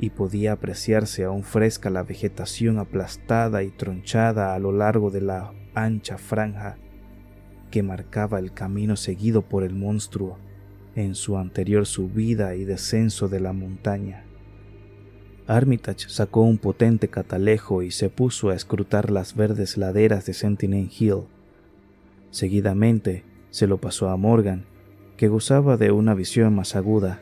[0.01, 5.53] y podía apreciarse aún fresca la vegetación aplastada y tronchada a lo largo de la
[5.75, 6.77] ancha franja
[7.69, 10.39] que marcaba el camino seguido por el monstruo
[10.95, 14.25] en su anterior subida y descenso de la montaña.
[15.47, 20.89] Armitage sacó un potente catalejo y se puso a escrutar las verdes laderas de Sentinel
[20.97, 21.23] Hill.
[22.31, 24.65] Seguidamente se lo pasó a Morgan,
[25.15, 27.21] que gozaba de una visión más aguda.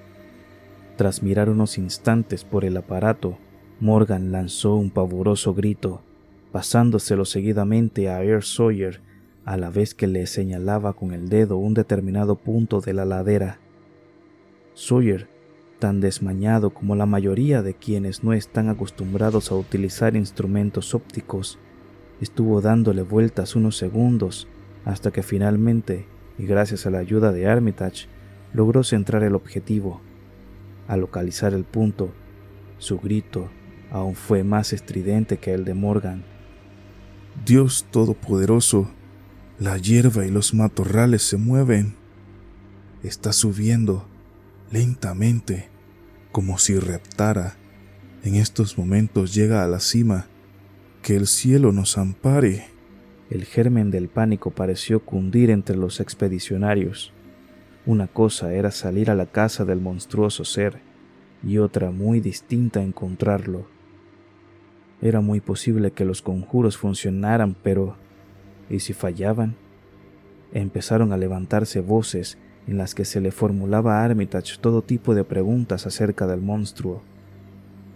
[0.99, 3.37] Tras mirar unos instantes por el aparato,
[3.79, 6.01] Morgan lanzó un pavoroso grito,
[6.51, 8.99] pasándoselo seguidamente a Air Sawyer
[9.45, 13.59] a la vez que le señalaba con el dedo un determinado punto de la ladera.
[14.73, 15.29] Sawyer,
[15.79, 21.59] tan desmañado como la mayoría de quienes no están acostumbrados a utilizar instrumentos ópticos,
[22.19, 24.49] estuvo dándole vueltas unos segundos
[24.83, 28.07] hasta que finalmente, y gracias a la ayuda de Armitage,
[28.51, 30.01] logró centrar el objetivo.
[30.89, 32.11] Al localizar el punto,
[32.79, 33.51] su grito
[33.91, 36.23] aún fue más estridente que el de Morgan.
[37.45, 38.89] Dios Todopoderoso,
[39.59, 41.93] la hierba y los matorrales se mueven.
[43.03, 44.07] Está subiendo
[44.71, 45.69] lentamente,
[46.31, 47.55] como si reptara.
[48.23, 50.25] En estos momentos llega a la cima.
[51.03, 52.65] Que el cielo nos ampare.
[53.29, 57.13] El germen del pánico pareció cundir entre los expedicionarios.
[57.85, 60.79] Una cosa era salir a la casa del monstruoso ser
[61.43, 63.67] y otra muy distinta encontrarlo.
[65.01, 67.95] Era muy posible que los conjuros funcionaran, pero
[68.69, 69.55] ¿Y si fallaban?
[70.53, 75.23] Empezaron a levantarse voces en las que se le formulaba a Armitage todo tipo de
[75.23, 77.01] preguntas acerca del monstruo,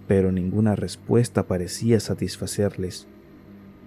[0.08, 3.08] pero ninguna respuesta parecía satisfacerles.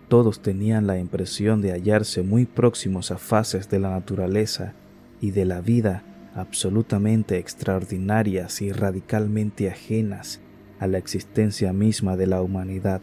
[0.09, 4.75] Todos tenían la impresión de hallarse muy próximos a fases de la naturaleza
[5.21, 6.03] y de la vida
[6.35, 10.41] absolutamente extraordinarias y radicalmente ajenas
[10.79, 13.01] a la existencia misma de la humanidad.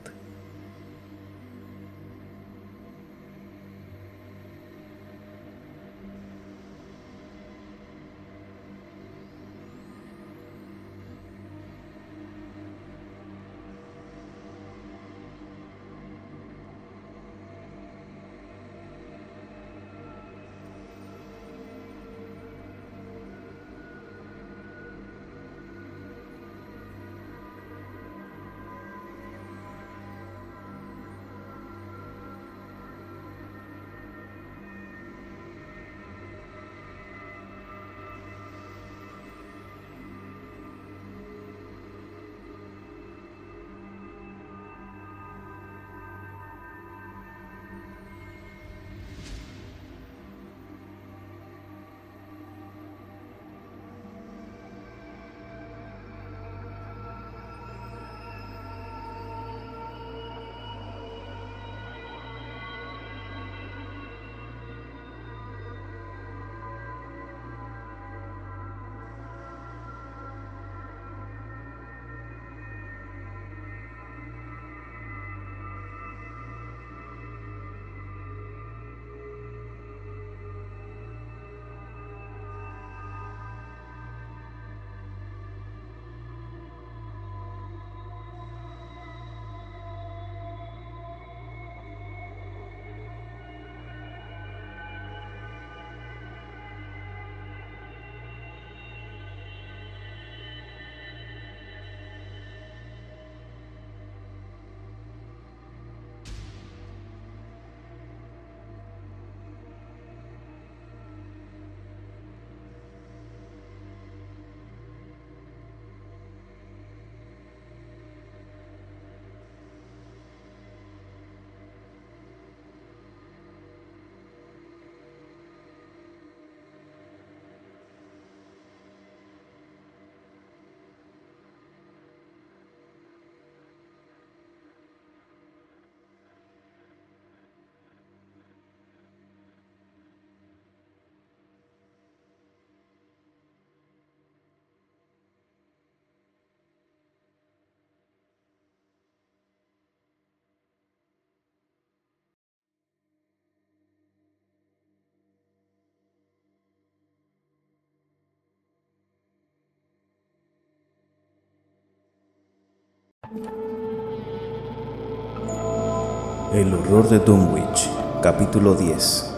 [166.54, 167.90] El horror de Dunwich,
[168.22, 169.34] capítulo 10.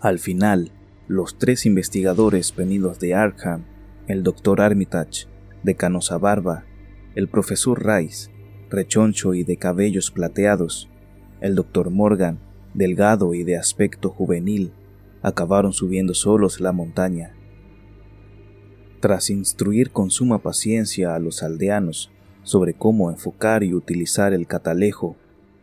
[0.00, 0.72] Al final,
[1.06, 3.66] los tres investigadores venidos de Arkham,
[4.06, 5.26] el doctor Armitage,
[5.62, 6.64] de canosa barba,
[7.14, 8.30] el profesor Rice,
[8.70, 10.88] rechoncho y de cabellos plateados,
[11.42, 12.38] el doctor Morgan,
[12.72, 14.72] delgado y de aspecto juvenil,
[15.24, 17.34] acabaron subiendo solos la montaña.
[19.00, 22.10] Tras instruir con suma paciencia a los aldeanos
[22.42, 25.16] sobre cómo enfocar y utilizar el catalejo,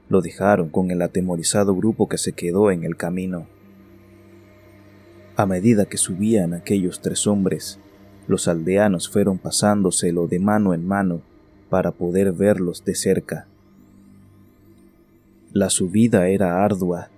[0.09, 3.45] lo dejaron con el atemorizado grupo que se quedó en el camino.
[5.35, 7.79] A medida que subían aquellos tres hombres,
[8.27, 11.21] los aldeanos fueron pasándoselo de mano en mano
[11.69, 13.45] para poder verlos de cerca.
[15.53, 17.11] La subida era ardua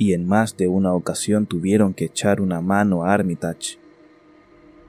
[0.00, 3.78] y en más de una ocasión tuvieron que echar una mano a Armitage.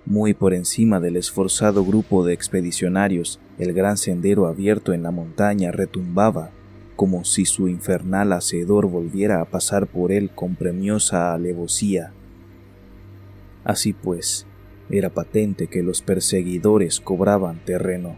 [0.05, 5.73] Muy por encima del esforzado grupo de expedicionarios, el gran sendero abierto en la montaña
[5.73, 6.51] retumbaba
[6.95, 12.13] como si su infernal hacedor volviera a pasar por él con premiosa alevosía.
[13.65, 14.47] Así pues,
[14.89, 18.15] era patente que los perseguidores cobraban terreno.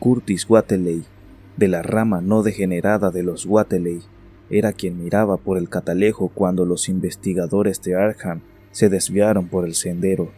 [0.00, 1.04] Curtis Wateley,
[1.56, 4.02] de la rama no degenerada de los Wateley,
[4.50, 9.74] era quien miraba por el catalejo cuando los investigadores de Arkham se desviaron por el
[9.74, 10.30] sendero.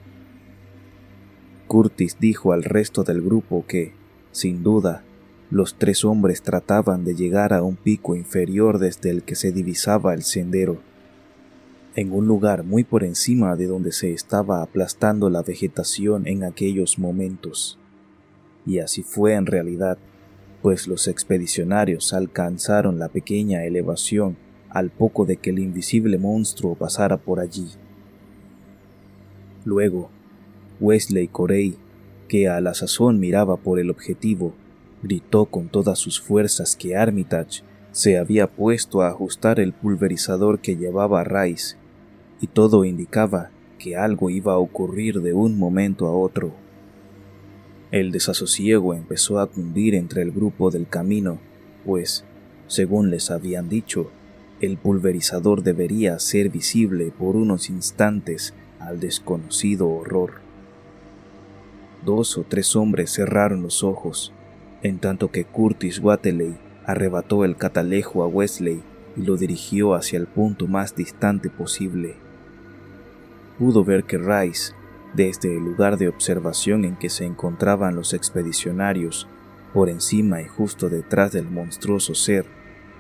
[1.67, 3.93] Curtis dijo al resto del grupo que,
[4.33, 5.05] sin duda,
[5.51, 10.15] los tres hombres trataban de llegar a un pico inferior desde el que se divisaba
[10.15, 10.81] el sendero
[11.97, 16.99] en un lugar muy por encima de donde se estaba aplastando la vegetación en aquellos
[16.99, 17.79] momentos.
[18.65, 19.99] Y así fue en realidad,
[20.63, 24.37] pues los expedicionarios alcanzaron la pequeña elevación
[24.69, 27.69] al poco de que el invisible monstruo pasara por allí.
[29.65, 30.11] Luego,
[30.81, 31.77] Wesley Corey,
[32.29, 34.55] que a la sazón miraba por el objetivo,
[35.03, 40.77] gritó con todas sus fuerzas que Armitage se había puesto a ajustar el pulverizador que
[40.77, 41.77] llevaba Rice
[42.41, 46.53] y todo indicaba que algo iba a ocurrir de un momento a otro.
[47.91, 51.39] El desasosiego empezó a cundir entre el grupo del camino,
[51.85, 52.25] pues,
[52.67, 54.11] según les habían dicho,
[54.61, 60.35] el pulverizador debería ser visible por unos instantes al desconocido horror.
[62.05, 64.33] Dos o tres hombres cerraron los ojos,
[64.83, 68.83] en tanto que Curtis Wateley arrebató el catalejo a Wesley
[69.17, 72.17] y lo dirigió hacia el punto más distante posible
[73.61, 74.73] pudo ver que Rice,
[75.15, 79.27] desde el lugar de observación en que se encontraban los expedicionarios,
[79.73, 82.47] por encima y justo detrás del monstruoso ser,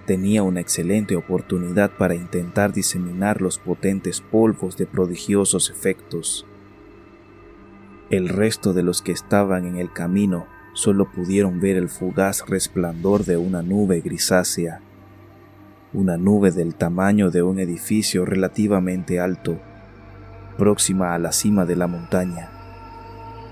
[0.06, 6.46] tenía una excelente oportunidad para intentar diseminar los potentes polvos de prodigiosos efectos.
[8.10, 13.24] El resto de los que estaban en el camino solo pudieron ver el fugaz resplandor
[13.24, 14.80] de una nube grisácea,
[15.92, 19.60] una nube del tamaño de un edificio relativamente alto,
[20.60, 22.50] próxima a la cima de la montaña.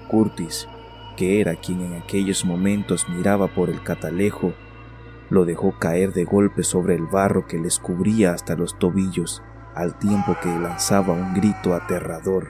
[0.09, 0.69] Curtis,
[1.17, 4.53] que era quien en aquellos momentos miraba por el catalejo,
[5.31, 9.43] lo dejó caer de golpe sobre el barro que les cubría hasta los tobillos,
[9.75, 12.49] al tiempo que lanzaba un grito aterrador.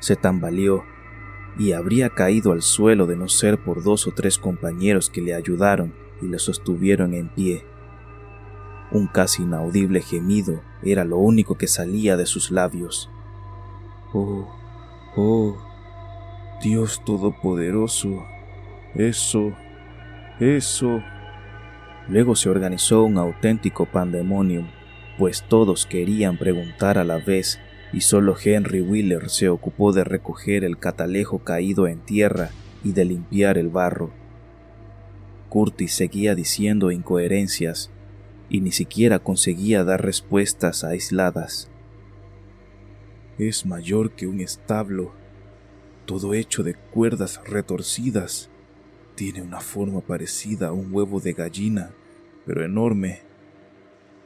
[0.00, 0.82] Se tambaleó
[1.56, 5.34] y habría caído al suelo de no ser por dos o tres compañeros que le
[5.34, 7.64] ayudaron y le sostuvieron en pie.
[8.92, 13.08] Un casi inaudible gemido era lo único que salía de sus labios.
[14.12, 14.46] Oh,
[15.16, 15.56] oh,
[16.62, 18.22] Dios Todopoderoso,
[18.94, 19.52] eso,
[20.38, 21.02] eso.
[22.08, 24.68] Luego se organizó un auténtico pandemonium,
[25.16, 27.58] pues todos querían preguntar a la vez
[27.94, 32.50] y solo Henry Wheeler se ocupó de recoger el catalejo caído en tierra
[32.84, 34.10] y de limpiar el barro.
[35.48, 37.90] Curtis seguía diciendo incoherencias
[38.52, 41.70] y ni siquiera conseguía dar respuestas aisladas.
[43.38, 45.14] Es mayor que un establo,
[46.04, 48.50] todo hecho de cuerdas retorcidas.
[49.14, 51.94] Tiene una forma parecida a un huevo de gallina,
[52.44, 53.22] pero enorme,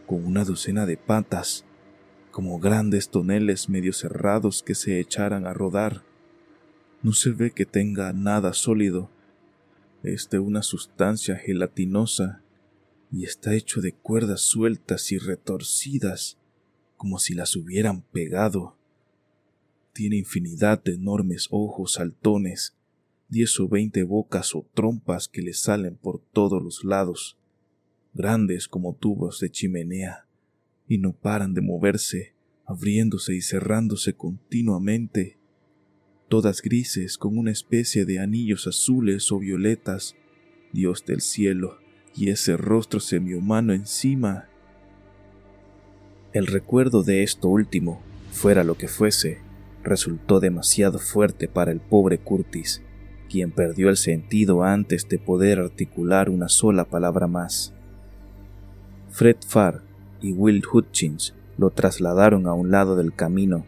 [0.09, 1.65] con una docena de patas,
[2.33, 6.03] como grandes toneles medio cerrados que se echaran a rodar.
[7.01, 9.09] No se ve que tenga nada sólido.
[10.03, 12.43] Es de una sustancia gelatinosa
[13.17, 16.36] y está hecho de cuerdas sueltas y retorcidas,
[16.99, 18.77] como si las hubieran pegado.
[19.95, 22.77] Tiene infinidad de enormes ojos saltones,
[23.31, 27.39] diez o veinte bocas o trompas que le salen por todos los lados,
[28.12, 30.27] grandes como tubos de chimenea,
[30.86, 32.35] y no paran de moverse,
[32.67, 35.39] abriéndose y cerrándose continuamente,
[36.28, 40.15] todas grises con una especie de anillos azules o violetas,
[40.75, 41.86] Dios del cielo,
[42.17, 44.47] y ese rostro semihumano encima.
[46.33, 48.01] El recuerdo de esto último,
[48.33, 49.39] fuera lo que fuese,
[49.83, 52.83] resultó demasiado fuerte para el pobre Curtis,
[53.28, 57.75] quien perdió el sentido antes de poder articular una sola palabra más.
[59.11, 59.83] Fred Farr
[60.20, 63.67] y Will Hutchins lo trasladaron a un lado del camino,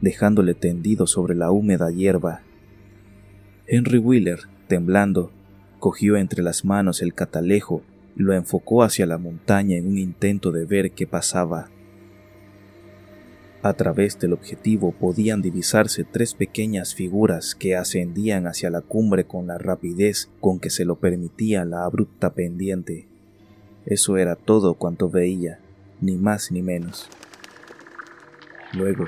[0.00, 2.42] dejándole tendido sobre la húmeda hierba.
[3.66, 5.32] Henry Wheeler, temblando,
[5.80, 7.82] cogió entre las manos el catalejo
[8.14, 11.68] y lo enfocó hacia la montaña en un intento de ver qué pasaba.
[13.62, 19.46] A través del objetivo podían divisarse tres pequeñas figuras que ascendían hacia la cumbre con
[19.46, 23.08] la rapidez con que se lo permitía la abrupta pendiente.
[23.84, 25.58] Eso era todo cuanto veía,
[26.00, 27.08] ni más ni menos.
[28.72, 29.04] Luego,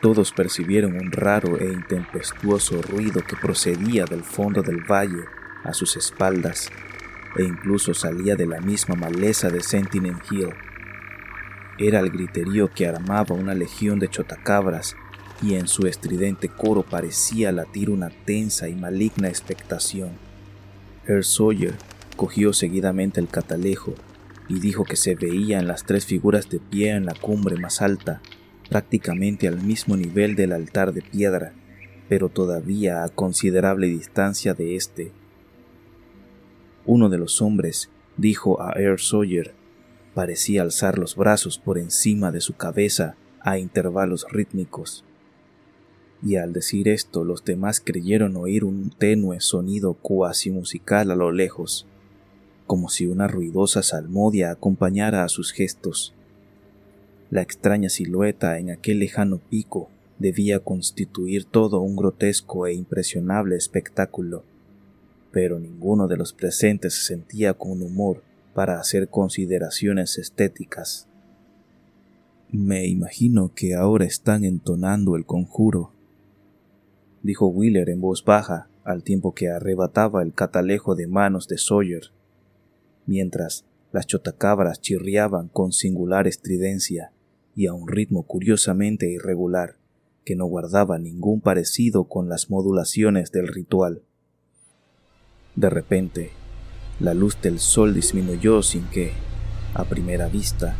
[0.00, 5.24] todos percibieron un raro e intempestuoso ruido que procedía del fondo del valle
[5.64, 6.70] a sus espaldas
[7.36, 10.50] e incluso salía de la misma maleza de Sentinel Hill.
[11.78, 14.96] Era el griterío que armaba una legión de chotacabras
[15.42, 20.10] y en su estridente coro parecía latir una tensa y maligna expectación.
[21.06, 21.74] Herr Sawyer
[22.16, 23.94] cogió seguidamente el catalejo
[24.48, 28.20] y dijo que se veían las tres figuras de pie en la cumbre más alta,
[28.68, 31.52] prácticamente al mismo nivel del altar de piedra,
[32.08, 35.12] pero todavía a considerable distancia de éste.
[36.86, 39.54] Uno de los hombres dijo a Herr Sawyer
[40.14, 45.04] Parecía alzar los brazos por encima de su cabeza a intervalos rítmicos.
[46.22, 51.32] Y al decir esto los demás creyeron oír un tenue sonido cuasi musical a lo
[51.32, 51.86] lejos,
[52.66, 56.14] como si una ruidosa salmodia acompañara a sus gestos.
[57.30, 59.88] La extraña silueta en aquel lejano pico
[60.18, 64.44] debía constituir todo un grotesco e impresionable espectáculo,
[65.32, 68.22] pero ninguno de los presentes se sentía con humor
[68.54, 71.08] para hacer consideraciones estéticas.
[72.50, 75.92] Me imagino que ahora están entonando el conjuro,
[77.22, 82.12] dijo Wheeler en voz baja al tiempo que arrebataba el catalejo de manos de Sawyer,
[83.06, 87.12] mientras las chotacabras chirriaban con singular estridencia
[87.54, 89.76] y a un ritmo curiosamente irregular
[90.24, 94.02] que no guardaba ningún parecido con las modulaciones del ritual.
[95.54, 96.30] De repente,
[96.98, 99.12] la luz del sol disminuyó sin que,
[99.74, 100.76] a primera vista,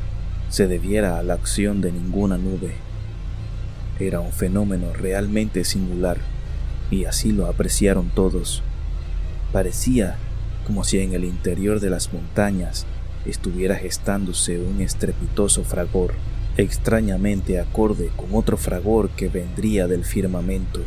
[0.49, 2.73] se debiera a la acción de ninguna nube.
[4.01, 6.17] Era un fenómeno realmente singular,
[6.91, 8.63] y así lo apreciaron todos.
[9.53, 10.17] Parecía
[10.67, 12.87] como si en el interior de las montañas
[13.27, 16.15] estuviera gestándose un estrepitoso fragor,
[16.57, 20.81] extrañamente acorde con otro fragor que vendría del firmamento.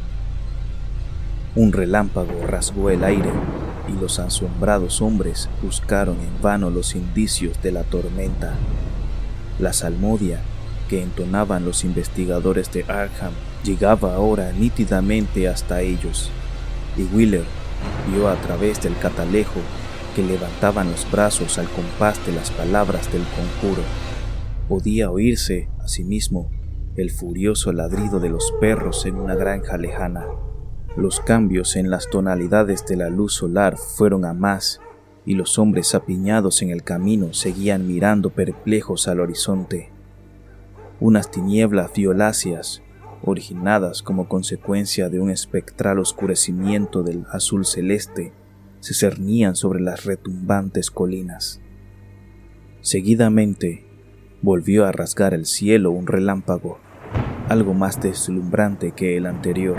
[1.56, 3.32] Un relámpago rasgó el aire
[3.88, 8.56] y los asombrados hombres buscaron en vano los indicios de la tormenta.
[9.58, 10.42] La salmodia
[10.90, 13.32] que entonaban los investigadores de Arkham
[13.64, 16.30] llegaba ahora nítidamente hasta ellos,
[16.98, 17.46] y Wheeler
[18.12, 19.62] vio a través del catalejo
[20.14, 23.82] que levantaban los brazos al compás de las palabras del conjuro.
[24.68, 26.52] Podía oírse, asimismo,
[26.98, 30.26] el furioso ladrido de los perros en una granja lejana.
[30.98, 34.80] Los cambios en las tonalidades de la luz solar fueron a más,
[35.26, 39.90] y los hombres apiñados en el camino seguían mirando perplejos al horizonte.
[41.02, 42.82] Unas tinieblas violáceas,
[43.24, 48.32] originadas como consecuencia de un espectral oscurecimiento del azul celeste,
[48.80, 51.60] se cernían sobre las retumbantes colinas.
[52.80, 53.86] Seguidamente,
[54.42, 56.80] volvió a rasgar el cielo un relámpago,
[57.50, 59.78] algo más deslumbrante que el anterior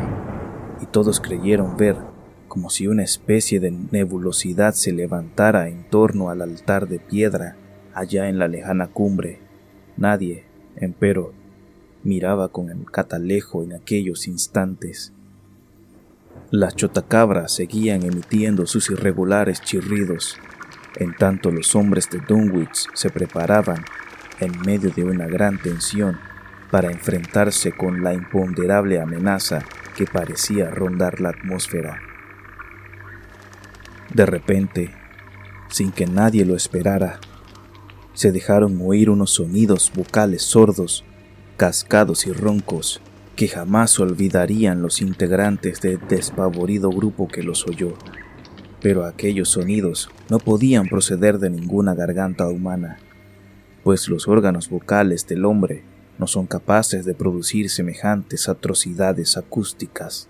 [0.81, 1.97] y todos creyeron ver
[2.49, 7.57] como si una especie de nebulosidad se levantara en torno al altar de piedra
[7.93, 9.41] allá en la lejana cumbre.
[9.97, 10.45] Nadie,
[10.77, 11.35] empero,
[12.03, 15.13] miraba con el catalejo en aquellos instantes.
[16.51, 20.39] Las chotacabras seguían emitiendo sus irregulares chirridos,
[20.97, 23.85] en tanto los hombres de Dunwich se preparaban,
[24.41, 26.19] en medio de una gran tensión,
[26.71, 29.63] para enfrentarse con la imponderable amenaza
[29.97, 32.01] que parecía rondar la atmósfera.
[34.13, 34.91] De repente,
[35.69, 37.19] sin que nadie lo esperara,
[38.13, 41.05] se dejaron oír unos sonidos vocales sordos,
[41.57, 43.01] cascados y roncos
[43.35, 47.93] que jamás olvidarían los integrantes del despavorido grupo que los oyó.
[48.81, 52.99] Pero aquellos sonidos no podían proceder de ninguna garganta humana.
[53.85, 55.85] pues los órganos vocales del hombre
[56.19, 60.29] no son capaces de producir semejantes atrocidades acústicas.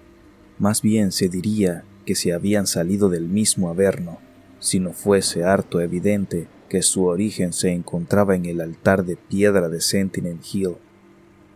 [0.59, 4.19] Más bien se diría que se habían salido del mismo Averno,
[4.59, 9.69] si no fuese harto evidente que su origen se encontraba en el altar de piedra
[9.69, 10.77] de Sentinel Hill,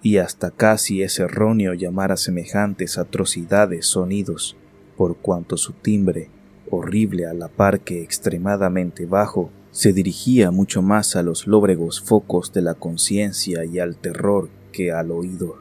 [0.03, 4.57] y hasta casi es erróneo llamar a semejantes atrocidades sonidos,
[4.97, 6.31] por cuanto su timbre,
[6.71, 12.53] horrible a la par que extremadamente bajo, se dirigía mucho más a los lóbregos focos
[12.53, 15.59] de la conciencia y al terror que al oído.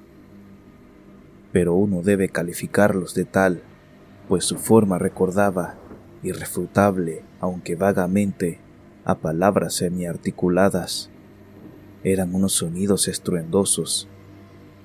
[1.52, 3.62] Pero uno debe calificarlos de tal,
[4.28, 5.76] pues su forma recordaba,
[6.24, 8.60] irrefutable, aunque vagamente,
[9.06, 11.10] a palabras semiarticuladas.
[12.04, 14.08] Eran unos sonidos estruendosos,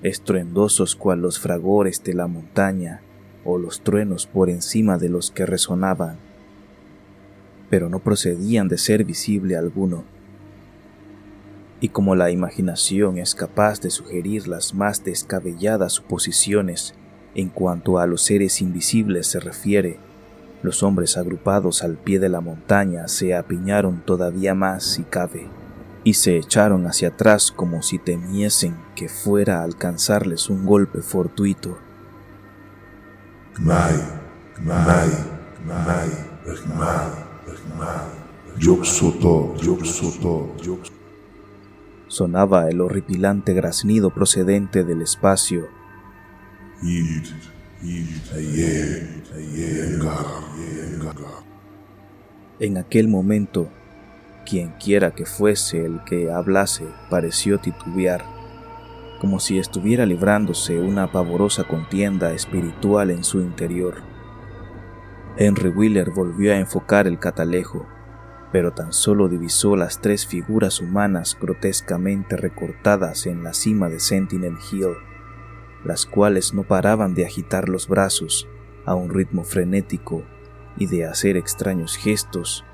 [0.03, 3.01] estruendosos cual los fragores de la montaña
[3.45, 6.19] o los truenos por encima de los que resonaban
[7.71, 10.05] pero no procedían de ser visible alguno.
[11.81, 16.95] Y como la imaginación es capaz de sugerir las más descabelladas suposiciones
[17.35, 19.99] en cuanto a los seres invisibles se refiere,
[20.63, 25.47] los hombres agrupados al pie de la montaña se apiñaron todavía más si cabe,
[26.05, 31.77] y se echaron hacia atrás como si temiesen que fuera a alcanzarles un golpe fortuito.
[42.09, 45.67] Sonaba el horripilante graznido procedente del espacio.
[52.61, 53.69] En aquel momento,
[54.47, 58.25] quien quiera que fuese el que hablase pareció titubear,
[59.21, 64.14] como si estuviera librándose una pavorosa contienda espiritual en su interior.
[65.37, 67.87] Henry Wheeler volvió a enfocar el catalejo,
[68.53, 74.57] pero tan solo divisó las tres figuras humanas grotescamente recortadas en la cima de Sentinel
[74.71, 74.95] Hill,
[75.85, 78.49] las cuales no paraban de agitar los brazos
[78.87, 80.23] a un ritmo frenético
[80.77, 82.65] y de hacer extraños gestos,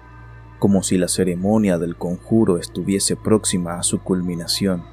[0.59, 4.85] como si la ceremonia del conjuro estuviese próxima a su culminación.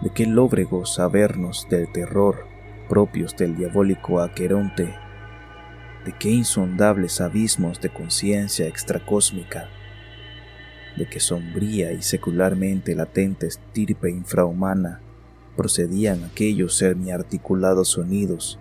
[0.00, 2.46] De qué lóbregos sabernos del terror
[2.88, 5.03] propios del diabólico Aqueronte
[6.04, 9.68] de qué insondables abismos de conciencia extracósmica,
[10.96, 15.00] de qué sombría y secularmente latente estirpe infrahumana
[15.56, 18.58] procedían aquellos semi-articulados sonidos,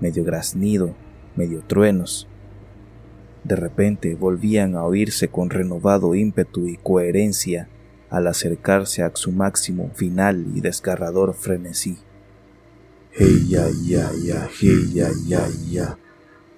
[0.00, 0.94] medio graznido,
[1.36, 2.28] medio truenos.
[3.44, 7.68] De repente volvían a oírse con renovado ímpetu y coherencia
[8.10, 11.98] al acercarse a su máximo final y desgarrador frenesí.
[13.10, 15.98] Hey ya ya ya, hey ya ya ya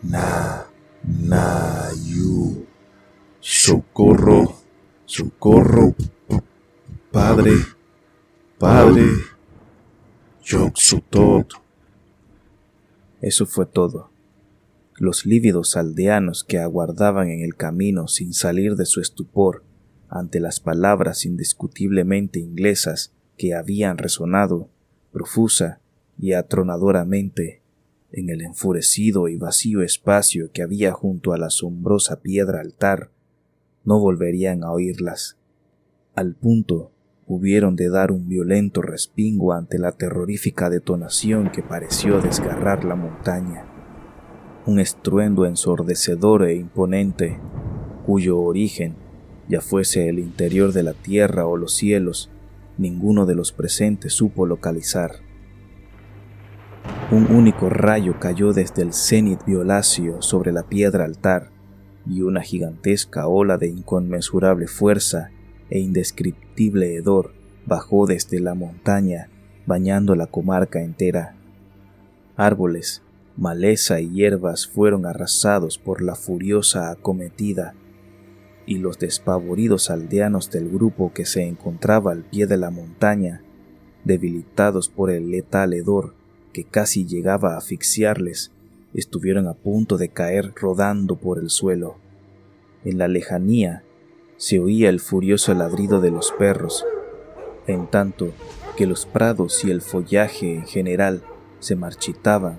[0.03, 0.67] na,
[1.03, 2.67] na, yu.
[3.41, 4.55] Socorro,
[5.07, 5.95] socorro,
[7.11, 7.53] Padre,
[8.59, 9.05] Padre,
[10.45, 11.55] Yoxutot.
[13.21, 14.11] Eso fue todo.
[14.97, 19.65] Los lívidos aldeanos que aguardaban en el camino sin salir de su estupor
[20.09, 24.69] ante las palabras indiscutiblemente inglesas que habían resonado
[25.13, 25.81] profusa
[26.19, 27.60] y atronadoramente
[28.13, 33.11] en el enfurecido y vacío espacio que había junto a la asombrosa piedra altar,
[33.85, 35.37] no volverían a oírlas.
[36.15, 36.91] Al punto
[37.27, 43.67] hubieron de dar un violento respingo ante la terrorífica detonación que pareció desgarrar la montaña,
[44.67, 47.39] un estruendo ensordecedor e imponente,
[48.05, 48.97] cuyo origen,
[49.49, 52.31] ya fuese el interior de la tierra o los cielos,
[52.79, 55.30] ninguno de los presentes supo localizar.
[57.11, 61.51] Un único rayo cayó desde el cenit violáceo sobre la piedra altar
[62.07, 65.31] y una gigantesca ola de inconmensurable fuerza
[65.71, 67.33] e indescriptible hedor
[67.67, 69.29] bajó desde la montaña,
[69.67, 71.37] bañando la comarca entera.
[72.37, 73.03] Árboles,
[73.37, 77.75] maleza y hierbas fueron arrasados por la furiosa acometida,
[78.67, 83.43] y los despavoridos aldeanos del grupo que se encontraba al pie de la montaña,
[84.05, 86.15] debilitados por el letal hedor,
[86.53, 88.53] que casi llegaba a asfixiarles,
[88.95, 91.97] estuvieron a punto de caer rodando por el suelo.
[92.85, 93.85] En la lejanía
[94.37, 96.85] se oía el furioso ladrido de los perros,
[97.67, 98.33] en tanto
[98.77, 101.23] que los prados y el follaje en general
[101.59, 102.59] se marchitaban,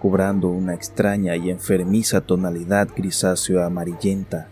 [0.00, 4.48] cobrando una extraña y enfermiza tonalidad grisáceo amarillenta,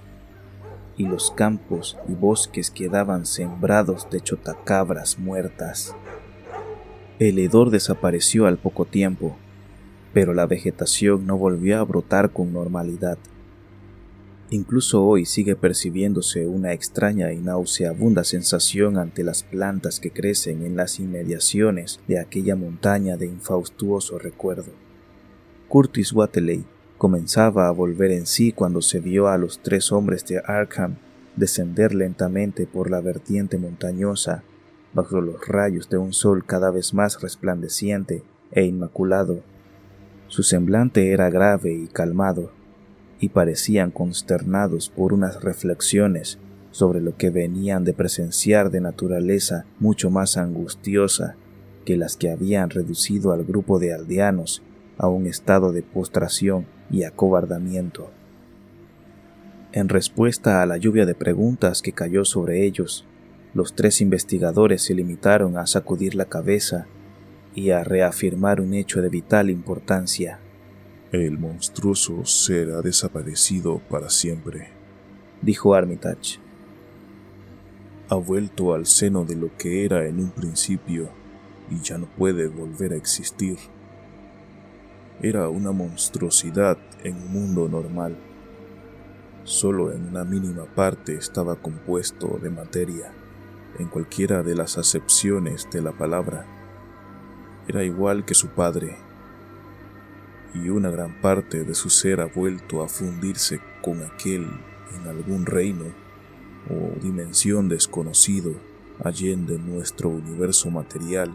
[0.99, 5.95] y los campos y bosques quedaban sembrados de chotacabras muertas.
[7.19, 9.39] El hedor desapareció al poco tiempo,
[10.13, 13.17] pero la vegetación no volvió a brotar con normalidad.
[14.51, 20.77] Incluso hoy sigue percibiéndose una extraña y nauseabunda sensación ante las plantas que crecen en
[20.77, 24.73] las inmediaciones de aquella montaña de infaustuoso recuerdo.
[25.69, 26.67] Curtis Wateley
[26.99, 30.97] comenzaba a volver en sí cuando se vio a los tres hombres de Arkham
[31.35, 34.45] descender lentamente por la vertiente montañosa
[34.97, 39.43] bajo los rayos de un sol cada vez más resplandeciente e inmaculado.
[40.27, 42.51] Su semblante era grave y calmado,
[43.21, 46.39] y parecían consternados por unas reflexiones
[46.71, 51.37] sobre lo que venían de presenciar de naturaleza mucho más angustiosa
[51.85, 54.63] que las que habían reducido al grupo de aldeanos
[54.97, 58.11] a un estado de postración y acobardamiento.
[59.73, 63.07] En respuesta a la lluvia de preguntas que cayó sobre ellos,
[63.57, 66.87] los tres investigadores se limitaron a sacudir la cabeza
[67.55, 70.41] y a reafirmar un hecho de vital importancia.
[71.11, 74.69] El monstruoso ser ha desaparecido para siempre,
[75.41, 76.39] dijo Armitage.
[78.11, 81.09] Ha vuelto al seno de lo que era en un principio
[81.71, 83.57] y ya no puede volver a existir.
[85.23, 88.19] Era una monstruosidad en un mundo normal.
[89.45, 93.15] Solo en una mínima parte estaba compuesto de materia,
[93.79, 96.47] en cualquiera de las acepciones de la palabra.
[97.69, 98.97] Era igual que su padre,
[100.55, 104.49] y una gran parte de su ser ha vuelto a fundirse con aquel
[104.95, 105.85] en algún reino
[106.71, 108.55] o dimensión desconocido
[109.05, 111.31] allende nuestro universo material,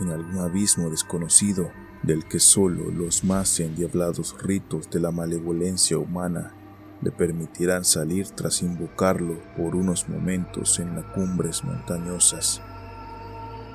[0.00, 1.70] en algún abismo desconocido
[2.02, 6.54] del que solo los más endiablados ritos de la malevolencia humana
[7.02, 12.62] le permitirán salir tras invocarlo por unos momentos en las cumbres montañosas.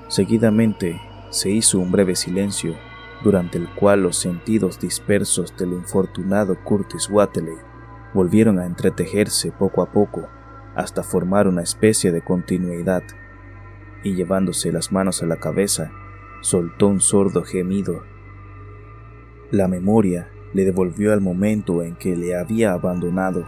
[0.07, 2.75] Seguidamente se hizo un breve silencio
[3.23, 7.57] durante el cual los sentidos dispersos del infortunado Curtis Wateley
[8.13, 10.27] volvieron a entretejerse poco a poco
[10.75, 13.03] hasta formar una especie de continuidad,
[14.03, 15.91] y llevándose las manos a la cabeza,
[16.41, 18.03] soltó un sordo gemido.
[19.51, 23.45] La memoria le devolvió al momento en que le había abandonado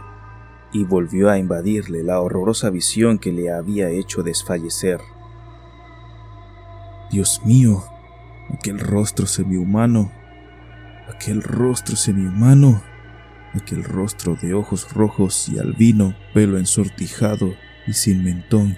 [0.74, 5.00] y volvió a invadirle la horrorosa visión que le había hecho desfallecer.
[7.10, 7.82] Dios mío,
[8.52, 10.12] aquel rostro semihumano,
[11.08, 12.82] aquel rostro semihumano,
[13.54, 17.54] aquel rostro de ojos rojos y albino, pelo ensortijado
[17.86, 18.76] y sin mentón,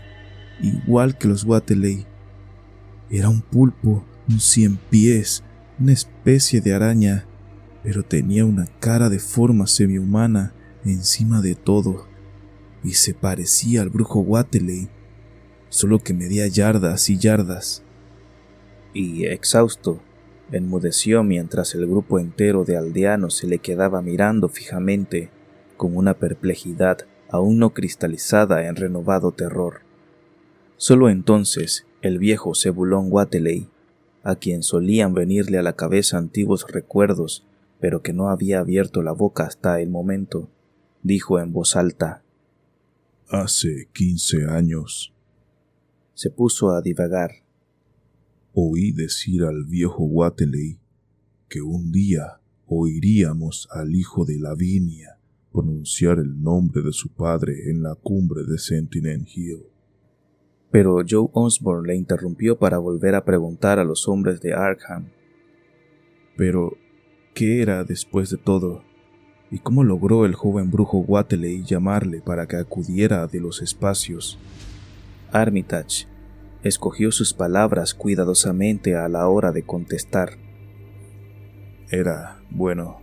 [0.61, 2.07] igual que los Wateley.
[3.11, 5.43] Era un pulpo, un cien pies,
[5.81, 7.27] una especie de araña,
[7.83, 12.07] pero tenía una cara de forma semihumana encima de todo,
[12.83, 14.89] y se parecía al brujo Wateley,
[15.69, 17.85] solo que medía yardas y yardas
[18.93, 20.01] y, exhausto,
[20.51, 25.31] enmudeció mientras el grupo entero de aldeanos se le quedaba mirando fijamente
[25.77, 29.83] con una perplejidad aún no cristalizada en renovado terror.
[30.77, 33.69] Solo entonces el viejo cebulón Wateley,
[34.23, 37.47] a quien solían venirle a la cabeza antiguos recuerdos,
[37.81, 40.51] pero que no había abierto la boca hasta el momento,
[41.03, 42.23] dijo en voz alta
[43.29, 45.15] Hace quince años.
[46.15, 47.31] Se puso a divagar
[48.53, 50.81] Oí decir al viejo Wateley
[51.49, 55.19] que un día oiríamos al hijo de Lavinia
[55.53, 59.63] pronunciar el nombre de su padre en la cumbre de Sentinel Hill.
[60.71, 65.11] Pero Joe Osborne le interrumpió para volver a preguntar a los hombres de Arkham.
[66.37, 66.77] Pero,
[67.35, 68.83] ¿qué era después de todo?
[69.51, 74.39] ¿Y cómo logró el joven brujo Wateley llamarle para que acudiera de los espacios?
[75.33, 76.07] Armitage
[76.63, 80.39] escogió sus palabras cuidadosamente a la hora de contestar.
[81.91, 83.01] Era, bueno,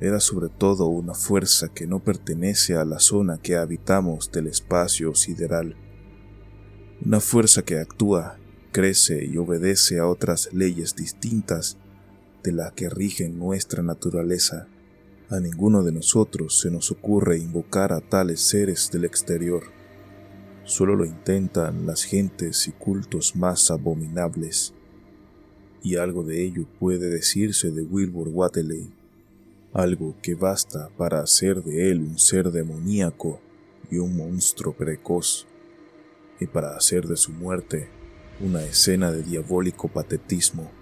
[0.00, 5.14] era sobre todo una fuerza que no pertenece a la zona que habitamos del espacio
[5.14, 5.76] sideral.
[7.04, 8.38] Una fuerza que actúa,
[8.72, 11.78] crece y obedece a otras leyes distintas
[12.42, 14.66] de las que rigen nuestra naturaleza.
[15.28, 19.64] A ninguno de nosotros se nos ocurre invocar a tales seres del exterior.
[20.64, 24.74] Solo lo intentan las gentes y cultos más abominables.
[25.82, 28.92] Y algo de ello puede decirse de Wilbur Wateley,
[29.72, 33.40] algo que basta para hacer de él un ser demoníaco
[33.90, 35.46] y un monstruo precoz,
[36.40, 37.88] y para hacer de su muerte
[38.40, 40.79] una escena de diabólico patetismo.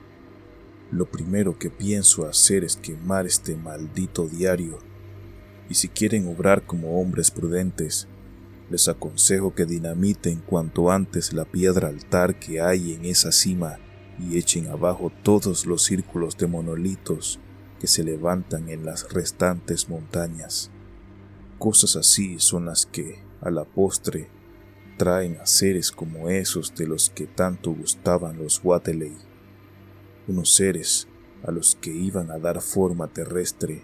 [0.90, 4.78] Lo primero que pienso hacer es quemar este maldito diario,
[5.68, 8.08] y si quieren obrar como hombres prudentes,
[8.70, 13.78] les aconsejo que dinamiten cuanto antes la piedra altar que hay en esa cima
[14.18, 17.38] y echen abajo todos los círculos de monolitos
[17.80, 20.70] que se levantan en las restantes montañas.
[21.58, 24.28] cosas así son las que, a la postre,
[24.96, 29.16] traen a seres como esos de los que tanto gustaban los Wateley,
[30.28, 31.08] unos seres
[31.44, 33.82] a los que iban a dar forma terrestre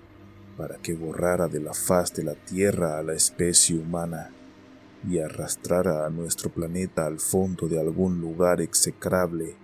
[0.56, 4.31] para que borrara de la faz de la Tierra a la especie humana
[5.08, 9.56] y arrastrara a nuestro planeta al fondo de algún lugar execrable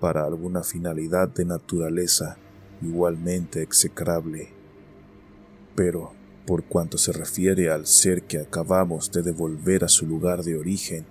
[0.00, 2.36] para alguna finalidad de naturaleza
[2.82, 4.48] igualmente execrable.
[5.74, 6.12] Pero,
[6.46, 11.04] por cuanto se refiere al ser que acabamos de devolver a su lugar de origen,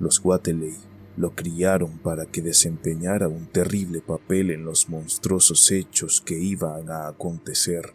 [0.00, 0.74] los Wateley
[1.16, 7.06] lo criaron para que desempeñara un terrible papel en los monstruosos hechos que iban a
[7.06, 7.92] acontecer.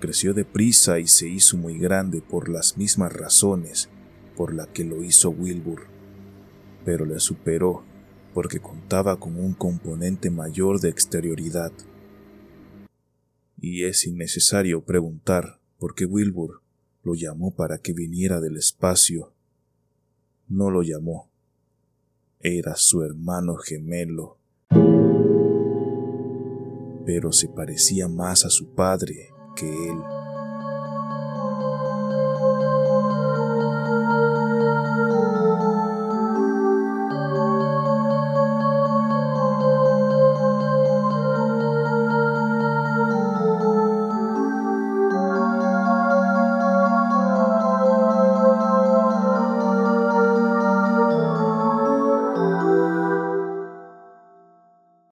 [0.00, 3.88] Creció deprisa y se hizo muy grande por las mismas razones
[4.36, 5.86] por las que lo hizo Wilbur,
[6.84, 7.84] pero le superó
[8.32, 11.72] porque contaba con un componente mayor de exterioridad.
[13.60, 16.60] Y es innecesario preguntar por qué Wilbur
[17.04, 19.32] lo llamó para que viniera del espacio.
[20.48, 21.28] No lo llamó.
[22.46, 24.36] Era su hermano gemelo.
[27.06, 30.13] Pero se parecía más a su padre que él.